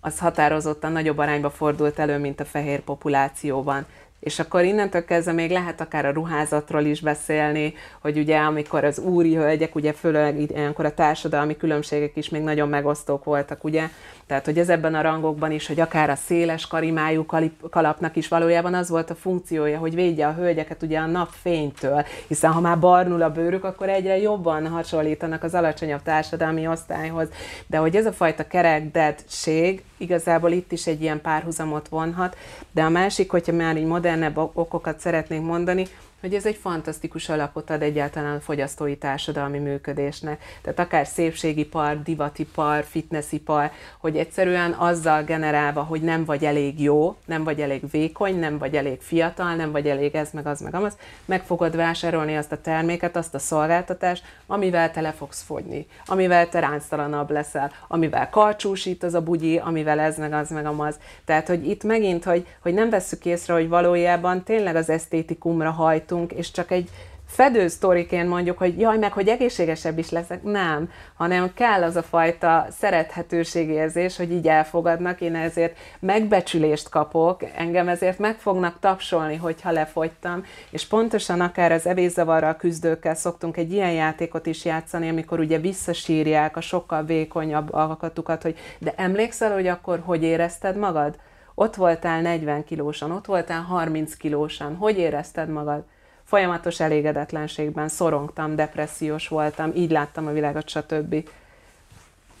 az 0.05 0.19
határozottan 0.19 0.91
nagyobb 0.91 1.17
arányba 1.17 1.49
fordult 1.49 1.99
elő, 1.99 2.17
mint 2.17 2.39
a 2.39 2.45
fehér 2.45 2.79
populációban. 2.79 3.85
És 4.23 4.39
akkor 4.39 4.63
innentől 4.63 5.05
kezdve 5.05 5.31
még 5.31 5.51
lehet 5.51 5.81
akár 5.81 6.05
a 6.05 6.11
ruházatról 6.11 6.83
is 6.83 7.01
beszélni, 7.01 7.73
hogy 8.01 8.17
ugye 8.17 8.37
amikor 8.37 8.83
az 8.83 8.99
úri 8.99 9.35
hölgyek, 9.35 9.75
ugye 9.75 9.93
főleg 9.93 10.39
ilyenkor 10.39 10.85
a 10.85 10.93
társadalmi 10.93 11.57
különbségek 11.57 12.15
is 12.15 12.29
még 12.29 12.41
nagyon 12.41 12.69
megosztók 12.69 13.23
voltak, 13.23 13.63
ugye, 13.63 13.89
tehát, 14.27 14.45
hogy 14.45 14.59
ez 14.59 14.69
ebben 14.69 14.95
a 14.95 15.01
rangokban 15.01 15.51
is, 15.51 15.67
hogy 15.67 15.79
akár 15.79 16.09
a 16.09 16.15
széles 16.15 16.67
karimájú 16.67 17.25
kalapnak 17.69 18.15
is 18.15 18.27
valójában 18.27 18.73
az 18.73 18.89
volt 18.89 19.09
a 19.09 19.15
funkciója, 19.15 19.77
hogy 19.77 19.95
védje 19.95 20.27
a 20.27 20.33
hölgyeket 20.33 20.81
ugye 20.81 20.99
a 20.99 21.05
napfénytől, 21.05 22.05
hiszen 22.27 22.51
ha 22.51 22.59
már 22.59 22.79
barnul 22.79 23.21
a 23.21 23.31
bőrük, 23.31 23.63
akkor 23.63 23.89
egyre 23.89 24.17
jobban 24.17 24.67
hasonlítanak 24.67 25.43
az 25.43 25.53
alacsonyabb 25.53 26.01
társadalmi 26.01 26.67
osztályhoz. 26.67 27.27
De 27.67 27.77
hogy 27.77 27.95
ez 27.95 28.05
a 28.05 28.13
fajta 28.13 28.47
kerekdedség 28.47 29.83
igazából 29.97 30.51
itt 30.51 30.71
is 30.71 30.87
egy 30.87 31.01
ilyen 31.01 31.21
párhuzamot 31.21 31.87
vonhat, 31.87 32.37
de 32.71 32.83
a 32.83 32.89
másik, 32.89 33.31
hogyha 33.31 33.53
már 33.53 33.77
így 33.77 33.85
modernebb 33.85 34.37
okokat 34.37 34.99
szeretnénk 34.99 35.45
mondani, 35.45 35.87
hogy 36.23 36.33
ez 36.33 36.45
egy 36.45 36.55
fantasztikus 36.55 37.29
alapot 37.29 37.69
ad 37.69 37.81
egyáltalán 37.81 38.35
a 38.35 38.39
fogyasztói 38.39 38.97
társadalmi 38.97 39.59
működésnek. 39.59 40.41
Tehát 40.61 40.79
akár 40.79 41.07
szépségipar, 41.07 42.01
divatipar, 42.03 42.83
fitnessipar, 42.83 43.71
hogy 43.99 44.17
egyszerűen 44.17 44.71
azzal 44.71 45.23
generálva, 45.23 45.81
hogy 45.81 46.01
nem 46.01 46.25
vagy 46.25 46.45
elég 46.45 46.81
jó, 46.81 47.15
nem 47.25 47.43
vagy 47.43 47.61
elég 47.61 47.81
vékony, 47.91 48.39
nem 48.39 48.57
vagy 48.57 48.75
elég 48.75 49.01
fiatal, 49.01 49.55
nem 49.55 49.71
vagy 49.71 49.87
elég 49.87 50.15
ez, 50.15 50.29
meg 50.31 50.47
az, 50.47 50.61
meg 50.61 50.75
az, 50.75 50.97
meg 51.25 51.43
fogod 51.43 51.75
vásárolni 51.75 52.37
azt 52.37 52.51
a 52.51 52.61
terméket, 52.61 53.15
azt 53.15 53.33
a 53.33 53.39
szolgáltatást, 53.39 54.23
amivel 54.47 54.91
te 54.91 55.01
le 55.01 55.11
fogsz 55.11 55.41
fogyni, 55.41 55.87
amivel 56.05 56.49
te 56.49 56.59
ránctalanabb 56.59 57.31
leszel, 57.31 57.71
amivel 57.87 58.29
karcsúsít 58.29 59.03
az 59.03 59.13
a 59.13 59.21
bugyi, 59.21 59.57
amivel 59.57 59.99
ez, 59.99 60.17
meg 60.17 60.33
az, 60.33 60.49
meg 60.49 60.65
az. 60.65 60.99
Tehát, 61.25 61.47
hogy 61.47 61.67
itt 61.67 61.83
megint, 61.83 62.23
hogy, 62.23 62.47
hogy 62.59 62.73
nem 62.73 62.89
vesszük 62.89 63.25
észre, 63.25 63.53
hogy 63.53 63.69
valójában 63.69 64.43
tényleg 64.43 64.75
az 64.75 64.89
esztétikumra 64.89 65.71
hajt 65.71 66.11
tartunk, 66.13 66.31
és 66.31 66.51
csak 66.51 66.71
egy 66.71 66.89
fedő 67.27 67.67
sztoriként 67.67 68.29
mondjuk, 68.29 68.57
hogy 68.57 68.79
jaj, 68.79 68.97
meg 68.97 69.13
hogy 69.13 69.27
egészségesebb 69.27 69.97
is 69.97 70.09
leszek. 70.09 70.43
Nem, 70.43 70.89
hanem 71.15 71.53
kell 71.53 71.83
az 71.83 71.95
a 71.95 72.03
fajta 72.03 72.65
szerethetőségérzés, 72.69 74.17
hogy 74.17 74.31
így 74.31 74.47
elfogadnak, 74.47 75.21
én 75.21 75.35
ezért 75.35 75.77
megbecsülést 75.99 76.89
kapok, 76.89 77.43
engem 77.55 77.87
ezért 77.87 78.19
meg 78.19 78.35
fognak 78.37 78.79
tapsolni, 78.79 79.35
hogyha 79.35 79.71
lefogytam, 79.71 80.43
és 80.69 80.87
pontosan 80.87 81.41
akár 81.41 81.71
az 81.71 81.87
evészavarral 81.87 82.55
küzdőkkel 82.55 83.15
szoktunk 83.15 83.57
egy 83.57 83.71
ilyen 83.71 83.91
játékot 83.91 84.45
is 84.45 84.65
játszani, 84.65 85.09
amikor 85.09 85.39
ugye 85.39 85.57
visszasírják 85.57 86.57
a 86.57 86.61
sokkal 86.61 87.03
vékonyabb 87.03 87.73
alkatukat, 87.73 88.41
hogy 88.41 88.57
de 88.79 88.93
emlékszel, 88.95 89.53
hogy 89.53 89.67
akkor 89.67 90.01
hogy 90.05 90.23
érezted 90.23 90.77
magad? 90.77 91.15
Ott 91.55 91.75
voltál 91.75 92.21
40 92.21 92.63
kilósan, 92.63 93.11
ott 93.11 93.25
voltál 93.25 93.61
30 93.61 94.15
kilósan, 94.15 94.75
hogy 94.75 94.97
érezted 94.97 95.49
magad? 95.49 95.83
Folyamatos 96.25 96.79
elégedetlenségben 96.79 97.87
szorongtam, 97.87 98.55
depressziós 98.55 99.27
voltam, 99.27 99.71
így 99.75 99.91
láttam 99.91 100.27
a 100.27 100.31
világot, 100.31 100.69
stb. 100.69 101.29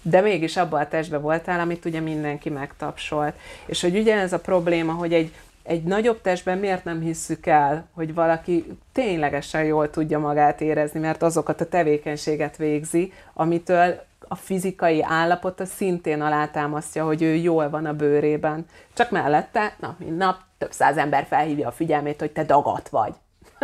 De 0.01 0.21
mégis 0.21 0.57
abban 0.57 0.81
a 0.81 0.87
testben 0.87 1.21
voltál, 1.21 1.59
amit 1.59 1.85
ugye 1.85 1.99
mindenki 1.99 2.49
megtapsolt. 2.49 3.35
És 3.65 3.81
hogy 3.81 3.97
ugye 3.97 4.15
ez 4.15 4.33
a 4.33 4.39
probléma, 4.39 4.93
hogy 4.93 5.13
egy 5.13 5.33
egy 5.63 5.83
nagyobb 5.83 6.21
testben 6.21 6.57
miért 6.57 6.83
nem 6.83 7.01
hisszük 7.01 7.45
el, 7.45 7.87
hogy 7.93 8.13
valaki 8.13 8.77
ténylegesen 8.91 9.63
jól 9.63 9.89
tudja 9.89 10.19
magát 10.19 10.61
érezni, 10.61 10.99
mert 10.99 11.23
azokat 11.23 11.61
a 11.61 11.69
tevékenységet 11.69 12.57
végzi, 12.57 13.13
amitől 13.33 14.03
a 14.27 14.35
fizikai 14.35 15.03
állapota 15.03 15.65
szintén 15.65 16.21
alátámasztja, 16.21 17.05
hogy 17.05 17.21
ő 17.21 17.33
jól 17.33 17.69
van 17.69 17.85
a 17.85 17.93
bőrében. 17.93 18.65
Csak 18.93 19.11
mellette 19.11 19.75
nap 19.79 19.99
mint 19.99 20.17
nap 20.17 20.37
több 20.57 20.71
száz 20.71 20.97
ember 20.97 21.25
felhívja 21.25 21.67
a 21.67 21.71
figyelmét, 21.71 22.19
hogy 22.19 22.31
te 22.31 22.43
dagat 22.43 22.89
vagy. 22.89 23.13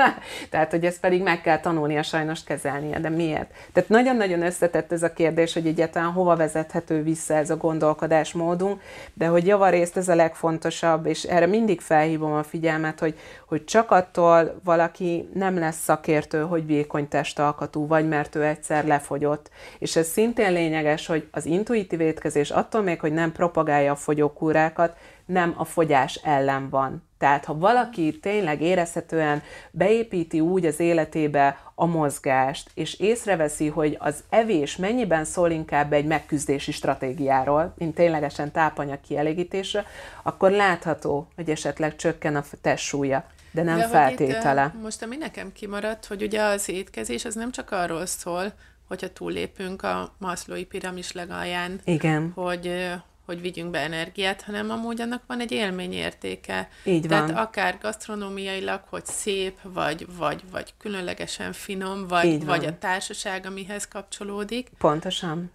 Tehát, 0.50 0.72
hogy 0.72 0.86
ezt 0.86 1.00
pedig 1.00 1.22
meg 1.22 1.41
kell 1.41 1.60
tanulnia 1.60 2.04
sajnos 2.04 2.43
kezelnie, 2.43 3.00
de 3.00 3.10
miért? 3.10 3.52
Tehát 3.74 3.89
nagyon-nagyon 3.89 4.41
összetett 4.41 4.91
ez 4.91 5.04
a 5.04 5.14
kérdés, 5.14 5.54
hogy 5.54 5.68
egyáltalán 5.68 6.12
hova 6.12 6.36
vezethető 6.36 7.04
vissza 7.04 7.34
ez 7.34 7.50
a 7.50 7.58
gondolkodásmódunk, 7.58 8.82
de 9.14 9.28
hogy 9.28 9.47
javarészt 9.47 9.97
ez 9.97 10.08
a 10.08 10.16
legfontosabb, 10.16 11.06
és 11.06 11.24
erre 11.24 11.45
mindig 11.45 11.82
felhívom 11.82 12.34
a 12.34 12.43
figyelmet, 12.43 13.00
hogy, 13.00 13.20
hogy 13.45 13.64
csak 13.64 13.91
attól 13.91 14.60
valaki 14.64 15.30
nem 15.34 15.58
lesz 15.58 15.84
szakértő, 15.84 16.41
hogy 16.41 16.66
vékony 16.66 17.08
testalkatú, 17.08 17.88
vagy 17.88 18.08
mert 18.08 18.36
ő 18.36 18.43
egyszer 18.43 18.86
lefogyott. 18.86 19.50
És 19.80 19.95
ez 19.95 20.08
szintén 20.08 20.52
lényeges, 20.52 21.06
hogy 21.06 21.28
az 21.32 21.45
intuitív 21.45 22.02
étkezés 22.02 22.50
attól 22.50 22.82
még, 22.82 23.00
hogy 23.00 23.14
nem 23.14 23.32
propagálja 23.32 23.91
a 23.91 23.95
fogyókúrákat, 23.95 24.97
nem 25.26 25.54
a 25.58 25.66
fogyás 25.66 26.16
ellen 26.16 26.70
van. 26.70 27.09
Tehát 27.20 27.45
ha 27.45 27.57
valaki 27.57 28.20
tényleg 28.20 28.61
érezhetően 28.61 29.41
beépíti 29.72 30.39
úgy 30.39 30.65
az 30.65 30.80
életébe 30.80 31.59
a 31.76 31.86
mozgást, 31.86 32.70
és 32.74 32.99
észreveszi, 32.99 33.67
hogy 33.67 33.97
az 33.99 34.24
evés 34.30 34.76
mennyiben 34.76 35.26
szól 35.26 35.51
inkább 35.51 35.93
egy 35.93 36.05
megküzdési 36.05 36.72
stratégiáról, 36.72 37.74
mint 37.78 37.95
ténylegesen 37.95 38.51
tápanyag 38.51 39.01
kielégítésre, 39.01 39.86
akkor 40.24 40.51
látható, 40.51 41.28
hogy 41.36 41.49
esetleg 41.49 41.95
csökken 41.95 42.36
a 42.36 42.43
testsúlya 42.61 43.26
de 43.51 43.63
nem 43.63 43.78
de 43.78 43.88
feltétele. 43.88 44.72
Itt, 44.76 44.82
most 44.82 45.01
ami 45.01 45.15
nekem 45.15 45.51
kimaradt, 45.51 46.05
hogy 46.05 46.22
ugye 46.22 46.41
az 46.41 46.70
étkezés 46.70 47.26
az 47.26 47.36
nem 47.36 47.51
csak 47.51 47.72
arról 47.72 48.05
szól, 48.05 48.53
hogyha 48.88 49.13
túllépünk 49.13 49.84
a 49.84 50.13
maszlói 50.17 50.65
piramis 50.65 51.11
legalján, 51.11 51.80
Igen. 51.84 52.32
hogy 52.36 52.93
hogy 53.30 53.41
vigyünk 53.41 53.71
be 53.71 53.80
energiát, 53.80 54.41
hanem 54.41 54.69
amúgy 54.69 55.01
annak 55.01 55.23
van 55.27 55.39
egy 55.39 55.51
élményértéke. 55.51 56.69
Így 56.84 57.07
van. 57.07 57.09
Tehát 57.09 57.47
akár 57.47 57.77
gasztronómiailag, 57.82 58.82
hogy 58.89 59.05
szép, 59.05 59.57
vagy, 59.63 60.05
vagy, 60.17 60.43
vagy 60.51 60.73
különlegesen 60.77 61.53
finom, 61.53 62.07
vagy, 62.07 62.45
vagy 62.45 62.65
a 62.65 62.77
társaság, 62.77 63.45
amihez 63.45 63.88
kapcsolódik. 63.88 64.69
Pontosan. 64.77 65.51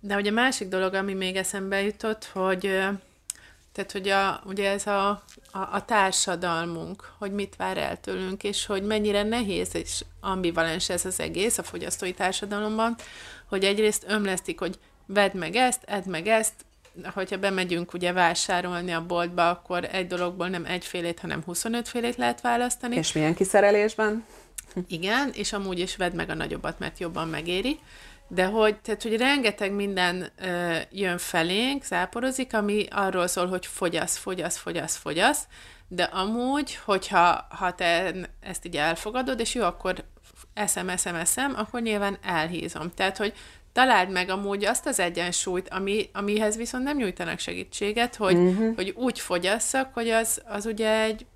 De 0.00 0.16
ugye 0.16 0.30
a 0.30 0.32
másik 0.32 0.68
dolog, 0.68 0.94
ami 0.94 1.14
még 1.14 1.36
eszembe 1.36 1.82
jutott, 1.82 2.24
hogy 2.32 2.60
tehát, 3.72 3.92
hogy 3.92 4.08
a, 4.08 4.42
ugye 4.46 4.70
ez 4.70 4.86
a, 4.86 5.08
a, 5.52 5.58
a 5.58 5.84
társadalmunk, 5.84 7.12
hogy 7.18 7.32
mit 7.32 7.56
vár 7.56 7.78
el 7.78 8.00
tőlünk, 8.00 8.44
és 8.44 8.66
hogy 8.66 8.82
mennyire 8.82 9.22
nehéz 9.22 9.74
és 9.74 10.04
ambivalens 10.20 10.88
ez 10.88 11.04
az 11.04 11.20
egész 11.20 11.58
a 11.58 11.62
fogyasztói 11.62 12.12
társadalomban, 12.12 12.96
hogy 13.48 13.64
egyrészt 13.64 14.04
ömlesztik, 14.08 14.58
hogy 14.58 14.78
vedd 15.06 15.36
meg 15.36 15.56
ezt, 15.56 15.82
edd 15.84 16.08
meg 16.08 16.26
ezt, 16.26 16.54
hogyha 17.14 17.36
bemegyünk 17.36 17.92
ugye 17.92 18.12
vásárolni 18.12 18.92
a 18.92 19.06
boltba, 19.06 19.48
akkor 19.48 19.88
egy 19.92 20.06
dologból 20.06 20.48
nem 20.48 20.64
egyfélét, 20.64 21.20
hanem 21.20 21.42
25 21.42 21.88
félét 21.88 22.16
lehet 22.16 22.40
választani. 22.40 22.96
És 22.96 23.12
milyen 23.12 23.34
kiszerelésben? 23.34 24.24
Igen, 24.88 25.30
és 25.32 25.52
amúgy 25.52 25.78
is 25.78 25.96
vedd 25.96 26.14
meg 26.14 26.30
a 26.30 26.34
nagyobbat, 26.34 26.78
mert 26.78 26.98
jobban 26.98 27.28
megéri. 27.28 27.78
De 28.28 28.44
hogy, 28.44 28.76
tehát, 28.76 29.02
hogy 29.02 29.16
rengeteg 29.16 29.72
minden 29.72 30.30
ö, 30.40 30.76
jön 30.90 31.18
felénk, 31.18 31.84
záporozik, 31.84 32.54
ami 32.54 32.86
arról 32.90 33.26
szól, 33.26 33.46
hogy 33.46 33.66
fogyasz, 33.66 34.16
fogyasz, 34.16 34.56
fogyasz, 34.56 34.96
fogyasz, 34.96 35.46
de 35.88 36.02
amúgy, 36.02 36.78
hogyha 36.84 37.46
ha 37.50 37.74
te 37.74 38.12
ezt 38.40 38.64
így 38.64 38.76
elfogadod, 38.76 39.40
és 39.40 39.54
jó, 39.54 39.62
akkor 39.62 40.04
eszem, 40.54 40.88
eszem, 40.88 41.14
eszem, 41.14 41.54
akkor 41.56 41.80
nyilván 41.80 42.18
elhízom. 42.22 42.90
Tehát, 42.94 43.16
hogy 43.16 43.34
találd 43.76 44.10
meg 44.10 44.28
amúgy 44.28 44.64
azt 44.64 44.86
az 44.86 45.00
egyensúlyt, 45.00 45.68
ami, 45.68 46.08
amihez 46.12 46.56
viszont 46.56 46.84
nem 46.84 46.96
nyújtanak 46.96 47.38
segítséget, 47.38 48.16
hogy, 48.16 48.36
uh-huh. 48.36 48.74
hogy 48.74 48.94
úgy 48.96 49.20
fogyasszak, 49.20 49.94
hogy 49.94 50.08
az, 50.08 50.42
az 50.46 50.66
ugye 50.66 51.02
egy 51.02 51.26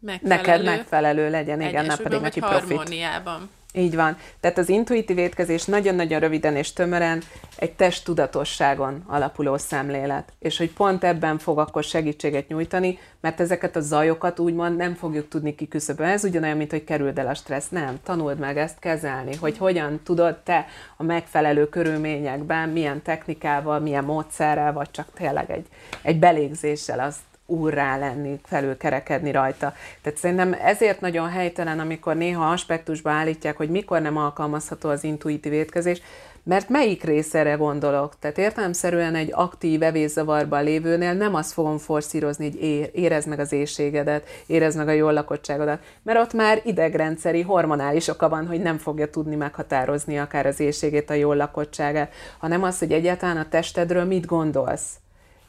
megfelelő, 0.00 0.62
Neked 0.62 0.64
megfelelő 0.64 1.30
legyen, 1.30 1.60
igen, 1.60 1.86
nem 1.86 1.96
pedig 1.96 2.20
neki 2.20 2.40
profit. 2.40 2.68
harmóniában. 2.68 3.50
Így 3.78 3.94
van. 3.94 4.16
Tehát 4.40 4.58
az 4.58 4.68
intuitív 4.68 5.18
étkezés 5.18 5.64
nagyon-nagyon 5.64 6.20
röviden 6.20 6.56
és 6.56 6.72
tömören 6.72 7.22
egy 7.56 7.72
testtudatosságon 7.72 9.02
alapuló 9.06 9.56
szemlélet. 9.56 10.32
És 10.38 10.58
hogy 10.58 10.72
pont 10.72 11.04
ebben 11.04 11.38
fog 11.38 11.58
akkor 11.58 11.84
segítséget 11.84 12.48
nyújtani, 12.48 12.98
mert 13.20 13.40
ezeket 13.40 13.76
a 13.76 13.80
zajokat 13.80 14.38
úgymond 14.38 14.76
nem 14.76 14.94
fogjuk 14.94 15.28
tudni 15.28 15.54
kiküszöbölni. 15.54 16.12
Ez 16.12 16.24
ugyanolyan, 16.24 16.56
mint 16.56 16.70
hogy 16.70 16.84
kerüld 16.84 17.18
el 17.18 17.26
a 17.26 17.34
stressz. 17.34 17.68
Nem, 17.68 17.98
tanuld 18.02 18.38
meg 18.38 18.58
ezt 18.58 18.78
kezelni, 18.78 19.36
hogy 19.36 19.58
hogyan 19.58 20.00
tudod 20.04 20.36
te 20.36 20.66
a 20.96 21.02
megfelelő 21.02 21.68
körülményekben, 21.68 22.68
milyen 22.68 23.02
technikával, 23.02 23.80
milyen 23.80 24.04
módszerrel, 24.04 24.72
vagy 24.72 24.90
csak 24.90 25.08
tényleg 25.14 25.50
egy, 25.50 25.66
egy 26.02 26.18
belégzéssel 26.18 27.00
azt 27.00 27.27
úrrá 27.48 27.96
lenni, 27.96 28.40
felülkerekedni 28.44 29.30
rajta. 29.30 29.74
Tehát 30.02 30.18
szerintem 30.18 30.56
ezért 30.62 31.00
nagyon 31.00 31.28
helytelen, 31.28 31.78
amikor 31.78 32.16
néha 32.16 32.50
aspektusba 32.50 33.10
állítják, 33.10 33.56
hogy 33.56 33.70
mikor 33.70 34.00
nem 34.00 34.16
alkalmazható 34.16 34.88
az 34.88 35.04
intuitív 35.04 35.52
étkezés, 35.52 36.02
mert 36.42 36.68
melyik 36.68 37.04
részére 37.04 37.54
gondolok? 37.54 38.18
Tehát 38.18 38.38
értelemszerűen 38.38 39.14
egy 39.14 39.30
aktív 39.32 39.82
evészavarban 39.82 40.64
lévőnél 40.64 41.12
nem 41.12 41.34
azt 41.34 41.52
fogom 41.52 41.78
forszírozni, 41.78 42.50
hogy 42.50 42.90
érezd 42.94 43.28
meg 43.28 43.38
az 43.38 43.52
éjségedet, 43.52 44.28
érezd 44.46 44.76
meg 44.76 44.88
a 44.88 44.92
jól 44.92 45.12
lakottságodat, 45.12 45.82
mert 46.02 46.18
ott 46.18 46.32
már 46.32 46.60
idegrendszeri, 46.64 47.42
hormonális 47.42 48.08
oka 48.08 48.28
van, 48.28 48.46
hogy 48.46 48.60
nem 48.60 48.78
fogja 48.78 49.10
tudni 49.10 49.36
meghatározni 49.36 50.18
akár 50.18 50.46
az 50.46 50.60
éjségét, 50.60 51.10
a 51.10 51.14
jól 51.14 51.36
lakottságát, 51.36 52.12
hanem 52.38 52.62
az, 52.62 52.78
hogy 52.78 52.92
egyáltalán 52.92 53.36
a 53.36 53.48
testedről 53.48 54.04
mit 54.04 54.26
gondolsz 54.26 54.98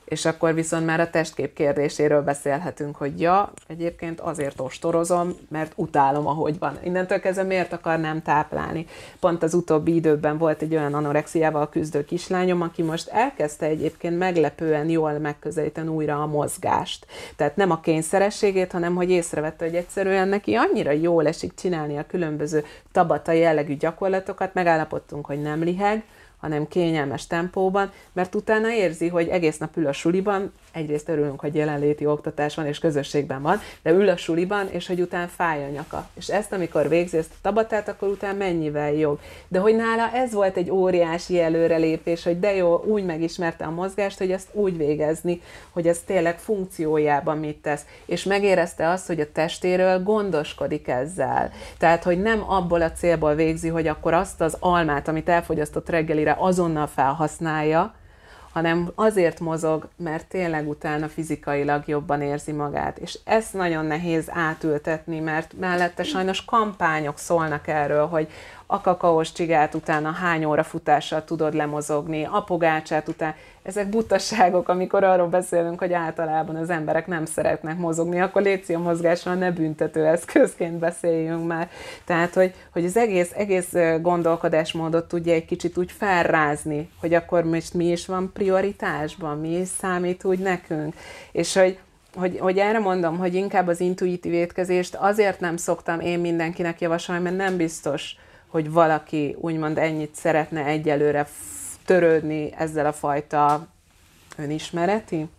és 0.10 0.26
akkor 0.26 0.54
viszont 0.54 0.86
már 0.86 1.00
a 1.00 1.10
testkép 1.10 1.54
kérdéséről 1.54 2.22
beszélhetünk, 2.22 2.96
hogy 2.96 3.22
ja, 3.22 3.52
egyébként 3.68 4.20
azért 4.20 4.60
ostorozom, 4.60 5.36
mert 5.50 5.72
utálom, 5.76 6.28
ahogy 6.28 6.60
van. 6.60 6.78
Innentől 6.84 7.20
kezdve 7.20 7.44
miért 7.44 7.74
akarnám 7.74 8.22
táplálni? 8.22 8.86
Pont 9.20 9.44
az 9.44 9.54
utóbbi 9.54 9.96
időben 9.96 10.38
volt 10.38 10.62
egy 10.62 10.76
olyan 10.76 10.94
anorexiával 10.94 11.70
küzdő 11.70 12.06
kislányom, 12.06 12.62
aki 12.62 12.82
most 12.82 13.08
elkezdte 13.08 13.66
egyébként 13.66 14.18
meglepően 14.18 14.90
jól 14.90 15.12
megközelíteni 15.12 15.88
újra 15.88 16.22
a 16.22 16.26
mozgást. 16.26 17.06
Tehát 17.36 17.56
nem 17.56 17.72
a 17.72 17.80
kényszerességét, 17.80 18.72
hanem 18.72 18.96
hogy 18.96 19.10
észrevette, 19.10 19.66
hogy 19.66 19.76
egyszerűen 19.76 20.28
neki 20.28 20.56
annyira 20.56 20.92
jól 20.92 21.28
esik 21.28 21.54
csinálni 21.54 21.98
a 21.98 22.06
különböző 22.08 22.66
tabata 22.92 23.32
jellegű 23.32 23.76
gyakorlatokat, 23.78 24.54
megállapodtunk, 24.54 25.26
hogy 25.26 25.42
nem 25.42 25.64
liheg, 25.64 26.04
hanem 26.40 26.68
kényelmes 26.68 27.28
tempóban, 27.28 27.92
mert 28.14 28.36
utána 28.36 28.72
érzi, 28.72 29.08
hogy 29.08 29.28
egész 29.28 29.58
nap 29.58 29.78
ül 29.78 29.88
a 29.88 29.92
suliban, 29.92 30.52
egyrészt 30.72 31.10
örülünk, 31.10 31.40
hogy 31.40 31.56
jelenléti 31.56 32.06
oktatás 32.06 32.56
van 32.56 32.66
és 32.66 32.80
közösségben 32.80 33.42
van, 33.42 33.60
de 33.82 33.92
ül 33.92 34.10
a 34.10 34.18
suliban, 34.18 34.70
és 34.70 34.88
hogy 34.88 35.02
utána 35.02 35.28
fáj 35.28 35.64
a 35.64 35.70
nyaka. 35.70 36.08
És 36.14 36.28
ezt, 36.28 36.52
amikor 36.52 36.90
végzi 36.90 37.18
ezt 37.18 37.32
a 37.32 37.40
tabatát, 37.42 37.88
akkor 37.88 38.08
utána 38.08 38.38
mennyivel 38.38 38.94
jobb. 38.94 39.20
De 39.48 39.60
hogy 39.60 39.76
nála 39.76 40.12
ez 40.14 40.34
volt 40.34 40.58
egy 40.58 40.70
óriási 40.70 41.40
előrelépés, 41.40 42.24
hogy 42.24 42.40
de 42.40 42.56
jó, 42.56 42.84
úgy 42.84 43.06
megismerte 43.06 43.66
a 43.66 43.72
mozgást, 43.72 44.18
hogy 44.18 44.32
ezt 44.32 44.48
úgy 44.52 44.78
végezni, 44.78 45.42
hogy 45.70 45.88
ez 45.88 46.00
tényleg 46.06 46.40
funkciójában 46.40 47.38
mit 47.38 47.58
tesz. 47.58 47.86
És 48.06 48.24
megérezte 48.24 48.90
azt, 48.90 49.08
hogy 49.08 49.20
a 49.20 49.32
testéről 49.32 50.04
gondoskodik 50.04 50.88
ezzel. 50.88 51.52
Tehát, 51.78 52.04
hogy 52.04 52.22
nem 52.22 52.44
abból 52.52 52.82
a 52.82 52.92
célból 52.92 53.36
végzi, 53.36 53.68
hogy 53.68 53.88
akkor 53.88 54.14
azt 54.14 54.42
az 54.42 54.58
almát, 54.60 55.08
amit 55.08 55.30
elfogyasztott 55.30 55.90
reggelire, 55.90 56.36
azonnal 56.40 56.88
felhasználja, 56.88 57.94
hanem 58.60 58.92
azért 58.96 59.40
mozog, 59.40 59.88
mert 59.98 60.28
tényleg 60.28 60.68
utána 60.70 61.08
fizikailag 61.08 61.88
jobban 61.88 62.22
érzi 62.22 62.52
magát. 62.52 62.98
És 62.98 63.20
ezt 63.24 63.54
nagyon 63.54 63.86
nehéz 63.86 64.30
átültetni, 64.32 65.20
mert 65.20 65.54
mellette 65.60 66.04
sajnos 66.04 66.46
kampányok 66.46 67.18
szólnak 67.18 67.68
erről, 67.68 68.08
hogy 68.08 68.28
a 68.72 68.82
kakaós 68.82 69.32
csigát 69.32 69.74
utána 69.74 70.12
hány 70.12 70.46
óra 70.46 70.64
futással 70.64 71.24
tudod 71.24 71.54
lemozogni, 71.54 72.28
a 72.32 72.42
pogácsát 72.42 73.08
után. 73.08 73.34
Ezek 73.64 73.90
butaságok, 73.90 74.70
amikor 74.70 75.04
arról 75.04 75.28
beszélünk, 75.28 75.80
hogy 75.80 75.94
általában 75.94 76.56
az 76.56 76.70
emberek 76.70 77.08
nem 77.08 77.26
szeretnek 77.26 77.78
mozogni, 77.78 78.22
akkor 78.22 78.42
létszi 78.42 78.74
a 78.74 78.80
mozgásról 78.80 79.34
ne 79.36 79.52
büntető 79.52 80.06
eszközként 80.06 80.80
beszéljünk 80.80 81.48
már. 81.48 81.70
Tehát, 82.06 82.34
hogy, 82.34 82.54
hogy 82.72 82.86
az 82.86 82.98
egész, 82.98 83.32
egész 83.36 83.74
gondolkodásmódot 84.02 85.08
tudja 85.08 85.34
egy 85.34 85.46
kicsit 85.46 85.78
úgy 85.78 85.92
felrázni, 85.92 86.90
hogy 87.00 87.14
akkor 87.14 87.44
most 87.44 87.74
mi 87.74 87.86
is 87.86 88.06
van 88.06 88.32
prioritásban, 88.34 89.40
mi 89.40 89.58
is 89.58 89.68
számít 89.68 90.24
úgy 90.24 90.40
nekünk. 90.40 90.96
És 91.32 91.54
hogy, 91.54 91.80
hogy, 92.16 92.38
hogy 92.40 92.58
erre 92.58 92.80
mondom, 92.80 93.18
hogy 93.18 93.34
inkább 93.36 93.68
az 93.68 93.80
intuitív 93.80 94.34
étkezést 94.34 94.96
azért 94.96 95.40
nem 95.40 95.58
szoktam 95.58 96.00
én 96.00 96.20
mindenkinek 96.20 96.82
javasolni, 96.82 97.22
mert 97.22 97.38
nem 97.38 97.58
biztos, 97.58 98.16
hogy 98.50 98.72
valaki 98.72 99.36
úgymond 99.40 99.78
ennyit 99.78 100.16
szeretne 100.16 100.66
egyelőre 100.66 101.28
törődni 101.86 102.54
ezzel 102.58 102.86
a 102.86 102.94
fajta 102.94 103.68
önismereti 104.38 105.30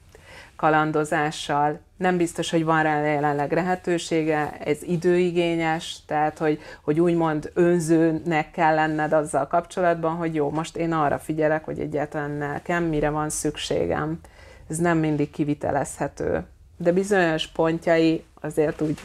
kalandozással. 0.57 1.81
Nem 1.97 2.17
biztos, 2.17 2.51
hogy 2.51 2.65
van 2.65 2.83
rá 2.83 3.05
jelenleg 3.05 3.53
lehetősége, 3.53 4.59
ez 4.59 4.83
időigényes, 4.83 5.97
tehát 6.07 6.39
hogy, 6.39 6.61
hogy 6.83 7.01
úgymond 7.01 7.51
önzőnek 7.55 8.51
kell 8.51 8.75
lenned 8.75 9.13
azzal 9.13 9.47
kapcsolatban, 9.47 10.17
hogy 10.17 10.35
jó, 10.35 10.51
most 10.51 10.77
én 10.77 10.93
arra 10.93 11.19
figyelek, 11.19 11.65
hogy 11.65 11.79
egyáltalán 11.79 12.31
nekem 12.31 12.85
mire 12.85 13.11
van 13.11 13.31
szükségem. 13.31 14.21
Ez 14.69 14.77
nem 14.77 14.99
mindig 14.99 15.31
kivitelezhető, 15.31 16.45
de 16.77 16.93
bizonyos 16.93 17.47
pontjai 17.47 18.25
azért 18.41 18.81
úgy, 18.81 19.01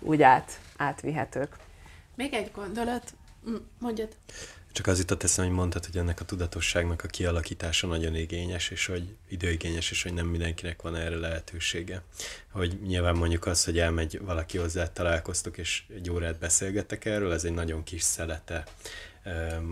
úgy 0.00 0.22
át, 0.22 0.58
átvihetők. 0.76 1.56
Még 2.14 2.34
egy 2.34 2.50
gondolat, 2.54 3.12
mondjad. 3.78 4.08
Csak 4.72 4.86
az 4.86 4.98
jutott 4.98 5.22
eszem, 5.22 5.44
hogy 5.44 5.54
mondtad, 5.54 5.84
hogy 5.84 5.96
ennek 5.96 6.20
a 6.20 6.24
tudatosságnak 6.24 7.04
a 7.04 7.08
kialakítása 7.08 7.86
nagyon 7.86 8.14
igényes, 8.14 8.70
és 8.70 8.86
hogy 8.86 9.16
időigényes, 9.28 9.90
és 9.90 10.02
hogy 10.02 10.12
nem 10.12 10.26
mindenkinek 10.26 10.82
van 10.82 10.96
erre 10.96 11.16
lehetősége. 11.16 12.02
Hogy 12.52 12.78
nyilván 12.86 13.16
mondjuk 13.16 13.46
az, 13.46 13.64
hogy 13.64 13.78
elmegy 13.78 14.20
valaki 14.24 14.58
hozzá, 14.58 14.92
találkoztok, 14.92 15.58
és 15.58 15.82
egy 15.94 16.10
órát 16.10 16.38
beszélgettek 16.38 17.04
erről, 17.04 17.32
ez 17.32 17.44
egy 17.44 17.54
nagyon 17.54 17.82
kis 17.82 18.02
szelete 18.02 18.64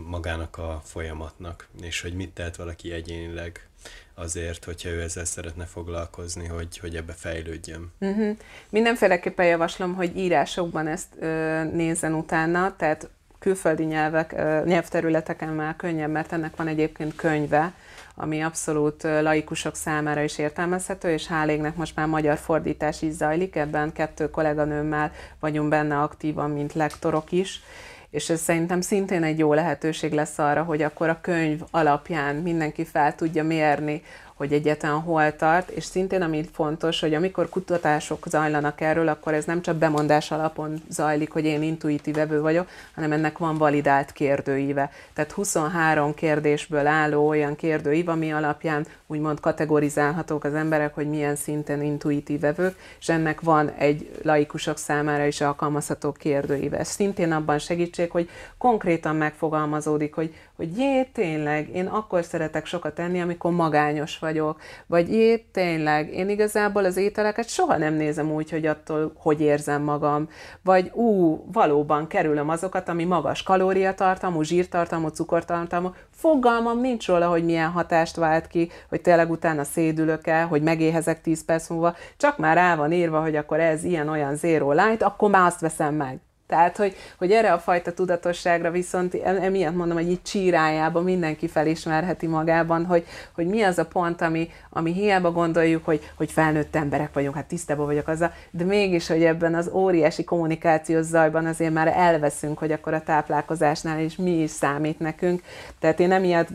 magának 0.06 0.58
a 0.58 0.82
folyamatnak, 0.84 1.68
és 1.82 2.00
hogy 2.00 2.14
mit 2.14 2.30
tehet 2.30 2.56
valaki 2.56 2.92
egyénileg 2.92 3.68
azért, 4.14 4.64
hogyha 4.64 4.88
ő 4.88 5.02
ezzel 5.02 5.24
szeretne 5.24 5.64
foglalkozni, 5.64 6.46
hogy, 6.46 6.78
hogy 6.78 6.96
ebbe 6.96 7.12
fejlődjön. 7.12 7.92
Uh-huh. 8.00 8.36
Mindenféleképpen 8.70 9.46
javaslom, 9.46 9.94
hogy 9.94 10.16
írásokban 10.16 10.86
ezt 10.86 11.08
ö, 11.18 11.64
nézzen 11.64 12.14
utána, 12.14 12.76
tehát 12.76 13.08
külföldi 13.44 13.84
nyelvek, 13.84 14.34
nyelvterületeken 14.64 15.48
már 15.48 15.76
könnyebb, 15.76 16.10
mert 16.10 16.32
ennek 16.32 16.56
van 16.56 16.66
egyébként 16.66 17.14
könyve, 17.16 17.72
ami 18.14 18.42
abszolút 18.42 19.02
laikusok 19.02 19.74
számára 19.74 20.22
is 20.22 20.38
értelmezhető, 20.38 21.10
és 21.10 21.26
hálégnek 21.26 21.76
most 21.76 21.96
már 21.96 22.06
magyar 22.06 22.36
fordítás 22.36 23.02
is 23.02 23.12
zajlik, 23.12 23.56
ebben 23.56 23.92
kettő 23.92 24.30
kolléganőmmel 24.30 25.12
vagyunk 25.40 25.68
benne 25.68 25.98
aktívan, 25.98 26.50
mint 26.50 26.72
lektorok 26.72 27.32
is, 27.32 27.62
és 28.10 28.30
ez 28.30 28.40
szerintem 28.40 28.80
szintén 28.80 29.22
egy 29.22 29.38
jó 29.38 29.52
lehetőség 29.52 30.12
lesz 30.12 30.38
arra, 30.38 30.62
hogy 30.62 30.82
akkor 30.82 31.08
a 31.08 31.20
könyv 31.20 31.60
alapján 31.70 32.36
mindenki 32.36 32.84
fel 32.84 33.14
tudja 33.14 33.44
mérni 33.44 34.02
hogy 34.34 34.52
egyetlen 34.52 35.00
hol 35.00 35.36
tart, 35.36 35.70
és 35.70 35.84
szintén 35.84 36.22
ami 36.22 36.48
fontos, 36.52 37.00
hogy 37.00 37.14
amikor 37.14 37.48
kutatások 37.48 38.26
zajlanak 38.28 38.80
erről, 38.80 39.08
akkor 39.08 39.34
ez 39.34 39.44
nem 39.44 39.62
csak 39.62 39.76
bemondás 39.76 40.30
alapon 40.30 40.82
zajlik, 40.88 41.32
hogy 41.32 41.44
én 41.44 41.62
intuitív 41.62 42.18
evő 42.18 42.40
vagyok, 42.40 42.68
hanem 42.94 43.12
ennek 43.12 43.38
van 43.38 43.56
validált 43.56 44.12
kérdőíve. 44.12 44.90
Tehát 45.12 45.32
23 45.32 46.14
kérdésből 46.14 46.86
álló 46.86 47.28
olyan 47.28 47.56
kérdőív, 47.56 48.08
ami 48.08 48.32
alapján 48.32 48.86
úgymond 49.06 49.40
kategorizálhatók 49.40 50.44
az 50.44 50.54
emberek, 50.54 50.94
hogy 50.94 51.08
milyen 51.08 51.36
szinten 51.36 51.82
intuitív 51.82 52.40
vevők, 52.40 52.76
és 53.00 53.08
ennek 53.08 53.40
van 53.40 53.70
egy 53.70 54.20
laikusok 54.22 54.78
számára 54.78 55.24
is 55.24 55.40
alkalmazható 55.40 56.12
kérdőíve. 56.12 56.78
Ez 56.78 56.88
szintén 56.88 57.32
abban 57.32 57.58
segítség, 57.58 58.10
hogy 58.10 58.28
konkrétan 58.58 59.16
megfogalmazódik, 59.16 60.14
hogy, 60.14 60.34
hogy 60.56 60.78
jé, 60.78 61.02
tényleg, 61.02 61.68
én 61.74 61.86
akkor 61.86 62.24
szeretek 62.24 62.66
sokat 62.66 62.98
enni, 62.98 63.20
amikor 63.20 63.52
magányos 63.52 64.18
vagyok, 64.18 64.60
vagy 64.86 65.12
jé, 65.12 65.36
tényleg, 65.36 66.12
én 66.12 66.28
igazából 66.28 66.84
az 66.84 66.96
ételeket 66.96 67.48
soha 67.48 67.76
nem 67.76 67.94
nézem 67.94 68.32
úgy, 68.32 68.50
hogy 68.50 68.66
attól, 68.66 69.12
hogy 69.16 69.40
érzem 69.40 69.82
magam, 69.82 70.28
vagy 70.62 70.90
ú, 70.92 71.38
valóban 71.52 72.06
kerülöm 72.06 72.48
azokat, 72.48 72.88
ami 72.88 73.04
magas 73.04 73.42
kalóriatartalmú, 73.42 74.42
zsírtartalmú, 74.42 75.08
cukortartalmú, 75.08 75.94
fogalmam 76.10 76.80
nincs 76.80 77.06
róla, 77.06 77.28
hogy 77.28 77.44
milyen 77.44 77.70
hatást 77.70 78.16
vált 78.16 78.46
ki, 78.46 78.70
hogy 78.88 79.00
tényleg 79.00 79.30
utána 79.30 79.64
szédülök 79.64 80.26
el, 80.26 80.46
hogy 80.46 80.62
megéhezek 80.62 81.20
10 81.20 81.44
perc 81.44 81.68
múlva, 81.68 81.94
csak 82.16 82.38
már 82.38 82.56
rá 82.56 82.76
van 82.76 82.92
írva, 82.92 83.20
hogy 83.20 83.36
akkor 83.36 83.60
ez 83.60 83.84
ilyen-olyan 83.84 84.36
zero 84.36 84.72
light, 84.72 85.02
akkor 85.02 85.30
már 85.30 85.46
azt 85.46 85.60
veszem 85.60 85.94
meg. 85.94 86.20
Tehát, 86.46 86.76
hogy, 86.76 86.96
hogy 87.18 87.32
erre 87.32 87.52
a 87.52 87.58
fajta 87.58 87.92
tudatosságra 87.92 88.70
viszont 88.70 89.14
emiatt 89.14 89.74
mondom, 89.74 89.96
hogy 89.96 90.10
így 90.10 90.22
csírájában 90.22 91.04
mindenki 91.04 91.48
felismerheti 91.48 92.26
magában, 92.26 92.84
hogy, 92.84 93.04
hogy 93.34 93.46
mi 93.46 93.62
az 93.62 93.78
a 93.78 93.86
pont, 93.86 94.20
ami, 94.20 94.50
ami 94.70 94.92
hiába 94.92 95.32
gondoljuk, 95.32 95.84
hogy, 95.84 96.10
hogy 96.16 96.30
felnőtt 96.30 96.76
emberek 96.76 97.12
vagyunk, 97.12 97.34
hát 97.34 97.46
tisztában 97.46 97.86
vagyok 97.86 98.08
azzal, 98.08 98.32
de 98.50 98.64
mégis, 98.64 99.06
hogy 99.06 99.24
ebben 99.24 99.54
az 99.54 99.70
óriási 99.72 100.24
kommunikációs 100.24 101.04
zajban 101.04 101.46
azért 101.46 101.72
már 101.72 101.88
elveszünk, 101.88 102.58
hogy 102.58 102.72
akkor 102.72 102.94
a 102.94 103.02
táplálkozásnál 103.02 104.00
is 104.00 104.16
mi 104.16 104.30
is 104.30 104.50
számít 104.50 104.98
nekünk. 104.98 105.42
Tehát 105.78 106.00
én 106.00 106.12
emiatt 106.12 106.48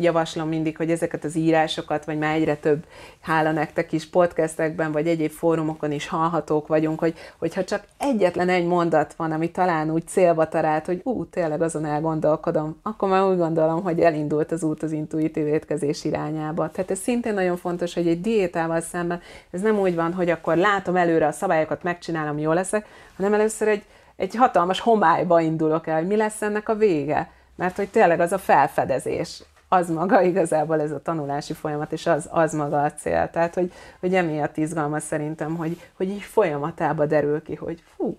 javaslom 0.00 0.48
mindig, 0.48 0.76
hogy 0.76 0.90
ezeket 0.90 1.24
az 1.24 1.36
írásokat, 1.36 2.04
vagy 2.04 2.18
már 2.18 2.34
egyre 2.34 2.56
több, 2.56 2.84
hála 3.20 3.52
nektek 3.52 3.92
is 3.92 4.08
podcastekben, 4.08 4.92
vagy 4.92 5.06
egyéb 5.06 5.30
fórumokon 5.30 5.92
is 5.92 6.08
hallhatók 6.08 6.66
vagyunk, 6.66 6.98
hogy, 6.98 7.14
hogyha 7.38 7.64
csak 7.64 7.84
egyetlen 7.98 8.48
egy 8.48 8.66
mondat 8.66 9.14
van, 9.16 9.29
ami 9.32 9.50
talán 9.50 9.90
úgy 9.90 10.06
célba 10.06 10.48
talált, 10.48 10.86
hogy 10.86 11.00
ú, 11.04 11.24
tényleg 11.24 11.62
azon 11.62 11.84
elgondolkodom, 11.84 12.80
akkor 12.82 13.08
már 13.08 13.22
úgy 13.22 13.36
gondolom, 13.36 13.82
hogy 13.82 14.00
elindult 14.00 14.52
az 14.52 14.62
út 14.62 14.82
az 14.82 14.92
intuitív 14.92 15.46
étkezés 15.46 16.04
irányába. 16.04 16.70
Tehát 16.70 16.90
ez 16.90 16.98
szintén 16.98 17.34
nagyon 17.34 17.56
fontos, 17.56 17.94
hogy 17.94 18.08
egy 18.08 18.20
diétával 18.20 18.80
szemben 18.80 19.20
ez 19.50 19.60
nem 19.60 19.78
úgy 19.78 19.94
van, 19.94 20.12
hogy 20.12 20.30
akkor 20.30 20.56
látom 20.56 20.96
előre 20.96 21.26
a 21.26 21.32
szabályokat, 21.32 21.82
megcsinálom, 21.82 22.38
jól 22.38 22.54
leszek, 22.54 22.86
hanem 23.16 23.34
először 23.34 23.68
egy, 23.68 23.82
egy 24.16 24.34
hatalmas 24.34 24.80
homályba 24.80 25.40
indulok 25.40 25.86
el, 25.86 25.98
hogy 25.98 26.06
mi 26.06 26.16
lesz 26.16 26.42
ennek 26.42 26.68
a 26.68 26.74
vége. 26.74 27.30
Mert 27.56 27.76
hogy 27.76 27.88
tényleg 27.88 28.20
az 28.20 28.32
a 28.32 28.38
felfedezés, 28.38 29.42
az 29.72 29.90
maga 29.90 30.22
igazából 30.22 30.80
ez 30.80 30.90
a 30.90 31.02
tanulási 31.02 31.52
folyamat, 31.52 31.92
és 31.92 32.06
az, 32.06 32.28
az 32.30 32.52
maga 32.52 32.82
a 32.82 32.92
cél. 32.92 33.30
Tehát, 33.30 33.54
hogy, 33.54 33.72
hogy 34.00 34.14
emiatt 34.14 34.56
izgalmas 34.56 35.02
szerintem, 35.02 35.56
hogy, 35.56 35.80
hogy 35.96 36.08
így 36.08 36.22
folyamatába 36.22 37.06
derül 37.06 37.42
ki, 37.42 37.54
hogy 37.54 37.82
fú, 37.96 38.16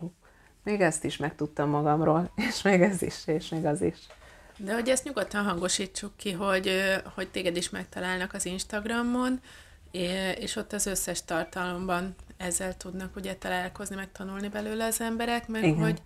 még 0.63 0.81
ezt 0.81 1.03
is 1.03 1.17
megtudtam 1.17 1.69
magamról, 1.69 2.31
és 2.49 2.61
még 2.61 2.81
ez 2.81 3.01
is, 3.01 3.15
és 3.25 3.49
még 3.49 3.65
az 3.65 3.81
is. 3.81 3.97
De 4.57 4.73
hogy 4.73 4.89
ezt 4.89 5.03
nyugodtan 5.03 5.43
hangosítsuk 5.43 6.17
ki, 6.17 6.31
hogy, 6.31 6.71
hogy 7.15 7.27
téged 7.29 7.57
is 7.57 7.69
megtalálnak 7.69 8.33
az 8.33 8.45
Instagramon, 8.45 9.39
és 10.35 10.55
ott 10.55 10.73
az 10.73 10.85
összes 10.85 11.25
tartalomban 11.25 12.15
ezzel 12.37 12.77
tudnak 12.77 13.15
ugye 13.15 13.35
találkozni, 13.35 13.95
meg 13.95 14.11
tanulni 14.11 14.47
belőle 14.47 14.85
az 14.85 15.01
emberek, 15.01 15.47
meg 15.47 15.63
Igen. 15.63 15.79
hogy 15.79 16.01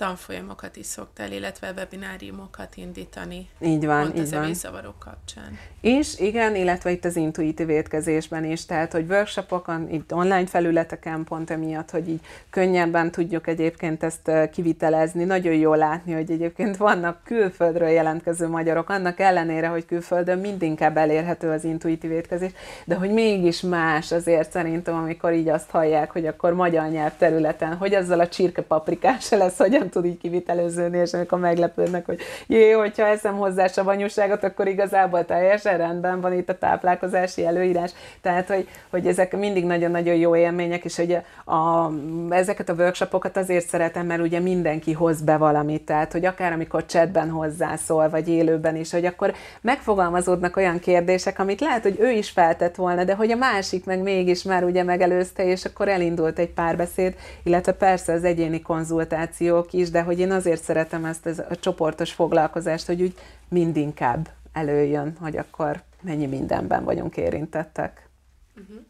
tanfolyamokat 0.00 0.76
is 0.76 0.86
szoktál, 0.86 1.32
illetve 1.32 1.72
webináriumokat 1.76 2.76
indítani. 2.76 3.48
Így 3.60 3.86
van, 3.86 4.02
pont 4.02 4.14
így 4.14 4.22
az 4.22 4.30
van. 4.30 4.42
evészavarok 4.42 4.98
kapcsán. 4.98 5.58
És 5.80 6.18
igen, 6.18 6.54
illetve 6.54 6.90
itt 6.90 7.04
az 7.04 7.16
intuitív 7.16 7.68
étkezésben 7.68 8.44
is, 8.44 8.66
tehát 8.66 8.92
hogy 8.92 9.06
workshopokon, 9.08 9.88
itt 9.90 10.12
online 10.12 10.46
felületeken 10.46 11.24
pont 11.24 11.50
emiatt, 11.50 11.90
hogy 11.90 12.08
így 12.08 12.20
könnyebben 12.50 13.10
tudjuk 13.10 13.46
egyébként 13.46 14.02
ezt 14.02 14.30
kivitelezni. 14.52 15.24
Nagyon 15.24 15.54
jó 15.54 15.74
látni, 15.74 16.12
hogy 16.12 16.30
egyébként 16.30 16.76
vannak 16.76 17.20
külföldről 17.24 17.88
jelentkező 17.88 18.48
magyarok, 18.48 18.88
annak 18.88 19.20
ellenére, 19.20 19.68
hogy 19.68 19.86
külföldön 19.86 20.38
mindinkább 20.38 20.96
elérhető 20.96 21.50
az 21.50 21.64
intuitív 21.64 22.10
étkezés, 22.10 22.50
de 22.84 22.94
hogy 22.94 23.10
mégis 23.10 23.60
más 23.60 24.12
azért 24.12 24.50
szerintem, 24.50 24.94
amikor 24.94 25.32
így 25.32 25.48
azt 25.48 25.70
hallják, 25.70 26.10
hogy 26.10 26.26
akkor 26.26 26.52
magyar 26.52 26.88
nyelv 26.88 27.12
területen, 27.18 27.76
hogy 27.76 27.94
azzal 27.94 28.20
a 28.20 28.28
csirkepaprikás 28.28 29.24
se 29.24 29.36
lesz, 29.42 29.56
hogyan 29.56 29.89
tud 29.90 30.04
így 30.04 30.18
kiviteleződni, 30.18 30.98
és 30.98 31.12
amikor 31.12 31.38
meglepődnek, 31.38 32.06
hogy 32.06 32.18
jé, 32.46 32.70
hogyha 32.70 33.06
eszem 33.06 33.36
hozzá 33.36 33.66
savanyúságot, 33.66 34.44
akkor 34.44 34.66
igazából 34.68 35.24
teljesen 35.24 35.76
rendben 35.76 36.20
van 36.20 36.32
itt 36.32 36.48
a 36.48 36.58
táplálkozási 36.58 37.46
előírás. 37.46 37.92
Tehát, 38.20 38.48
hogy, 38.48 38.68
hogy 38.90 39.06
ezek 39.06 39.36
mindig 39.36 39.64
nagyon-nagyon 39.64 40.14
jó 40.14 40.36
élmények, 40.36 40.84
és 40.84 40.96
hogy 40.96 41.16
a, 41.44 41.52
a, 41.54 41.92
ezeket 42.28 42.68
a 42.68 42.74
workshopokat 42.74 43.36
azért 43.36 43.68
szeretem, 43.68 44.06
mert 44.06 44.20
ugye 44.20 44.40
mindenki 44.40 44.92
hoz 44.92 45.20
be 45.20 45.36
valamit, 45.36 45.82
tehát, 45.82 46.12
hogy 46.12 46.24
akár 46.24 46.52
amikor 46.52 46.86
chatben 46.86 47.30
hozzászól, 47.30 48.08
vagy 48.08 48.28
élőben 48.28 48.76
is, 48.76 48.92
hogy 48.92 49.04
akkor 49.04 49.34
megfogalmazódnak 49.60 50.56
olyan 50.56 50.78
kérdések, 50.78 51.38
amit 51.38 51.60
lehet, 51.60 51.82
hogy 51.82 51.96
ő 52.00 52.10
is 52.10 52.30
feltett 52.30 52.74
volna, 52.74 53.04
de 53.04 53.14
hogy 53.14 53.30
a 53.30 53.36
másik 53.36 53.84
meg 53.84 54.02
mégis 54.02 54.42
már 54.42 54.64
ugye 54.64 54.82
megelőzte, 54.82 55.44
és 55.44 55.64
akkor 55.64 55.88
elindult 55.88 56.38
egy 56.38 56.50
párbeszéd, 56.50 57.14
illetve 57.42 57.72
persze 57.72 58.12
az 58.12 58.24
egyéni 58.24 58.62
konzultációk 58.62 59.72
is, 59.80 59.90
de 59.90 60.02
hogy 60.02 60.18
én 60.18 60.30
azért 60.32 60.62
szeretem 60.62 61.04
ezt 61.04 61.26
a 61.26 61.56
csoportos 61.56 62.12
foglalkozást, 62.12 62.86
hogy 62.86 63.02
úgy 63.02 63.14
mindinkább 63.48 64.28
előjön, 64.52 65.16
hogy 65.20 65.36
akkor 65.36 65.82
mennyi 66.00 66.26
mindenben 66.26 66.84
vagyunk 66.84 67.16
érintettek. 67.16 68.08
Uh-huh. 68.56 68.84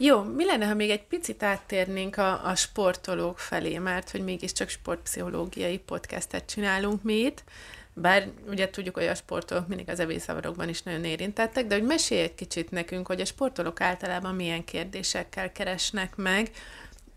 Jó, 0.00 0.22
mi 0.22 0.44
lenne, 0.44 0.66
ha 0.66 0.74
még 0.74 0.90
egy 0.90 1.04
picit 1.04 1.42
áttérnénk 1.42 2.16
a, 2.16 2.46
a 2.46 2.54
sportolók 2.54 3.38
felé, 3.38 3.78
mert 3.78 4.10
hogy 4.10 4.24
mégiscsak 4.24 4.68
sportpszichológiai 4.68 5.78
podcastet 5.78 6.46
csinálunk 6.46 7.02
mi 7.02 7.14
itt, 7.14 7.44
bár 7.92 8.28
ugye 8.48 8.70
tudjuk, 8.70 8.94
hogy 8.94 9.06
a 9.06 9.14
sportolók 9.14 9.68
mindig 9.68 9.88
az 9.88 10.00
evészavarokban 10.00 10.68
is 10.68 10.82
nagyon 10.82 11.04
érintettek, 11.04 11.66
de 11.66 11.74
hogy 11.74 11.84
mesélj 11.84 12.20
egy 12.20 12.34
kicsit 12.34 12.70
nekünk, 12.70 13.06
hogy 13.06 13.20
a 13.20 13.24
sportolók 13.24 13.80
általában 13.80 14.34
milyen 14.34 14.64
kérdésekkel 14.64 15.52
keresnek 15.52 16.16
meg, 16.16 16.50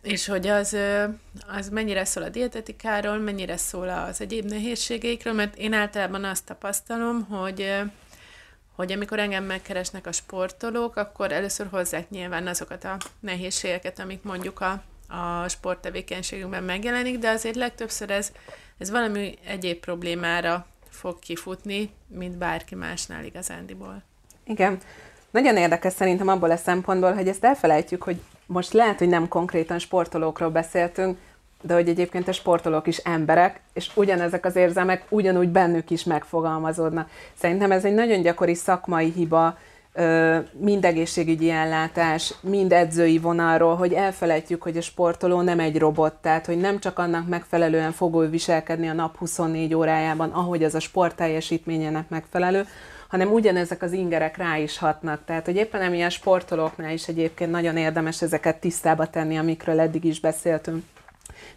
és 0.01 0.27
hogy 0.27 0.47
az, 0.47 0.77
az 1.47 1.69
mennyire 1.69 2.05
szól 2.05 2.23
a 2.23 2.29
dietetikáról, 2.29 3.17
mennyire 3.17 3.57
szól 3.57 3.89
az 3.89 4.21
egyéb 4.21 4.45
nehézségeikről, 4.45 5.33
mert 5.33 5.55
én 5.55 5.73
általában 5.73 6.23
azt 6.23 6.45
tapasztalom, 6.45 7.23
hogy, 7.23 7.81
hogy 8.75 8.91
amikor 8.91 9.19
engem 9.19 9.43
megkeresnek 9.43 10.07
a 10.07 10.11
sportolók, 10.11 10.95
akkor 10.95 11.31
először 11.31 11.67
hozzák 11.71 12.09
nyilván 12.09 12.47
azokat 12.47 12.83
a 12.83 12.97
nehézségeket, 13.19 13.99
amik 13.99 14.23
mondjuk 14.23 14.61
a, 14.61 14.83
a 15.07 15.47
sporttevékenységünkben 15.47 16.63
megjelenik, 16.63 17.17
de 17.17 17.29
azért 17.29 17.55
legtöbbször 17.55 18.11
ez, 18.11 18.31
ez 18.77 18.89
valami 18.89 19.37
egyéb 19.45 19.79
problémára 19.79 20.65
fog 20.89 21.19
kifutni, 21.19 21.89
mint 22.07 22.37
bárki 22.37 22.75
másnál 22.75 23.23
igazándiból. 23.23 24.03
Igen. 24.43 24.79
Nagyon 25.31 25.57
érdekes 25.57 25.93
szerintem 25.93 26.27
abból 26.27 26.51
a 26.51 26.57
szempontból, 26.57 27.13
hogy 27.13 27.27
ezt 27.27 27.43
elfelejtjük, 27.43 28.03
hogy 28.03 28.21
most 28.51 28.73
lehet, 28.73 28.99
hogy 28.99 29.07
nem 29.07 29.27
konkrétan 29.27 29.79
sportolókról 29.79 30.49
beszéltünk, 30.49 31.17
de 31.61 31.73
hogy 31.73 31.89
egyébként 31.89 32.27
a 32.27 32.31
sportolók 32.31 32.87
is 32.87 32.97
emberek, 32.97 33.61
és 33.73 33.91
ugyanezek 33.95 34.45
az 34.45 34.55
érzelmek 34.55 35.05
ugyanúgy 35.09 35.49
bennük 35.49 35.89
is 35.89 36.03
megfogalmazódnak. 36.03 37.09
Szerintem 37.33 37.71
ez 37.71 37.85
egy 37.85 37.93
nagyon 37.93 38.21
gyakori 38.21 38.55
szakmai 38.55 39.11
hiba, 39.11 39.57
mind 40.51 40.85
egészségügyi 40.85 41.49
ellátás, 41.49 42.33
mind 42.41 42.71
edzői 42.71 43.17
vonalról, 43.17 43.75
hogy 43.75 43.93
elfelejtjük, 43.93 44.61
hogy 44.61 44.77
a 44.77 44.81
sportoló 44.81 45.41
nem 45.41 45.59
egy 45.59 45.77
robot, 45.77 46.13
tehát 46.13 46.45
hogy 46.45 46.57
nem 46.57 46.79
csak 46.79 46.99
annak 46.99 47.27
megfelelően 47.27 47.91
fog 47.91 48.23
ő 48.23 48.29
viselkedni 48.29 48.89
a 48.89 48.93
nap 48.93 49.17
24 49.17 49.73
órájában, 49.73 50.29
ahogy 50.29 50.63
az 50.63 50.75
a 50.75 50.79
sport 50.79 51.15
teljesítményének 51.15 52.09
megfelelő, 52.09 52.65
hanem 53.11 53.31
ugyanezek 53.31 53.81
az 53.81 53.91
ingerek 53.91 54.37
rá 54.37 54.57
is 54.57 54.77
hatnak. 54.77 55.25
Tehát, 55.25 55.45
hogy 55.45 55.55
éppen 55.55 55.81
emilyen 55.81 56.09
sportolóknál 56.09 56.91
is 56.91 57.07
egyébként 57.07 57.51
nagyon 57.51 57.77
érdemes 57.77 58.21
ezeket 58.21 58.59
tisztába 58.59 59.09
tenni, 59.09 59.37
amikről 59.37 59.79
eddig 59.79 60.03
is 60.03 60.19
beszéltünk. 60.19 60.83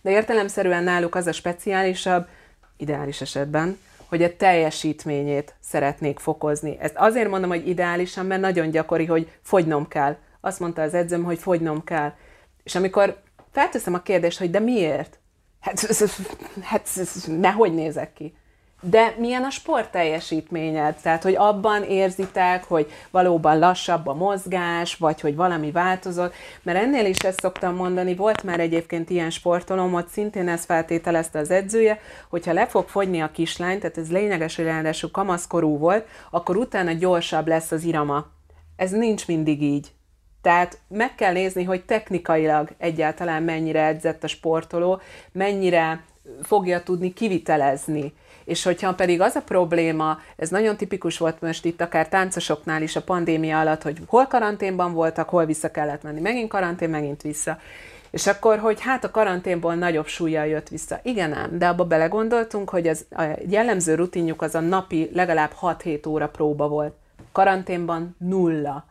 De 0.01 0.11
értelemszerűen 0.11 0.85
náluk 0.85 1.15
az 1.15 1.27
a 1.27 1.33
speciálisabb, 1.33 2.27
ideális 2.77 3.21
esetben, 3.21 3.79
hogy 4.09 4.23
a 4.23 4.37
teljesítményét 4.37 5.55
szeretnék 5.61 6.19
fokozni. 6.19 6.77
Ezt 6.81 6.97
azért 6.97 7.29
mondom, 7.29 7.51
hogy 7.51 7.69
ideálisan, 7.69 8.27
mert 8.27 8.41
nagyon 8.41 8.71
gyakori, 8.71 9.05
hogy 9.05 9.31
fogynom 9.43 9.89
kell. 9.89 10.17
Azt 10.41 10.61
mondta 10.61 10.83
az 10.83 10.95
edzőm, 10.95 11.25
hogy 11.25 11.39
fogynom 11.39 11.85
kell. 11.85 12.13
És 12.63 12.75
amikor 12.75 13.17
felteszem 13.53 13.95
a 13.95 14.03
kérdést, 14.03 14.39
hogy 14.39 14.51
de 14.51 14.59
miért? 14.59 15.19
Hát, 15.61 15.81
hát 16.71 16.89
nehogy 17.27 17.75
nézek 17.75 18.13
ki 18.13 18.35
de 18.85 19.15
milyen 19.19 19.43
a 19.43 19.51
sport 19.51 19.91
teljesítményed? 19.91 20.95
Tehát, 21.03 21.23
hogy 21.23 21.35
abban 21.35 21.83
érzitek, 21.83 22.65
hogy 22.65 22.91
valóban 23.11 23.59
lassabb 23.59 24.07
a 24.07 24.15
mozgás, 24.15 24.97
vagy 24.97 25.21
hogy 25.21 25.37
valami 25.37 25.71
változott, 25.71 26.35
mert 26.63 26.79
ennél 26.79 27.07
is 27.07 27.17
ezt 27.17 27.41
szoktam 27.41 27.75
mondani, 27.75 28.15
volt 28.15 28.43
már 28.43 28.61
egyébként 28.61 29.11
ilyen 29.11 29.31
sportolom, 29.31 29.95
ott 29.95 30.09
szintén 30.09 30.49
ezt 30.49 30.65
feltételezte 30.65 31.39
az 31.39 31.51
edzője, 31.51 32.01
hogyha 32.29 32.53
le 32.53 32.67
fog 32.67 32.89
fogyni 32.89 33.21
a 33.21 33.31
kislány, 33.31 33.79
tehát 33.79 33.99
ez 33.99 34.11
lényeges, 34.11 34.57
hogy 34.57 34.65
ráadásul 34.65 35.11
kamaszkorú 35.11 35.79
volt, 35.79 36.07
akkor 36.31 36.57
utána 36.57 36.93
gyorsabb 36.93 37.47
lesz 37.47 37.71
az 37.71 37.85
irama. 37.85 38.27
Ez 38.77 38.91
nincs 38.91 39.27
mindig 39.27 39.63
így. 39.63 39.94
Tehát 40.45 40.79
meg 40.89 41.15
kell 41.15 41.33
nézni, 41.33 41.65
hogy 41.65 41.85
technikailag 41.85 42.69
egyáltalán 42.79 43.43
mennyire 43.43 43.85
edzett 43.87 44.25
a 44.25 44.27
sportoló, 44.27 45.01
mennyire 45.33 46.05
fogja 46.43 46.83
tudni 46.83 47.13
kivitelezni 47.13 48.13
és 48.45 48.63
hogyha 48.63 48.95
pedig 48.95 49.21
az 49.21 49.35
a 49.35 49.43
probléma, 49.43 50.19
ez 50.37 50.49
nagyon 50.49 50.77
tipikus 50.77 51.19
volt 51.19 51.41
most 51.41 51.65
itt 51.65 51.81
akár 51.81 52.09
táncosoknál 52.09 52.83
is 52.83 52.97
a 52.97 53.03
pandémia 53.03 53.61
alatt, 53.61 53.83
hogy 53.83 53.99
hol 54.07 54.27
karanténban 54.27 54.93
voltak, 54.93 55.29
hol 55.29 55.45
vissza 55.45 55.71
kellett 55.71 56.03
menni, 56.03 56.21
megint 56.21 56.49
karantén, 56.49 56.91
megint 56.91 57.23
vissza. 57.23 57.59
És 58.11 58.27
akkor, 58.27 58.59
hogy 58.59 58.81
hát 58.81 59.05
a 59.05 59.11
karanténból 59.11 59.75
nagyobb 59.75 60.07
súlya 60.07 60.45
jött 60.45 60.69
vissza. 60.69 61.01
Igen 61.03 61.33
ám, 61.33 61.59
de 61.59 61.69
abba 61.69 61.85
belegondoltunk, 61.85 62.71
hogy 62.71 62.89
az, 62.89 63.05
a 63.11 63.23
jellemző 63.49 63.95
rutinjuk 63.95 64.43
az 64.43 64.55
a 64.55 64.61
napi 64.61 65.11
legalább 65.13 65.51
6-7 65.61 66.09
óra 66.09 66.29
próba 66.29 66.69
volt. 66.69 66.95
Karanténban 67.33 68.17
nulla. 68.19 68.85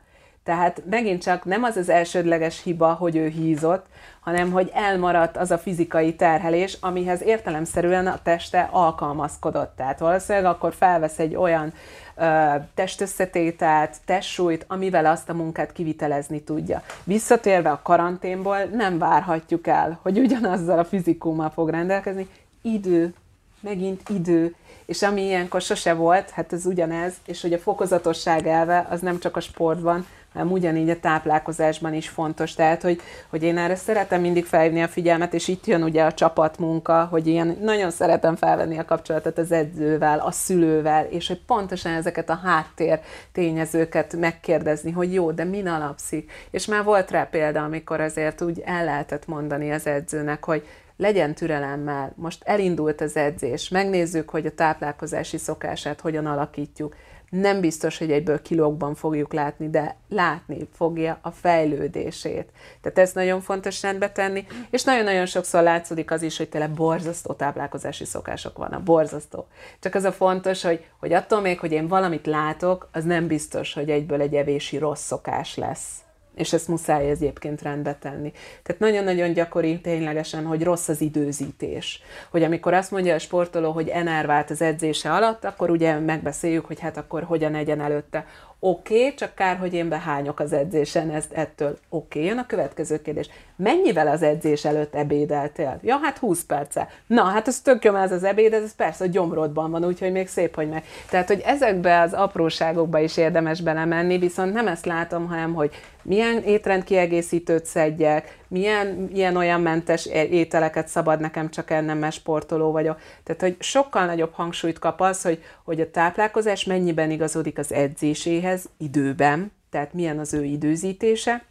Tehát 0.44 0.82
megint 0.90 1.22
csak 1.22 1.46
nem 1.46 1.64
az 1.64 1.76
az 1.76 1.90
elsődleges 1.90 2.64
hiba, 2.64 2.94
hogy 2.94 3.16
ő 3.16 3.28
hízott, 3.28 3.86
hanem 4.20 4.52
hogy 4.52 4.72
elmaradt 4.74 5.38
az 5.38 5.52
a 5.52 5.58
fizikai 5.58 6.16
terhelés, 6.16 6.78
amihez 6.82 7.24
értelemszerűen 7.24 8.08
a 8.08 8.20
teste 8.24 8.70
alkalmazkodott. 8.72 9.74
Tehát 9.76 10.00
valószínűleg 10.00 10.52
akkor 10.52 10.74
felvesz 10.74 11.20
egy 11.20 11.36
olyan 11.36 11.74
ö, 12.16 12.54
testösszetételt, 12.74 13.98
testsúlyt, 14.06 14.66
amivel 14.68 15.06
azt 15.06 15.30
a 15.30 15.34
munkát 15.34 15.72
kivitelezni 15.72 16.42
tudja. 16.42 16.82
Visszatérve 17.04 17.70
a 17.70 17.80
karanténból 17.84 18.64
nem 18.64 18.98
várhatjuk 18.98 19.68
el, 19.68 20.00
hogy 20.02 20.20
ugyanazzal 20.20 20.80
a 20.80 20.86
fizikummal 20.86 21.50
fog 21.50 21.70
rendelkezni. 21.70 22.28
Idő, 22.62 23.14
megint 23.60 24.10
idő, 24.10 24.56
és 24.86 25.02
ami 25.02 25.22
ilyenkor 25.22 25.62
sose 25.62 25.94
volt, 25.94 26.30
hát 26.30 26.54
ez 26.54 26.66
ugyanez, 26.66 27.14
és 27.26 27.42
hogy 27.42 27.54
a 27.54 27.60
fokozatosság 27.60 28.48
elve 28.48 28.88
az 28.90 29.02
nem 29.02 29.20
csak 29.20 29.36
a 29.36 29.40
sportban, 29.40 30.06
hanem 30.34 30.52
ugyanígy 30.52 30.90
a 30.90 31.00
táplálkozásban 31.00 31.94
is 31.94 32.10
fontos. 32.10 32.54
Tehát, 32.54 32.82
hogy, 32.82 33.02
hogy 33.30 33.44
én 33.44 33.58
erre 33.58 33.76
szeretem 33.76 34.22
mindig 34.22 34.46
felhívni 34.46 34.82
a 34.82 34.88
figyelmet, 34.88 35.34
és 35.34 35.48
itt 35.48 35.66
jön 35.66 35.84
ugye 35.84 36.04
a 36.04 36.14
csapatmunka, 36.14 37.08
hogy 37.12 37.28
ilyen 37.28 37.58
nagyon 37.62 37.92
szeretem 37.92 38.36
felvenni 38.36 38.78
a 38.78 38.86
kapcsolatot 38.86 39.38
az 39.38 39.52
edzővel, 39.52 40.20
a 40.20 40.32
szülővel, 40.32 41.06
és 41.06 41.28
hogy 41.28 41.42
pontosan 41.46 41.94
ezeket 41.94 42.30
a 42.30 42.40
háttér 42.44 43.00
tényezőket 43.32 44.16
megkérdezni, 44.16 44.92
hogy 44.92 45.14
jó, 45.14 45.32
de 45.32 45.44
min 45.44 45.68
alapszik. 45.68 46.32
És 46.52 46.66
már 46.66 46.84
volt 46.84 47.12
rá 47.12 47.24
példa, 47.24 47.64
amikor 47.64 48.02
azért 48.02 48.42
úgy 48.42 48.62
el 48.66 48.86
lehetett 48.86 49.28
mondani 49.28 49.72
az 49.72 49.88
edzőnek, 49.88 50.46
hogy 50.46 50.68
legyen 50.98 51.34
türelemmel, 51.34 52.14
most 52.16 52.44
elindult 52.44 53.02
az 53.02 53.16
edzés, 53.16 53.70
megnézzük, 53.70 54.30
hogy 54.30 54.46
a 54.46 54.52
táplálkozási 54.52 55.38
szokását 55.38 56.02
hogyan 56.02 56.26
alakítjuk, 56.26 56.96
nem 57.34 57.60
biztos, 57.60 57.98
hogy 57.98 58.12
egyből 58.12 58.42
kilókban 58.42 58.96
fogjuk 58.96 59.34
látni, 59.34 59.70
de 59.70 59.96
látni 60.10 60.68
fogja 60.74 61.20
a 61.22 61.32
fejlődését. 61.32 62.50
Tehát 62.82 62.98
ez 62.98 63.12
nagyon 63.14 63.42
fontos 63.42 63.82
rendbe 63.82 64.12
tenni, 64.12 64.46
és 64.70 64.84
nagyon-nagyon 64.84 65.26
sokszor 65.26 65.64
látszódik 65.64 66.12
az 66.12 66.22
is, 66.22 66.38
hogy 66.38 66.50
tényleg 66.50 66.72
borzasztó 66.72 67.34
táplálkozási 67.34 68.06
szokások 68.06 68.58
vannak, 68.58 68.84
borzasztó. 68.84 69.48
Csak 69.80 69.96
az 69.96 70.04
a 70.04 70.12
fontos, 70.12 70.64
hogy, 70.64 70.86
hogy 71.00 71.14
attól 71.14 71.42
még, 71.42 71.60
hogy 71.60 71.72
én 71.72 71.88
valamit 71.88 72.26
látok, 72.26 72.90
az 72.92 73.04
nem 73.04 73.28
biztos, 73.28 73.74
hogy 73.74 73.90
egyből 73.90 74.22
egy 74.22 74.36
evési 74.36 74.78
rossz 74.78 75.06
szokás 75.06 75.56
lesz 75.56 76.03
és 76.36 76.54
ezt 76.54 76.68
muszáj 76.68 77.10
egyébként 77.10 77.62
rendbe 77.62 77.96
tenni. 77.96 78.32
Tehát 78.64 78.82
nagyon-nagyon 78.82 79.34
gyakori 79.34 79.82
ténylegesen, 79.82 80.46
hogy 80.46 80.64
rossz 80.64 80.88
az 80.88 81.02
időzítés. 81.02 82.02
Hogy 82.30 82.44
amikor 82.44 82.74
azt 82.74 82.92
mondja 82.92 83.14
a 83.14 83.20
sportoló, 83.20 83.72
hogy 83.72 83.88
enervált 83.88 84.50
az 84.50 84.62
edzése 84.62 85.12
alatt, 85.12 85.44
akkor 85.44 85.70
ugye 85.70 86.00
megbeszéljük, 86.00 86.66
hogy 86.66 86.80
hát 86.80 86.98
akkor 86.98 87.24
hogyan 87.24 87.56
egyen 87.56 87.82
előtte. 87.82 88.26
Oké, 88.66 88.96
okay, 88.96 89.14
csak 89.14 89.36
kár, 89.36 89.58
hogy 89.58 89.74
én 89.74 89.90
behányok 89.90 90.40
az 90.40 90.54
edzésen 90.54 91.10
ezt 91.10 91.32
ettől. 91.32 91.78
Oké, 91.90 92.20
okay, 92.20 92.30
jön 92.30 92.38
a 92.38 92.46
következő 92.46 93.02
kérdés. 93.02 93.30
Mennyivel 93.56 94.08
az 94.08 94.22
edzés 94.22 94.66
előtt 94.66 94.96
ebédeltél? 94.96 95.80
Ja, 95.82 96.00
hát 96.04 96.18
20 96.18 96.44
perce. 96.44 96.88
Na, 97.08 97.24
hát 97.24 97.48
ez 97.48 97.62
tök 97.62 97.84
jó, 97.84 97.96
ez 97.96 98.12
az 98.12 98.24
ebéd, 98.24 98.54
ez 98.54 98.76
persze 98.76 99.04
a 99.04 99.08
gyomrodban 99.08 99.72
van, 99.72 99.86
úgyhogy 99.86 100.12
még 100.12 100.28
szép, 100.28 100.56
hogy 100.56 100.70
meg. 100.70 100.84
Tehát, 101.10 101.28
hogy 101.28 101.42
ezekbe 101.46 102.02
az 102.02 102.14
apróságokba 102.14 103.00
is 103.00 103.18
érdemes 103.18 103.62
belemenni, 103.62 104.18
viszont 104.18 104.54
nem 104.54 104.68
ezt 104.68 104.86
látom, 104.86 105.28
hanem, 105.28 105.54
hogy 105.54 105.72
milyen 106.04 106.44
étrendkiegészítőt 106.44 107.66
szedjek, 107.66 108.38
milyen 108.48 109.10
ilyen-olyan 109.14 109.62
mentes 109.62 110.06
ételeket 110.06 110.88
szabad 110.88 111.20
nekem 111.20 111.50
csak 111.50 111.72
ennem, 111.72 111.98
mert 111.98 112.16
sportoló 112.16 112.72
vagyok. 112.72 113.00
Tehát, 113.24 113.42
hogy 113.42 113.56
sokkal 113.60 114.06
nagyobb 114.06 114.34
hangsúlyt 114.34 114.80
kap 114.80 115.02
az, 115.02 115.22
hogy, 115.22 115.44
hogy 115.64 115.82
a 115.82 115.92
táplálkozás 115.92 116.64
mennyiben 116.64 117.12
igazodik 117.12 117.58
az 117.58 117.74
edzéséhez 117.74 118.53
időben, 118.78 119.52
tehát 119.70 119.94
milyen 119.94 120.20
az 120.20 120.34
ő 120.34 120.44
időzítése, 120.44 121.44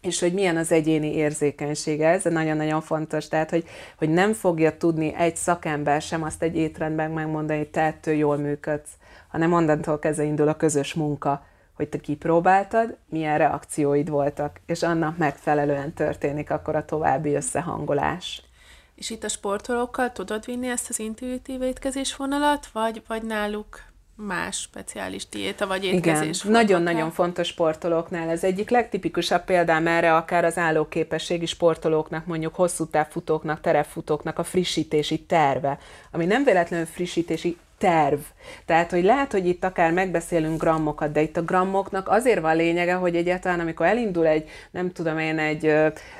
és 0.00 0.20
hogy 0.20 0.32
milyen 0.32 0.56
az 0.56 0.72
egyéni 0.72 1.14
érzékenysége. 1.14 2.08
Ez 2.08 2.24
nagyon-nagyon 2.24 2.80
fontos, 2.80 3.28
tehát 3.28 3.50
hogy, 3.50 3.64
hogy 3.96 4.08
nem 4.08 4.32
fogja 4.32 4.76
tudni 4.76 5.14
egy 5.14 5.36
szakember 5.36 6.02
sem 6.02 6.22
azt 6.22 6.42
egy 6.42 6.56
étrendben 6.56 7.10
megmondani, 7.10 7.58
hogy 7.58 7.68
te 7.68 7.80
ettől 7.80 8.14
jól 8.14 8.36
működsz, 8.36 8.90
hanem 9.28 9.52
onnantól 9.52 9.98
kezdve 9.98 10.24
indul 10.24 10.48
a 10.48 10.56
közös 10.56 10.94
munka, 10.94 11.44
hogy 11.72 11.88
te 11.88 11.98
kipróbáltad, 11.98 12.96
milyen 13.08 13.38
reakcióid 13.38 14.08
voltak, 14.08 14.60
és 14.66 14.82
annak 14.82 15.16
megfelelően 15.16 15.92
történik 15.92 16.50
akkor 16.50 16.76
a 16.76 16.84
további 16.84 17.34
összehangolás. 17.34 18.42
És 18.94 19.10
itt 19.10 19.24
a 19.24 19.28
sportolókkal 19.28 20.12
tudod 20.12 20.44
vinni 20.44 20.68
ezt 20.68 20.88
az 20.88 20.98
intuitív 20.98 21.62
étkezés 21.62 22.16
vonalat, 22.16 22.66
vagy, 22.66 23.02
vagy 23.06 23.22
náluk 23.22 23.89
más 24.26 24.60
speciális 24.60 25.28
diéta 25.28 25.66
vagy 25.66 25.84
étkezés 25.84 26.40
Igen, 26.40 26.52
nagyon-nagyon 26.52 27.10
fontos 27.10 27.46
sportolóknál. 27.46 28.28
Ez 28.28 28.44
egyik 28.44 28.70
legtipikusabb 28.70 29.44
példám 29.44 29.86
erre, 29.86 30.14
akár 30.14 30.44
az 30.44 30.58
állóképességi 30.58 31.46
sportolóknak, 31.46 32.26
mondjuk 32.26 32.54
hosszú 32.54 32.86
távfutóknak, 32.86 33.60
terepfutóknak 33.60 34.38
a 34.38 34.44
frissítési 34.44 35.20
terve, 35.20 35.78
ami 36.10 36.26
nem 36.26 36.44
véletlenül 36.44 36.86
frissítési 36.86 37.56
terv. 37.80 38.18
Tehát, 38.66 38.90
hogy 38.90 39.04
lehet, 39.04 39.32
hogy 39.32 39.46
itt 39.46 39.64
akár 39.64 39.92
megbeszélünk 39.92 40.60
grammokat, 40.60 41.12
de 41.12 41.20
itt 41.20 41.36
a 41.36 41.42
grammoknak 41.42 42.08
azért 42.08 42.40
van 42.40 42.56
lényege, 42.56 42.94
hogy 42.94 43.16
egyáltalán, 43.16 43.60
amikor 43.60 43.86
elindul 43.86 44.26
egy, 44.26 44.48
nem 44.70 44.92
tudom 44.92 45.18
én, 45.18 45.38
egy 45.38 45.74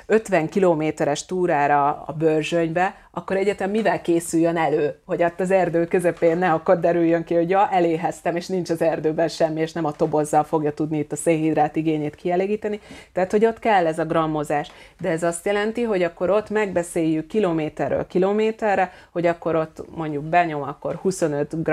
50 0.05 0.49
kilométeres 0.49 1.25
túrára 1.25 2.03
a 2.05 2.13
bőrzsönybe, 2.13 2.95
akkor 3.13 3.35
egyetem 3.35 3.69
mivel 3.69 4.01
készüljön 4.01 4.57
elő, 4.57 4.95
hogy 5.05 5.23
ott 5.23 5.39
az 5.39 5.51
erdő 5.51 5.85
közepén 5.85 6.37
ne 6.37 6.51
akkor 6.51 6.79
derüljön 6.79 7.23
ki, 7.23 7.33
hogy 7.33 7.49
ja, 7.49 7.69
eléheztem, 7.69 8.35
és 8.35 8.47
nincs 8.47 8.69
az 8.69 8.81
erdőben 8.81 9.27
semmi, 9.27 9.61
és 9.61 9.71
nem 9.71 9.85
a 9.85 9.91
tobozzal 9.91 10.43
fogja 10.43 10.73
tudni 10.73 10.97
itt 10.97 11.11
a 11.11 11.15
szénhidrát 11.15 11.75
igényét 11.75 12.15
kielégíteni. 12.15 12.79
Tehát, 13.13 13.31
hogy 13.31 13.45
ott 13.45 13.59
kell 13.59 13.87
ez 13.87 13.99
a 13.99 14.05
grammozás. 14.05 14.71
De 14.99 15.09
ez 15.09 15.23
azt 15.23 15.45
jelenti, 15.45 15.83
hogy 15.83 16.03
akkor 16.03 16.29
ott 16.29 16.49
megbeszéljük 16.49 17.27
kilométerről 17.27 18.07
kilométerre, 18.07 18.91
hogy 19.11 19.25
akkor 19.25 19.55
ott 19.55 19.95
mondjuk 19.95 20.23
benyom 20.23 20.61
akkor 20.61 20.95
25 20.95 21.63
g 21.63 21.71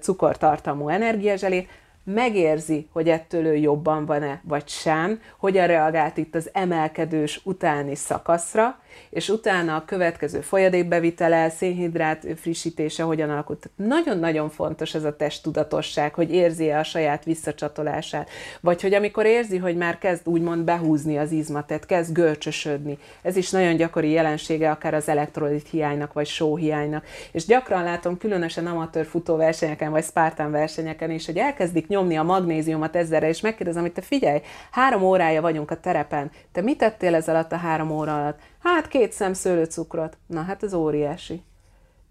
cukortartalmú 0.00 0.88
energiazselét, 0.88 1.68
megérzi, 2.04 2.88
hogy 2.92 3.08
ettől 3.08 3.46
ő 3.46 3.54
jobban 3.54 4.06
van-e, 4.06 4.40
vagy 4.44 4.68
sem, 4.68 5.20
hogyan 5.38 5.66
reagált 5.66 6.16
itt 6.16 6.34
az 6.34 6.50
emelkedős 6.52 7.40
utáni 7.44 7.94
szakaszra, 7.94 8.78
és 9.10 9.28
utána 9.28 9.76
a 9.76 9.84
következő 9.84 10.40
folyadékbevitele, 10.40 11.48
szénhidrát 11.48 12.26
frissítése 12.36 13.02
hogyan 13.02 13.30
alakult. 13.30 13.70
Nagyon-nagyon 13.76 14.50
fontos 14.50 14.94
ez 14.94 15.04
a 15.04 15.16
testtudatosság, 15.16 16.14
hogy 16.14 16.30
érzi-e 16.30 16.78
a 16.78 16.84
saját 16.84 17.24
visszacsatolását, 17.24 18.30
vagy 18.60 18.82
hogy 18.82 18.94
amikor 18.94 19.26
érzi, 19.26 19.56
hogy 19.56 19.76
már 19.76 19.98
kezd 19.98 20.28
úgymond 20.28 20.64
behúzni 20.64 21.18
az 21.18 21.32
izmat, 21.32 21.66
tehát 21.66 21.86
kezd 21.86 22.12
görcsösödni. 22.12 22.98
Ez 23.22 23.36
is 23.36 23.50
nagyon 23.50 23.76
gyakori 23.76 24.10
jelensége 24.10 24.70
akár 24.70 24.94
az 24.94 25.08
elektrolit 25.08 25.68
hiánynak, 25.68 26.12
vagy 26.12 26.26
sóhiánynak. 26.26 27.04
És 27.32 27.46
gyakran 27.46 27.84
látom, 27.84 28.18
különösen 28.18 28.66
amatőr 28.66 29.06
futóversenyeken, 29.06 29.90
vagy 29.90 30.04
Spartan 30.04 30.50
versenyeken 30.50 31.10
is, 31.10 31.26
hogy 31.26 31.36
elkezdik 31.36 31.86
nyomni 31.86 32.16
a 32.16 32.22
magnéziumot 32.22 32.96
ezzelre, 32.96 33.28
és 33.28 33.40
megkérdezem, 33.40 33.82
hogy 33.82 33.92
te 33.92 34.02
figyelj, 34.02 34.40
három 34.70 35.02
órája 35.02 35.40
vagyunk 35.40 35.70
a 35.70 35.80
terepen, 35.80 36.30
te 36.52 36.60
mit 36.60 36.78
tettél 36.78 37.14
ez 37.14 37.28
alatt 37.28 37.52
a 37.52 37.56
három 37.56 37.90
óra 37.90 38.14
alatt? 38.14 38.38
Hát 38.74 38.88
két 38.88 39.12
szem 39.12 39.32
szőlőcukrot. 39.32 40.16
Na 40.26 40.42
hát 40.42 40.62
ez 40.62 40.74
óriási. 40.74 41.42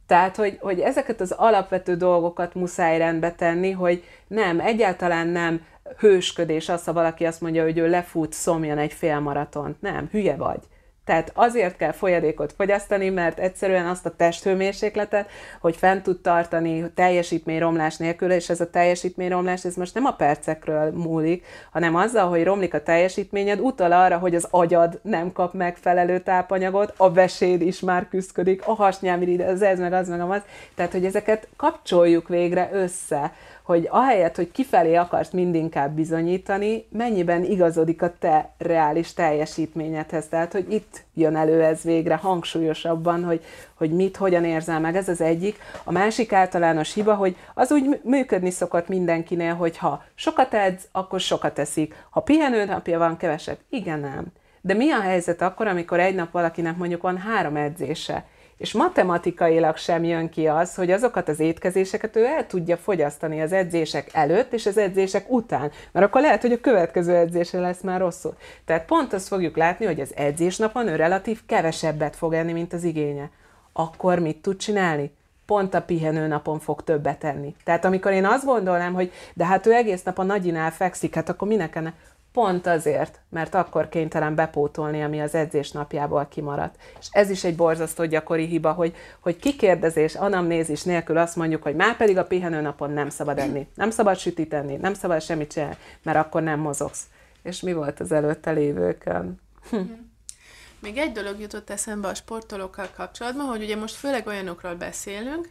Tehát, 0.07 0.35
hogy, 0.35 0.57
hogy 0.61 0.79
ezeket 0.79 1.21
az 1.21 1.31
alapvető 1.31 1.95
dolgokat 1.95 2.53
muszáj 2.53 2.97
rendbe 2.97 3.31
tenni, 3.31 3.71
hogy 3.71 4.03
nem, 4.27 4.59
egyáltalán 4.59 5.27
nem 5.27 5.65
hősködés 5.97 6.69
az, 6.69 6.83
ha 6.83 6.93
valaki 6.93 7.25
azt 7.25 7.41
mondja, 7.41 7.63
hogy 7.63 7.77
ő 7.77 7.89
lefut, 7.89 8.33
szomjan 8.33 8.77
egy 8.77 8.93
fél 8.93 9.19
maratont. 9.19 9.81
Nem, 9.81 10.07
hülye 10.11 10.35
vagy. 10.35 10.59
Tehát 11.05 11.31
azért 11.33 11.77
kell 11.77 11.91
folyadékot 11.91 12.53
fogyasztani, 12.57 13.09
mert 13.09 13.39
egyszerűen 13.39 13.85
azt 13.85 14.05
a 14.05 14.15
testhőmérsékletet, 14.15 15.29
hogy 15.61 15.75
fent 15.75 16.03
tud 16.03 16.21
tartani 16.21 16.91
teljesítményromlás 16.95 17.97
nélkül, 17.97 18.31
és 18.31 18.49
ez 18.49 18.61
a 18.61 18.69
teljesítményromlás, 18.69 19.65
ez 19.65 19.75
most 19.75 19.93
nem 19.93 20.05
a 20.05 20.11
percekről 20.11 20.91
múlik, 20.91 21.45
hanem 21.71 21.95
azzal, 21.95 22.29
hogy 22.29 22.43
romlik 22.43 22.73
a 22.73 22.83
teljesítményed, 22.83 23.59
utal 23.59 23.91
arra, 23.91 24.17
hogy 24.17 24.35
az 24.35 24.47
agyad 24.49 24.99
nem 25.01 25.31
kap 25.31 25.53
megfelelő 25.53 26.19
tápanyagot, 26.19 26.93
a 26.97 27.11
veséd 27.11 27.61
is 27.61 27.79
már 27.79 28.07
küzdik, 28.09 28.67
a 28.67 28.73
hasnyálmirigy, 28.73 29.41
az 29.41 29.61
ez 29.61 29.79
meg 29.79 29.93
az 29.93 30.07
meg 30.07 30.21
az. 30.21 30.41
Tehát, 30.75 30.91
hogy 30.91 31.05
ezeket 31.05 31.47
kapcsoljuk 31.55 32.27
végre 32.27 32.69
össze, 32.71 33.31
hogy 33.65 33.87
ahelyett, 33.91 34.35
hogy 34.35 34.51
kifelé 34.51 34.95
akarsz 34.95 35.31
mindinkább 35.31 35.91
bizonyítani, 35.91 36.85
mennyiben 36.91 37.43
igazodik 37.43 38.01
a 38.01 38.13
te 38.19 38.53
reális 38.57 39.13
teljesítményedhez. 39.13 40.27
Tehát, 40.27 40.51
hogy 40.51 40.73
itt 40.73 41.03
jön 41.13 41.35
elő 41.35 41.63
ez 41.63 41.81
végre 41.81 42.15
hangsúlyosabban, 42.15 43.23
hogy, 43.23 43.43
hogy 43.73 43.91
mit, 43.91 44.17
hogyan 44.17 44.45
érzel 44.45 44.79
meg. 44.79 44.95
Ez 44.95 45.09
az 45.09 45.21
egyik. 45.21 45.59
A 45.83 45.91
másik 45.91 46.33
általános 46.33 46.93
hiba, 46.93 47.15
hogy 47.15 47.35
az 47.53 47.71
úgy 47.71 47.99
működni 48.03 48.49
szokott 48.49 48.87
mindenkinél, 48.87 49.53
hogy 49.53 49.77
ha 49.77 50.03
sokat 50.15 50.53
edz, 50.53 50.87
akkor 50.91 51.19
sokat 51.19 51.59
eszik. 51.59 52.05
Ha 52.09 52.19
pihenőnapja 52.19 52.97
van, 52.97 53.17
keveset. 53.17 53.59
Igen, 53.69 53.99
nem. 53.99 54.25
De 54.61 54.73
mi 54.73 54.91
a 54.91 55.01
helyzet 55.01 55.41
akkor, 55.41 55.67
amikor 55.67 55.99
egy 55.99 56.15
nap 56.15 56.31
valakinek 56.31 56.77
mondjuk 56.77 57.01
van 57.01 57.17
három 57.17 57.55
edzése, 57.55 58.25
és 58.57 58.73
matematikailag 58.73 59.77
sem 59.77 60.03
jön 60.03 60.29
ki 60.29 60.47
az, 60.47 60.75
hogy 60.75 60.91
azokat 60.91 61.29
az 61.29 61.39
étkezéseket 61.39 62.15
ő 62.15 62.25
el 62.25 62.47
tudja 62.47 62.77
fogyasztani 62.77 63.41
az 63.41 63.51
edzések 63.51 64.09
előtt 64.13 64.53
és 64.53 64.65
az 64.65 64.77
edzések 64.77 65.31
után, 65.31 65.71
mert 65.91 66.05
akkor 66.05 66.21
lehet, 66.21 66.41
hogy 66.41 66.51
a 66.51 66.59
következő 66.59 67.15
edzése 67.15 67.59
lesz 67.59 67.81
már 67.81 67.99
rosszul. 67.99 68.35
Tehát 68.65 68.85
pont 68.85 69.13
azt 69.13 69.27
fogjuk 69.27 69.57
látni, 69.57 69.85
hogy 69.85 69.99
az 69.99 70.15
edzésnapon 70.15 70.87
ő 70.87 70.95
relatív 70.95 71.39
kevesebbet 71.45 72.15
fog 72.15 72.33
enni, 72.33 72.51
mint 72.51 72.73
az 72.73 72.83
igénye. 72.83 73.29
Akkor 73.73 74.19
mit 74.19 74.41
tud 74.41 74.57
csinálni? 74.57 75.11
pont 75.45 75.73
a 75.73 75.81
pihenő 75.81 76.27
napon 76.27 76.59
fog 76.59 76.83
többet 76.83 77.23
enni. 77.23 77.55
Tehát 77.63 77.85
amikor 77.85 78.11
én 78.11 78.25
azt 78.25 78.45
gondolnám, 78.45 78.93
hogy 78.93 79.11
de 79.33 79.45
hát 79.45 79.65
ő 79.65 79.73
egész 79.73 80.03
nap 80.03 80.17
a 80.17 80.23
nagyinál 80.23 80.71
fekszik, 80.71 81.15
hát 81.15 81.29
akkor 81.29 81.47
minek 81.47 81.75
enne? 81.75 81.93
Pont 82.35 82.67
azért, 82.67 83.19
mert 83.29 83.55
akkor 83.55 83.89
kénytelen 83.89 84.35
bepótolni, 84.35 85.03
ami 85.03 85.21
az 85.21 85.35
edzés 85.35 85.71
napjából 85.71 86.27
kimaradt. 86.29 86.75
És 86.99 87.07
ez 87.11 87.29
is 87.29 87.43
egy 87.43 87.55
borzasztó 87.55 88.05
gyakori 88.05 88.45
hiba, 88.45 88.71
hogy, 88.71 88.95
hogy 89.19 89.37
kikérdezés, 89.37 90.15
anamnézis 90.15 90.83
nélkül 90.83 91.17
azt 91.17 91.35
mondjuk, 91.35 91.63
hogy 91.63 91.75
már 91.75 91.97
pedig 91.97 92.17
a 92.17 92.25
pihenőnapon 92.25 92.91
nem 92.91 93.09
szabad 93.09 93.37
enni, 93.37 93.67
nem 93.75 93.89
szabad 93.89 94.17
sütit 94.17 94.53
enni, 94.53 94.75
nem 94.75 94.93
szabad 94.93 95.21
semmit 95.21 95.51
csinálni, 95.51 95.77
mert 96.03 96.17
akkor 96.17 96.41
nem 96.41 96.59
mozogsz. 96.59 97.03
És 97.43 97.61
mi 97.61 97.73
volt 97.73 97.99
az 97.99 98.11
előtte 98.11 98.51
lévőkön? 98.51 99.39
Hm. 99.69 99.77
Még 100.79 100.97
egy 100.97 101.11
dolog 101.11 101.39
jutott 101.39 101.69
eszembe 101.69 102.07
a 102.07 102.15
sportolókkal 102.15 102.87
kapcsolatban, 102.95 103.45
hogy 103.45 103.63
ugye 103.63 103.75
most 103.75 103.95
főleg 103.95 104.27
olyanokról 104.27 104.75
beszélünk, 104.75 105.49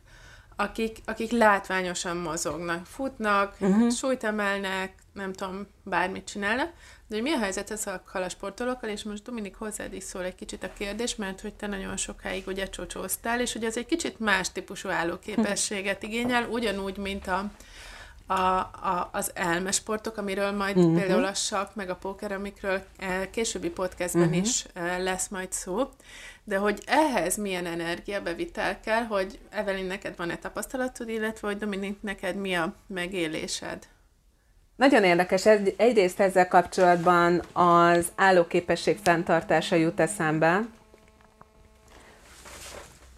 akik, 0.57 0.99
akik 1.05 1.31
látványosan 1.31 2.17
mozognak, 2.17 2.87
futnak, 2.87 3.55
uh-huh. 3.61 3.91
súlyt 3.91 4.25
emelnek, 4.25 5.04
nem 5.15 5.33
tudom, 5.33 5.67
bármit 5.83 6.29
csinálnak, 6.29 6.73
de 7.07 7.15
hogy 7.15 7.23
mi 7.23 7.33
a 7.33 7.39
helyzet 7.39 7.71
ezekkel 7.71 8.23
a 8.23 8.29
sportolókkal, 8.29 8.91
és 8.91 9.03
most 9.03 9.23
Dominik 9.23 9.55
hozzád 9.55 9.93
is 9.93 10.03
szól 10.03 10.25
egy 10.25 10.35
kicsit 10.35 10.63
a 10.63 10.73
kérdés, 10.73 11.17
mert 11.17 11.41
hogy 11.41 11.55
te 11.55 11.67
nagyon 11.67 11.97
sokáig 11.97 12.47
ugye 12.47 12.69
csocsóztál, 12.69 13.41
és 13.41 13.53
hogy 13.53 13.65
ez 13.65 13.77
egy 13.77 13.87
kicsit 13.87 14.19
más 14.19 14.53
típusú 14.53 14.89
állóképességet 14.89 16.03
igényel, 16.03 16.49
ugyanúgy, 16.49 16.97
mint 16.97 17.27
a, 17.27 17.51
a, 18.27 18.35
a, 18.35 19.09
az 19.13 19.31
elmesportok, 19.35 20.17
amiről 20.17 20.51
majd 20.51 20.77
uh-huh. 20.77 20.99
például 20.99 21.25
a 21.25 21.35
sak, 21.35 21.75
meg 21.75 21.91
a 21.91 21.97
póker, 21.97 22.33
amikről 22.33 22.83
eh, 22.97 23.29
későbbi 23.31 23.71
podcastben 23.71 24.29
uh-huh. 24.29 24.43
is 24.43 24.65
eh, 24.73 24.99
lesz 24.99 25.29
majd 25.29 25.53
szó, 25.53 25.89
de 26.45 26.57
hogy 26.57 26.83
ehhez 26.87 27.37
milyen 27.37 27.67
energiabevitel 27.67 28.81
kell, 28.81 29.03
hogy 29.03 29.39
Evelyn, 29.51 29.85
neked 29.85 30.17
van-e 30.17 30.37
tapasztalatod, 30.37 31.09
illetve 31.09 31.49
hogy 31.49 31.59
Dominik, 31.59 32.01
neked 32.01 32.37
mi 32.37 32.55
a 32.55 32.75
megélésed? 32.87 33.87
Nagyon 34.77 35.05
érdekes, 35.05 35.47
egy, 35.47 35.75
egyrészt 35.77 36.21
ezzel 36.21 36.49
kapcsolatban 36.49 37.43
az 37.53 38.13
állóképesség 38.15 38.99
fenntartása 39.03 39.77
jut 39.77 40.01
eszembe. 40.01 40.61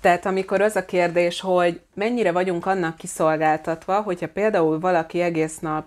Tehát 0.00 0.26
amikor 0.26 0.60
az 0.60 0.76
a 0.76 0.84
kérdés, 0.84 1.40
hogy 1.40 1.80
mennyire 1.94 2.32
vagyunk 2.32 2.66
annak 2.66 2.96
kiszolgáltatva, 2.96 4.00
hogyha 4.00 4.28
például 4.28 4.80
valaki 4.80 5.20
egész 5.20 5.58
nap 5.58 5.84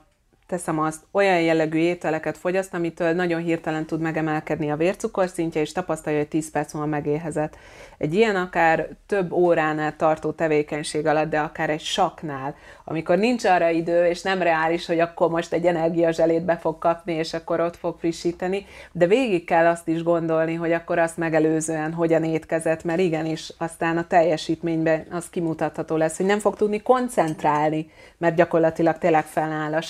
teszem 0.50 0.80
azt, 0.80 1.04
olyan 1.12 1.42
jellegű 1.42 1.78
ételeket 1.78 2.38
fogyaszt, 2.38 2.74
amitől 2.74 3.14
nagyon 3.14 3.42
hirtelen 3.42 3.86
tud 3.86 4.00
megemelkedni 4.02 4.72
a 4.72 4.76
vércukorszintje, 4.76 5.62
és 5.62 5.72
tapasztalja, 5.72 6.20
hogy 6.20 6.28
10 6.28 6.52
perc 6.52 6.74
múlva 6.74 6.90
megéhezett. 6.90 7.58
Egy 7.98 8.14
ilyen 8.14 8.36
akár 8.36 8.90
több 9.06 9.32
óránál 9.32 9.96
tartó 9.96 10.32
tevékenység 10.32 11.06
alatt, 11.06 11.30
de 11.30 11.40
akár 11.40 11.70
egy 11.70 11.82
saknál, 11.82 12.56
amikor 12.86 13.18
nincs 13.18 13.46
arra 13.46 13.70
idő, 13.70 14.06
és 14.06 14.22
nem 14.22 14.42
reális, 14.42 14.86
hogy 14.86 15.00
akkor 15.00 15.30
most 15.30 15.54
egy 15.54 15.66
energiazselét 15.66 16.46
be 16.46 16.58
fog 16.58 16.78
kapni, 16.78 17.14
és 17.14 17.34
akkor 17.34 17.60
ott 17.60 17.78
fog 17.78 17.96
frissíteni, 18.00 18.66
de 18.92 19.08
végig 19.08 19.46
kell 19.46 19.66
azt 19.66 19.88
is 19.88 20.04
gondolni, 20.04 20.54
hogy 20.54 20.72
akkor 20.72 21.00
azt 21.00 21.18
megelőzően 21.18 21.94
hogyan 21.94 22.24
étkezett, 22.24 22.84
mert 22.84 23.00
igenis 23.00 23.54
aztán 23.58 23.98
a 23.98 24.08
teljesítményben 24.08 25.06
az 25.12 25.30
kimutatható 25.30 25.96
lesz, 25.96 26.18
hogy 26.18 26.26
nem 26.26 26.40
fog 26.40 26.56
tudni 26.56 26.82
koncentrálni, 26.82 27.92
mert 28.18 28.36
gyakorlatilag 28.36 28.98
tényleg 28.98 29.26
feláll 29.26 29.74
a 29.74 29.82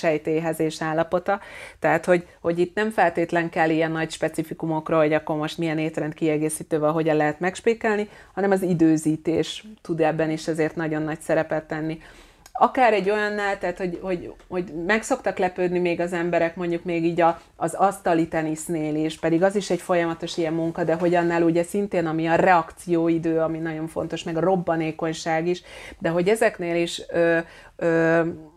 sejtéhezés 0.49 0.81
állapota. 0.81 1.39
Tehát, 1.79 2.05
hogy, 2.05 2.27
hogy 2.41 2.59
itt 2.59 2.75
nem 2.75 2.89
feltétlen 2.89 3.49
kell 3.49 3.69
ilyen 3.69 3.91
nagy 3.91 4.11
specifikumokra, 4.11 4.97
hogy 4.97 5.13
akkor 5.13 5.35
most 5.35 5.57
milyen 5.57 5.77
étrend 5.77 6.13
kiegészítővel 6.13 6.91
hogyan 6.91 7.15
lehet 7.15 7.39
megspékelni, 7.39 8.09
hanem 8.33 8.51
az 8.51 8.61
időzítés 8.61 9.63
tud 9.81 10.01
ebben 10.01 10.29
is 10.29 10.47
ezért 10.47 10.75
nagyon 10.75 11.01
nagy 11.01 11.19
szerepet 11.21 11.67
tenni 11.67 11.99
akár 12.61 12.93
egy 12.93 13.09
olyannál, 13.09 13.57
tehát 13.57 13.77
hogy, 13.77 13.99
hogy, 14.01 14.33
hogy 14.47 14.73
meg 14.85 15.03
szoktak 15.03 15.37
lepődni 15.37 15.79
még 15.79 15.99
az 15.99 16.13
emberek 16.13 16.55
mondjuk 16.55 16.83
még 16.83 17.05
így 17.05 17.21
a, 17.21 17.41
az 17.55 17.73
asztali 17.73 18.27
tenisznél 18.27 18.95
is, 18.95 19.19
pedig 19.19 19.43
az 19.43 19.55
is 19.55 19.69
egy 19.69 19.81
folyamatos 19.81 20.37
ilyen 20.37 20.53
munka, 20.53 20.83
de 20.83 20.93
hogy 20.93 21.15
annál 21.15 21.43
ugye 21.43 21.63
szintén 21.63 22.05
ami 22.05 22.27
a 22.27 22.35
reakcióidő, 22.35 23.39
ami 23.39 23.57
nagyon 23.57 23.87
fontos, 23.87 24.23
meg 24.23 24.37
a 24.37 24.39
robbanékonyság 24.39 25.47
is, 25.47 25.63
de 25.99 26.09
hogy 26.09 26.27
ezeknél 26.27 26.81
is 26.81 27.01
ö, 27.09 27.37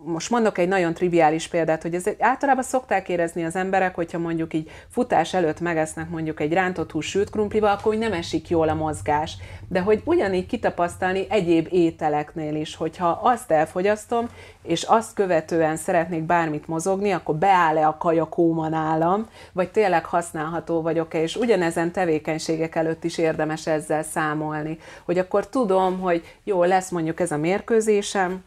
most 0.04 0.30
mondok 0.30 0.58
egy 0.58 0.68
nagyon 0.68 0.94
triviális 0.94 1.48
példát, 1.48 1.82
hogy 1.82 1.94
ez 1.94 2.04
általában 2.18 2.62
szokták 2.62 3.08
érezni 3.08 3.44
az 3.44 3.56
emberek, 3.56 3.94
hogyha 3.94 4.18
mondjuk 4.18 4.54
így 4.54 4.70
futás 4.88 5.34
előtt 5.34 5.60
megesznek 5.60 6.10
mondjuk 6.10 6.40
egy 6.40 6.52
rántott 6.52 6.90
hús 6.90 7.06
sült 7.06 7.30
krumplival, 7.30 7.70
akkor 7.70 7.94
nem 7.94 8.12
esik 8.12 8.48
jól 8.48 8.68
a 8.68 8.74
mozgás. 8.74 9.36
De 9.68 9.80
hogy 9.80 10.02
ugyanígy 10.04 10.46
kitapasztalni 10.46 11.26
egyéb 11.28 11.68
ételeknél 11.70 12.54
is, 12.54 12.76
hogyha 12.76 13.20
azt 13.22 13.50
elfogy 13.50 13.82
elfogyasztom, 13.82 14.28
és 14.62 14.82
azt 14.82 15.14
követően 15.14 15.76
szeretnék 15.76 16.22
bármit 16.22 16.66
mozogni, 16.66 17.10
akkor 17.10 17.34
beáll-e 17.34 17.86
a 17.86 17.96
kajakóma 17.96 18.68
nálam, 18.68 19.26
vagy 19.52 19.70
tényleg 19.70 20.04
használható 20.04 20.82
vagyok-e, 20.82 21.22
és 21.22 21.36
ugyanezen 21.36 21.92
tevékenységek 21.92 22.74
előtt 22.74 23.04
is 23.04 23.18
érdemes 23.18 23.66
ezzel 23.66 24.02
számolni, 24.02 24.78
hogy 25.04 25.18
akkor 25.18 25.48
tudom, 25.48 26.00
hogy 26.00 26.36
jó, 26.44 26.64
lesz 26.64 26.90
mondjuk 26.90 27.20
ez 27.20 27.30
a 27.30 27.36
mérkőzésem, 27.36 28.44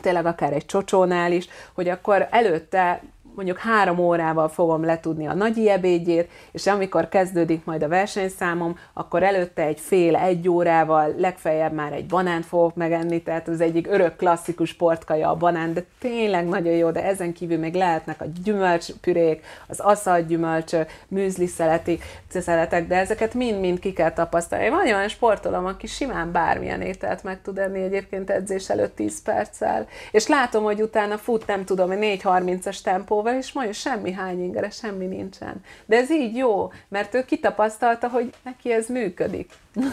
tényleg 0.00 0.26
akár 0.26 0.52
egy 0.52 0.66
csocsónál 0.66 1.32
is, 1.32 1.48
hogy 1.72 1.88
akkor 1.88 2.28
előtte 2.30 3.02
mondjuk 3.36 3.58
három 3.58 3.98
órával 3.98 4.48
fogom 4.48 4.84
letudni 4.84 5.26
a 5.26 5.34
nagy 5.34 5.66
ebédjét, 5.66 6.30
és 6.52 6.66
amikor 6.66 7.08
kezdődik 7.08 7.64
majd 7.64 7.82
a 7.82 7.88
versenyszámom, 7.88 8.78
akkor 8.92 9.22
előtte 9.22 9.62
egy 9.62 9.80
fél, 9.80 10.16
egy 10.16 10.48
órával, 10.48 11.14
legfeljebb 11.18 11.72
már 11.72 11.92
egy 11.92 12.06
banánt 12.06 12.46
fogok 12.46 12.74
megenni, 12.74 13.22
tehát 13.22 13.48
az 13.48 13.60
egyik 13.60 13.86
örök 13.86 14.16
klasszikus 14.16 14.68
sportkaja 14.68 15.30
a 15.30 15.34
banán, 15.34 15.72
de 15.72 15.84
tényleg 15.98 16.48
nagyon 16.48 16.72
jó, 16.72 16.90
de 16.90 17.04
ezen 17.04 17.32
kívül 17.32 17.58
még 17.58 17.74
lehetnek 17.74 18.20
a 18.20 18.24
gyümölcspürék, 18.44 19.44
az 19.68 19.80
aszalt 19.80 20.26
gyümölcsök, 20.26 20.90
műzli 21.08 21.46
szeleti, 21.46 21.98
szeletek, 22.28 22.86
de 22.86 22.96
ezeket 22.96 23.34
mind-mind 23.34 23.78
ki 23.78 23.92
kell 23.92 24.12
tapasztalni. 24.12 24.68
Van 24.68 24.84
olyan 24.84 25.08
sportolom, 25.08 25.66
aki 25.66 25.86
simán 25.86 26.32
bármilyen 26.32 26.80
ételt 26.80 27.22
meg 27.22 27.42
tud 27.42 27.58
enni 27.58 27.82
egyébként 27.82 28.30
edzés 28.30 28.70
előtt 28.70 28.96
10 28.96 29.22
perccel, 29.22 29.86
és 30.10 30.26
látom, 30.26 30.64
hogy 30.64 30.82
utána 30.82 31.18
fut, 31.18 31.46
nem 31.46 31.64
tudom, 31.64 31.90
4.30-as 31.90 32.80
tempó 32.82 33.22
autóval, 33.26 33.34
és 33.34 33.52
majd 33.52 33.74
semmi 33.74 34.12
hány 34.12 34.42
ingere, 34.42 34.70
semmi 34.70 35.06
nincsen. 35.06 35.62
De 35.86 35.96
ez 35.96 36.10
így 36.10 36.36
jó, 36.36 36.72
mert 36.88 37.14
ő 37.14 37.24
kitapasztalta, 37.24 38.08
hogy 38.08 38.34
neki 38.42 38.72
ez 38.72 38.88
működik. 38.88 39.52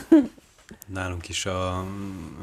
Nálunk 0.88 1.30
is 1.30 1.46
a, 1.46 1.86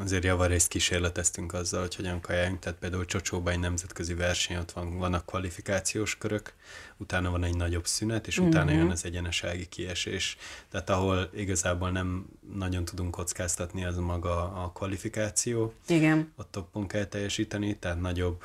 azért 0.01 0.23
javarészt 0.23 0.67
kísérleteztünk 0.67 1.53
azzal, 1.53 1.81
hogy 1.81 1.95
hogyan 1.95 2.21
kajáljunk, 2.21 2.59
tehát 2.59 2.79
például 2.79 3.05
Csocsóban 3.05 3.53
egy 3.53 3.59
nemzetközi 3.59 4.13
verseny, 4.13 4.57
ott 4.57 4.71
van, 4.71 4.97
vannak 4.97 5.25
kvalifikációs 5.25 6.17
körök, 6.17 6.53
utána 6.97 7.31
van 7.31 7.43
egy 7.43 7.55
nagyobb 7.55 7.85
szünet, 7.85 8.27
és 8.27 8.37
utána 8.37 8.65
uh-huh. 8.65 8.79
jön 8.79 8.89
az 8.89 9.05
egyenesági 9.05 9.65
kiesés. 9.65 10.37
Tehát 10.69 10.89
ahol 10.89 11.29
igazából 11.35 11.91
nem 11.91 12.25
nagyon 12.53 12.85
tudunk 12.85 13.11
kockáztatni, 13.11 13.85
az 13.85 13.97
maga 13.97 14.63
a 14.63 14.71
kvalifikáció. 14.73 15.73
Igen. 15.87 16.31
A 16.35 16.49
toppon 16.49 16.87
kell 16.87 17.05
teljesíteni, 17.05 17.77
tehát 17.77 18.01
nagyobb 18.01 18.43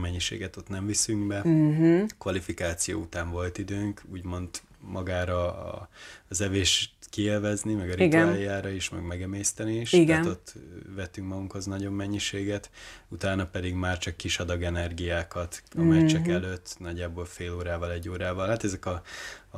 mennyiséget 0.00 0.56
ott 0.56 0.68
nem 0.68 0.86
viszünk 0.86 1.26
be. 1.26 1.40
Uh-huh. 1.44 2.06
Kvalifikáció 2.18 3.00
után 3.00 3.30
volt 3.30 3.58
időnk, 3.58 4.02
úgymond 4.12 4.48
magára 4.80 5.64
a, 5.64 5.88
az 6.28 6.40
evés 6.40 6.94
kielvezni, 7.10 7.74
meg 7.74 7.90
a 7.90 7.94
rituáljára 7.94 8.68
is, 8.68 8.88
meg 8.88 9.02
megemészteni 9.02 9.74
is. 9.74 9.92
Igen. 9.92 10.06
Tehát 10.06 10.26
ott 10.26 10.54
vettünk 10.94 11.28
magunkhoz 11.28 11.64
nagyobb 11.64 11.92
mennyiséget, 11.92 12.70
utána 13.08 13.46
pedig 13.46 13.74
már 13.74 13.98
csak 13.98 14.16
kis 14.16 14.38
adag 14.38 14.62
energiákat 14.62 15.62
a 15.76 15.80
meccsek 15.82 16.20
uh-huh. 16.20 16.34
előtt, 16.34 16.76
nagyjából 16.78 17.24
fél 17.24 17.54
órával, 17.54 17.92
egy 17.92 18.08
órával. 18.08 18.48
Hát 18.48 18.64
ezek 18.64 18.86
a, 18.86 19.02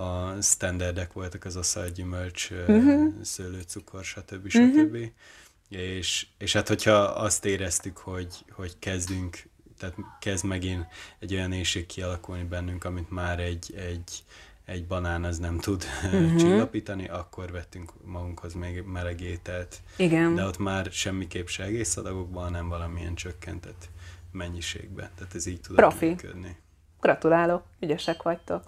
a 0.01 0.41
standardek 0.41 1.12
voltak, 1.12 1.45
az 1.45 1.57
aszalt, 1.57 1.93
gyümölcs, 1.93 2.51
uh-huh. 2.51 3.12
szőlőcukor, 3.23 4.05
stb. 4.05 4.49
stb. 4.49 4.95
Uh-huh. 4.95 5.07
És, 5.68 6.27
és 6.39 6.53
hát 6.53 6.68
hogyha 6.68 6.95
azt 7.01 7.45
éreztük, 7.45 7.97
hogy, 7.97 8.45
hogy 8.51 8.79
kezdünk 8.79 9.43
tehát 9.83 9.97
kezd 10.18 10.45
megint 10.45 10.87
egy 11.18 11.35
olyan 11.35 11.53
éjség 11.53 11.87
kialakulni 11.87 12.43
bennünk, 12.43 12.85
amit 12.85 13.11
már 13.11 13.41
egy, 13.41 13.74
egy, 13.76 14.24
egy 14.64 14.87
banán 14.87 15.24
az 15.24 15.39
nem 15.39 15.59
tud 15.59 15.85
uh-huh. 16.05 16.37
csillapítani, 16.41 17.09
akkor 17.09 17.51
vettünk 17.51 17.93
magunkhoz 18.05 18.55
még 18.55 18.83
meleg 18.83 19.20
ételt. 19.20 19.80
Igen. 19.97 20.35
De 20.35 20.45
ott 20.45 20.59
már 20.59 20.87
semmiképp 20.91 21.47
se 21.47 21.64
egész 21.64 21.97
adagokban, 21.97 22.45
hanem 22.45 22.68
valamilyen 22.68 23.14
csökkentett 23.14 23.89
mennyiségben. 24.33 25.11
Tehát 25.14 25.35
ez 25.35 25.47
így 25.47 25.61
tud 25.61 26.01
működni. 26.01 26.57
Gratulálok, 27.01 27.64
ügyesek 27.80 28.22
vagytok. 28.22 28.62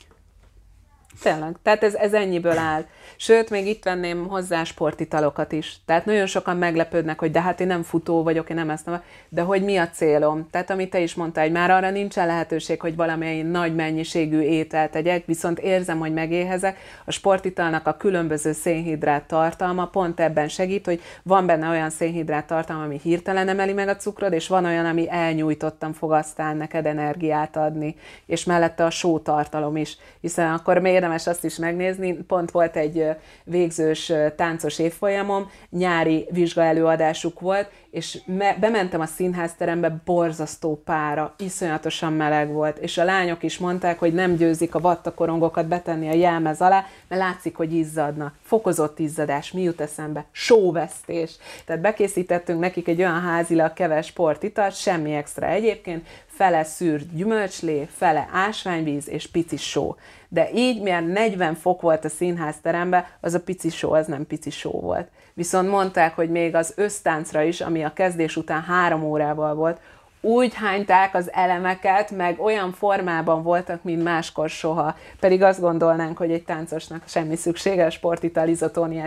Tényleg. 1.23 1.57
Tehát 1.63 1.83
ez, 1.83 1.95
ez 1.95 2.13
ennyiből 2.13 2.59
áll. 2.59 2.85
Sőt, 3.17 3.51
még 3.51 3.67
itt 3.67 3.85
venném 3.85 4.29
hozzá 4.29 4.65
sportitalokat 4.65 5.53
is. 5.53 5.77
Tehát 5.87 6.05
nagyon 6.05 6.27
sokan 6.27 6.57
meglepődnek, 6.57 7.19
hogy 7.19 7.31
de 7.31 7.41
hát 7.41 7.61
én 7.61 7.67
nem 7.67 7.83
futó 7.83 8.23
vagyok, 8.23 8.51
én 8.51 8.57
nem 8.57 8.71
ezt 8.71 8.87
nem, 8.87 9.03
de 9.29 9.43
hogy 9.43 9.63
mi 9.63 9.77
a 9.77 9.89
célom? 9.89 10.49
Tehát 10.51 10.71
amit 10.71 10.91
te 10.91 11.01
is 11.01 11.15
mondtál, 11.15 11.45
hogy 11.45 11.53
már 11.53 11.71
arra 11.71 11.91
nincsen 11.91 12.27
lehetőség, 12.27 12.81
hogy 12.81 12.97
valamilyen 12.97 13.47
nagy 13.47 13.75
mennyiségű 13.75 14.41
ételt 14.41 14.91
tegyek, 14.91 15.27
viszont 15.27 15.59
érzem, 15.59 15.99
hogy 15.99 16.13
megéhezek. 16.13 16.79
A 17.05 17.11
sportitalnak 17.11 17.87
a 17.87 17.97
különböző 17.97 18.53
szénhidrát 18.53 19.25
tartalma 19.25 19.87
pont 19.87 20.21
ebben 20.21 20.49
segít, 20.49 20.87
hogy 20.87 21.01
van 21.23 21.47
benne 21.47 21.69
olyan 21.69 21.91
szénhidrát 21.91 22.47
tartalma, 22.47 22.85
ami 22.85 23.01
hirtelen 23.03 23.49
emeli 23.49 23.73
meg 23.73 23.89
a 23.89 23.97
cukrod, 23.97 24.33
és 24.33 24.49
van 24.49 24.65
olyan, 24.65 24.87
ami 24.87 25.11
elnyújtottam 25.11 25.93
fog 25.93 26.13
aztán 26.13 26.57
neked 26.57 26.87
energiát 26.87 27.57
adni, 27.57 27.97
és 28.27 28.45
mellette 28.45 28.85
a 28.85 28.91
só 28.91 29.19
tartalom 29.19 29.77
is, 29.77 29.97
hiszen 30.21 30.53
akkor 30.53 30.79
miért 30.79 31.04
érdemes 31.05 31.27
azt 31.27 31.45
is 31.45 31.57
megnézni, 31.57 32.13
pont 32.13 32.51
volt 32.51 32.77
egy 32.77 33.07
végzős 33.45 34.13
táncos 34.37 34.79
évfolyamom, 34.79 35.51
nyári 35.71 36.27
vizsgaelőadásuk 36.31 37.41
volt, 37.41 37.71
és 37.91 38.19
me- 38.27 38.59
bementem 38.59 39.01
a 39.01 39.07
színházterembe, 39.07 40.01
borzasztó 40.05 40.83
pára, 40.85 41.35
iszonyatosan 41.39 42.13
meleg 42.13 42.53
volt, 42.53 42.79
és 42.79 42.99
a 42.99 43.05
lányok 43.05 43.43
is 43.43 43.59
mondták, 43.59 43.99
hogy 43.99 44.15
nem 44.15 44.35
győzik 44.35 44.75
a 44.75 44.81
vattakorongokat 44.81 45.67
betenni 45.67 46.09
a 46.09 46.15
jelmez 46.15 46.61
alá, 46.61 46.85
mert 47.09 47.21
látszik, 47.21 47.57
hogy 47.57 47.73
izzadnak. 47.73 48.35
Fokozott 48.43 48.99
izzadás, 48.99 49.53
mi 49.53 49.63
jut 49.63 49.81
eszembe? 49.81 50.25
Sóvesztés. 50.31 51.37
Tehát 51.65 51.83
bekészítettünk 51.83 52.61
nekik 52.61 52.89
egy 52.89 52.99
olyan 52.99 53.21
házilag 53.21 53.73
keves 53.73 54.07
sportitalt, 54.07 54.77
semmi 54.77 55.15
extra 55.15 55.47
egyébként, 55.47 56.07
fele 56.27 56.65
szűrt 56.65 57.15
gyümölcslé, 57.17 57.89
fele 57.97 58.29
ásványvíz 58.33 59.09
és 59.09 59.27
pici 59.27 59.57
só. 59.57 59.97
De 60.35 60.51
így, 60.55 60.83
milyen 60.83 61.05
40 61.05 61.55
fok 61.55 61.81
volt 61.81 62.05
a 62.05 62.09
színházteremben, 62.09 63.05
az 63.21 63.35
a 63.35 63.41
pici 63.41 63.71
só, 63.71 63.93
az 63.93 64.07
nem 64.07 64.27
pici 64.27 64.51
só 64.51 64.71
volt. 64.71 65.09
Viszont 65.35 65.69
mondták, 65.69 66.15
hogy 66.15 66.31
még 66.31 66.55
az 66.55 66.73
össztáncra 66.77 67.43
is, 67.43 67.61
ami 67.61 67.85
a 67.85 67.93
kezdés 67.93 68.37
után 68.37 68.63
három 68.63 69.03
órával 69.03 69.55
volt, 69.55 69.81
úgy 70.25 70.55
hányták 70.55 71.15
az 71.15 71.33
elemeket, 71.33 72.11
meg 72.11 72.41
olyan 72.41 72.73
formában 72.73 73.43
voltak, 73.43 73.83
mint 73.83 74.03
máskor 74.03 74.49
soha. 74.49 74.97
Pedig 75.21 75.43
azt 75.43 75.61
gondolnánk, 75.61 76.17
hogy 76.17 76.31
egy 76.31 76.45
táncosnak 76.45 77.03
semmi 77.07 77.37
szüksége 77.37 77.85
a 77.85 77.91
sportital, 77.91 78.49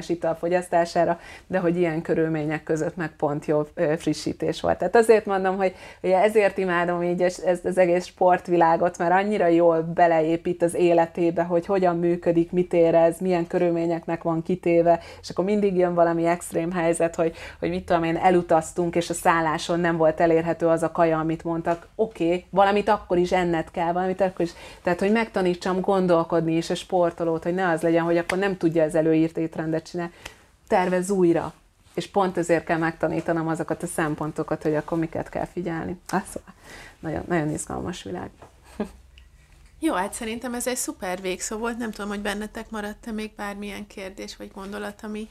ital 0.07 0.35
fogyasztására, 0.35 1.19
de 1.47 1.57
hogy 1.59 1.77
ilyen 1.77 2.01
körülmények 2.01 2.63
között 2.63 2.95
meg 2.95 3.11
pont 3.17 3.45
jó 3.45 3.67
frissítés 3.97 4.61
volt. 4.61 4.77
Tehát 4.77 4.95
azért 4.95 5.25
mondom, 5.25 5.57
hogy, 5.57 5.75
hogy 6.01 6.09
ezért 6.09 6.57
imádom 6.57 7.03
így 7.03 7.21
ezt 7.21 7.65
az 7.65 7.77
egész 7.77 8.05
sportvilágot, 8.05 8.97
mert 8.97 9.11
annyira 9.11 9.47
jól 9.47 9.81
beleépít 9.81 10.63
az 10.63 10.75
életébe, 10.75 11.43
hogy 11.43 11.65
hogyan 11.65 11.99
működik, 11.99 12.51
mit 12.51 12.73
érez, 12.73 13.19
milyen 13.19 13.47
körülményeknek 13.47 14.23
van 14.23 14.43
kitéve, 14.43 14.99
és 15.21 15.29
akkor 15.29 15.45
mindig 15.45 15.77
jön 15.77 15.93
valami 15.93 16.25
extrém 16.25 16.71
helyzet, 16.71 17.15
hogy, 17.15 17.35
hogy 17.59 17.69
mit 17.69 17.85
tudom 17.85 18.03
én, 18.03 18.15
elutaztunk, 18.17 18.95
és 18.95 19.09
a 19.09 19.13
szálláson 19.13 19.79
nem 19.79 19.97
volt 19.97 20.19
elérhető 20.19 20.67
az 20.67 20.83
a 20.83 20.91
kaja, 21.07 21.19
amit 21.19 21.43
mondtak, 21.43 21.87
oké, 21.95 22.25
okay, 22.25 22.45
valamit 22.49 22.89
akkor 22.89 23.17
is 23.17 23.31
enned 23.31 23.71
kell, 23.71 23.91
valamit 23.91 24.21
akkor 24.21 24.45
is. 24.45 24.51
Tehát, 24.81 24.99
hogy 24.99 25.11
megtanítsam 25.11 25.81
gondolkodni 25.81 26.55
is 26.55 26.69
a 26.69 26.75
sportolót, 26.75 27.43
hogy 27.43 27.53
ne 27.53 27.69
az 27.69 27.81
legyen, 27.81 28.03
hogy 28.03 28.17
akkor 28.17 28.37
nem 28.37 28.57
tudja 28.57 28.83
az 28.83 28.95
előírt 28.95 29.37
étrendet 29.37 29.89
csinálni. 29.89 30.13
Tervez 30.67 31.09
újra. 31.09 31.53
És 31.93 32.07
pont 32.07 32.37
ezért 32.37 32.63
kell 32.63 32.77
megtanítanom 32.77 33.47
azokat 33.47 33.83
a 33.83 33.87
szempontokat, 33.87 34.63
hogy 34.63 34.75
akkor 34.75 34.97
miket 34.97 35.29
kell 35.29 35.45
figyelni. 35.45 35.99
Ah, 36.09 36.21
szóval 36.23 36.53
nagyon, 36.99 37.23
nagyon 37.27 37.49
izgalmas 37.49 38.03
világ. 38.03 38.29
Jó, 39.79 39.93
hát 39.93 40.13
szerintem 40.13 40.53
ez 40.53 40.67
egy 40.67 40.75
szuper 40.75 41.21
végszó 41.21 41.57
volt. 41.57 41.77
Nem 41.77 41.91
tudom, 41.91 42.09
hogy 42.09 42.21
bennetek 42.21 42.69
maradt-e 42.69 43.11
még 43.11 43.31
bármilyen 43.35 43.87
kérdés 43.87 44.35
vagy 44.35 44.51
gondolat, 44.53 45.03
ami 45.03 45.29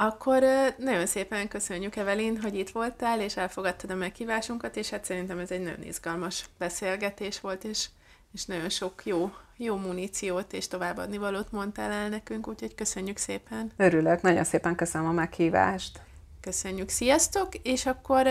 akkor 0.00 0.42
nagyon 0.76 1.06
szépen 1.06 1.48
köszönjük, 1.48 1.96
Evelin, 1.96 2.40
hogy 2.40 2.54
itt 2.54 2.70
voltál, 2.70 3.20
és 3.20 3.36
elfogadtad 3.36 3.90
a 3.90 3.94
meghívásunkat, 3.94 4.76
és 4.76 4.90
hát 4.90 5.04
szerintem 5.04 5.38
ez 5.38 5.50
egy 5.50 5.60
nagyon 5.60 5.82
izgalmas 5.82 6.44
beszélgetés 6.58 7.40
volt, 7.40 7.64
és, 7.64 7.88
és 8.32 8.44
nagyon 8.44 8.68
sok 8.68 9.02
jó, 9.04 9.30
jó 9.56 9.76
muníciót 9.76 10.52
és 10.52 10.68
továbbadni 10.68 11.16
valót 11.16 11.52
mondtál 11.52 11.90
el 11.90 12.08
nekünk, 12.08 12.48
úgyhogy 12.48 12.74
köszönjük 12.74 13.16
szépen. 13.16 13.72
Örülök, 13.76 14.20
nagyon 14.20 14.44
szépen 14.44 14.74
köszönöm 14.74 15.08
a 15.08 15.12
meghívást. 15.12 16.00
Köszönjük, 16.40 16.88
sziasztok, 16.88 17.54
és 17.54 17.86
akkor 17.86 18.26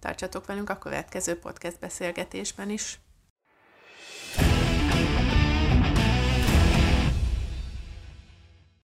tartsatok 0.00 0.46
velünk 0.46 0.70
a 0.70 0.78
következő 0.78 1.38
podcast 1.38 1.78
beszélgetésben 1.78 2.70
is. 2.70 2.98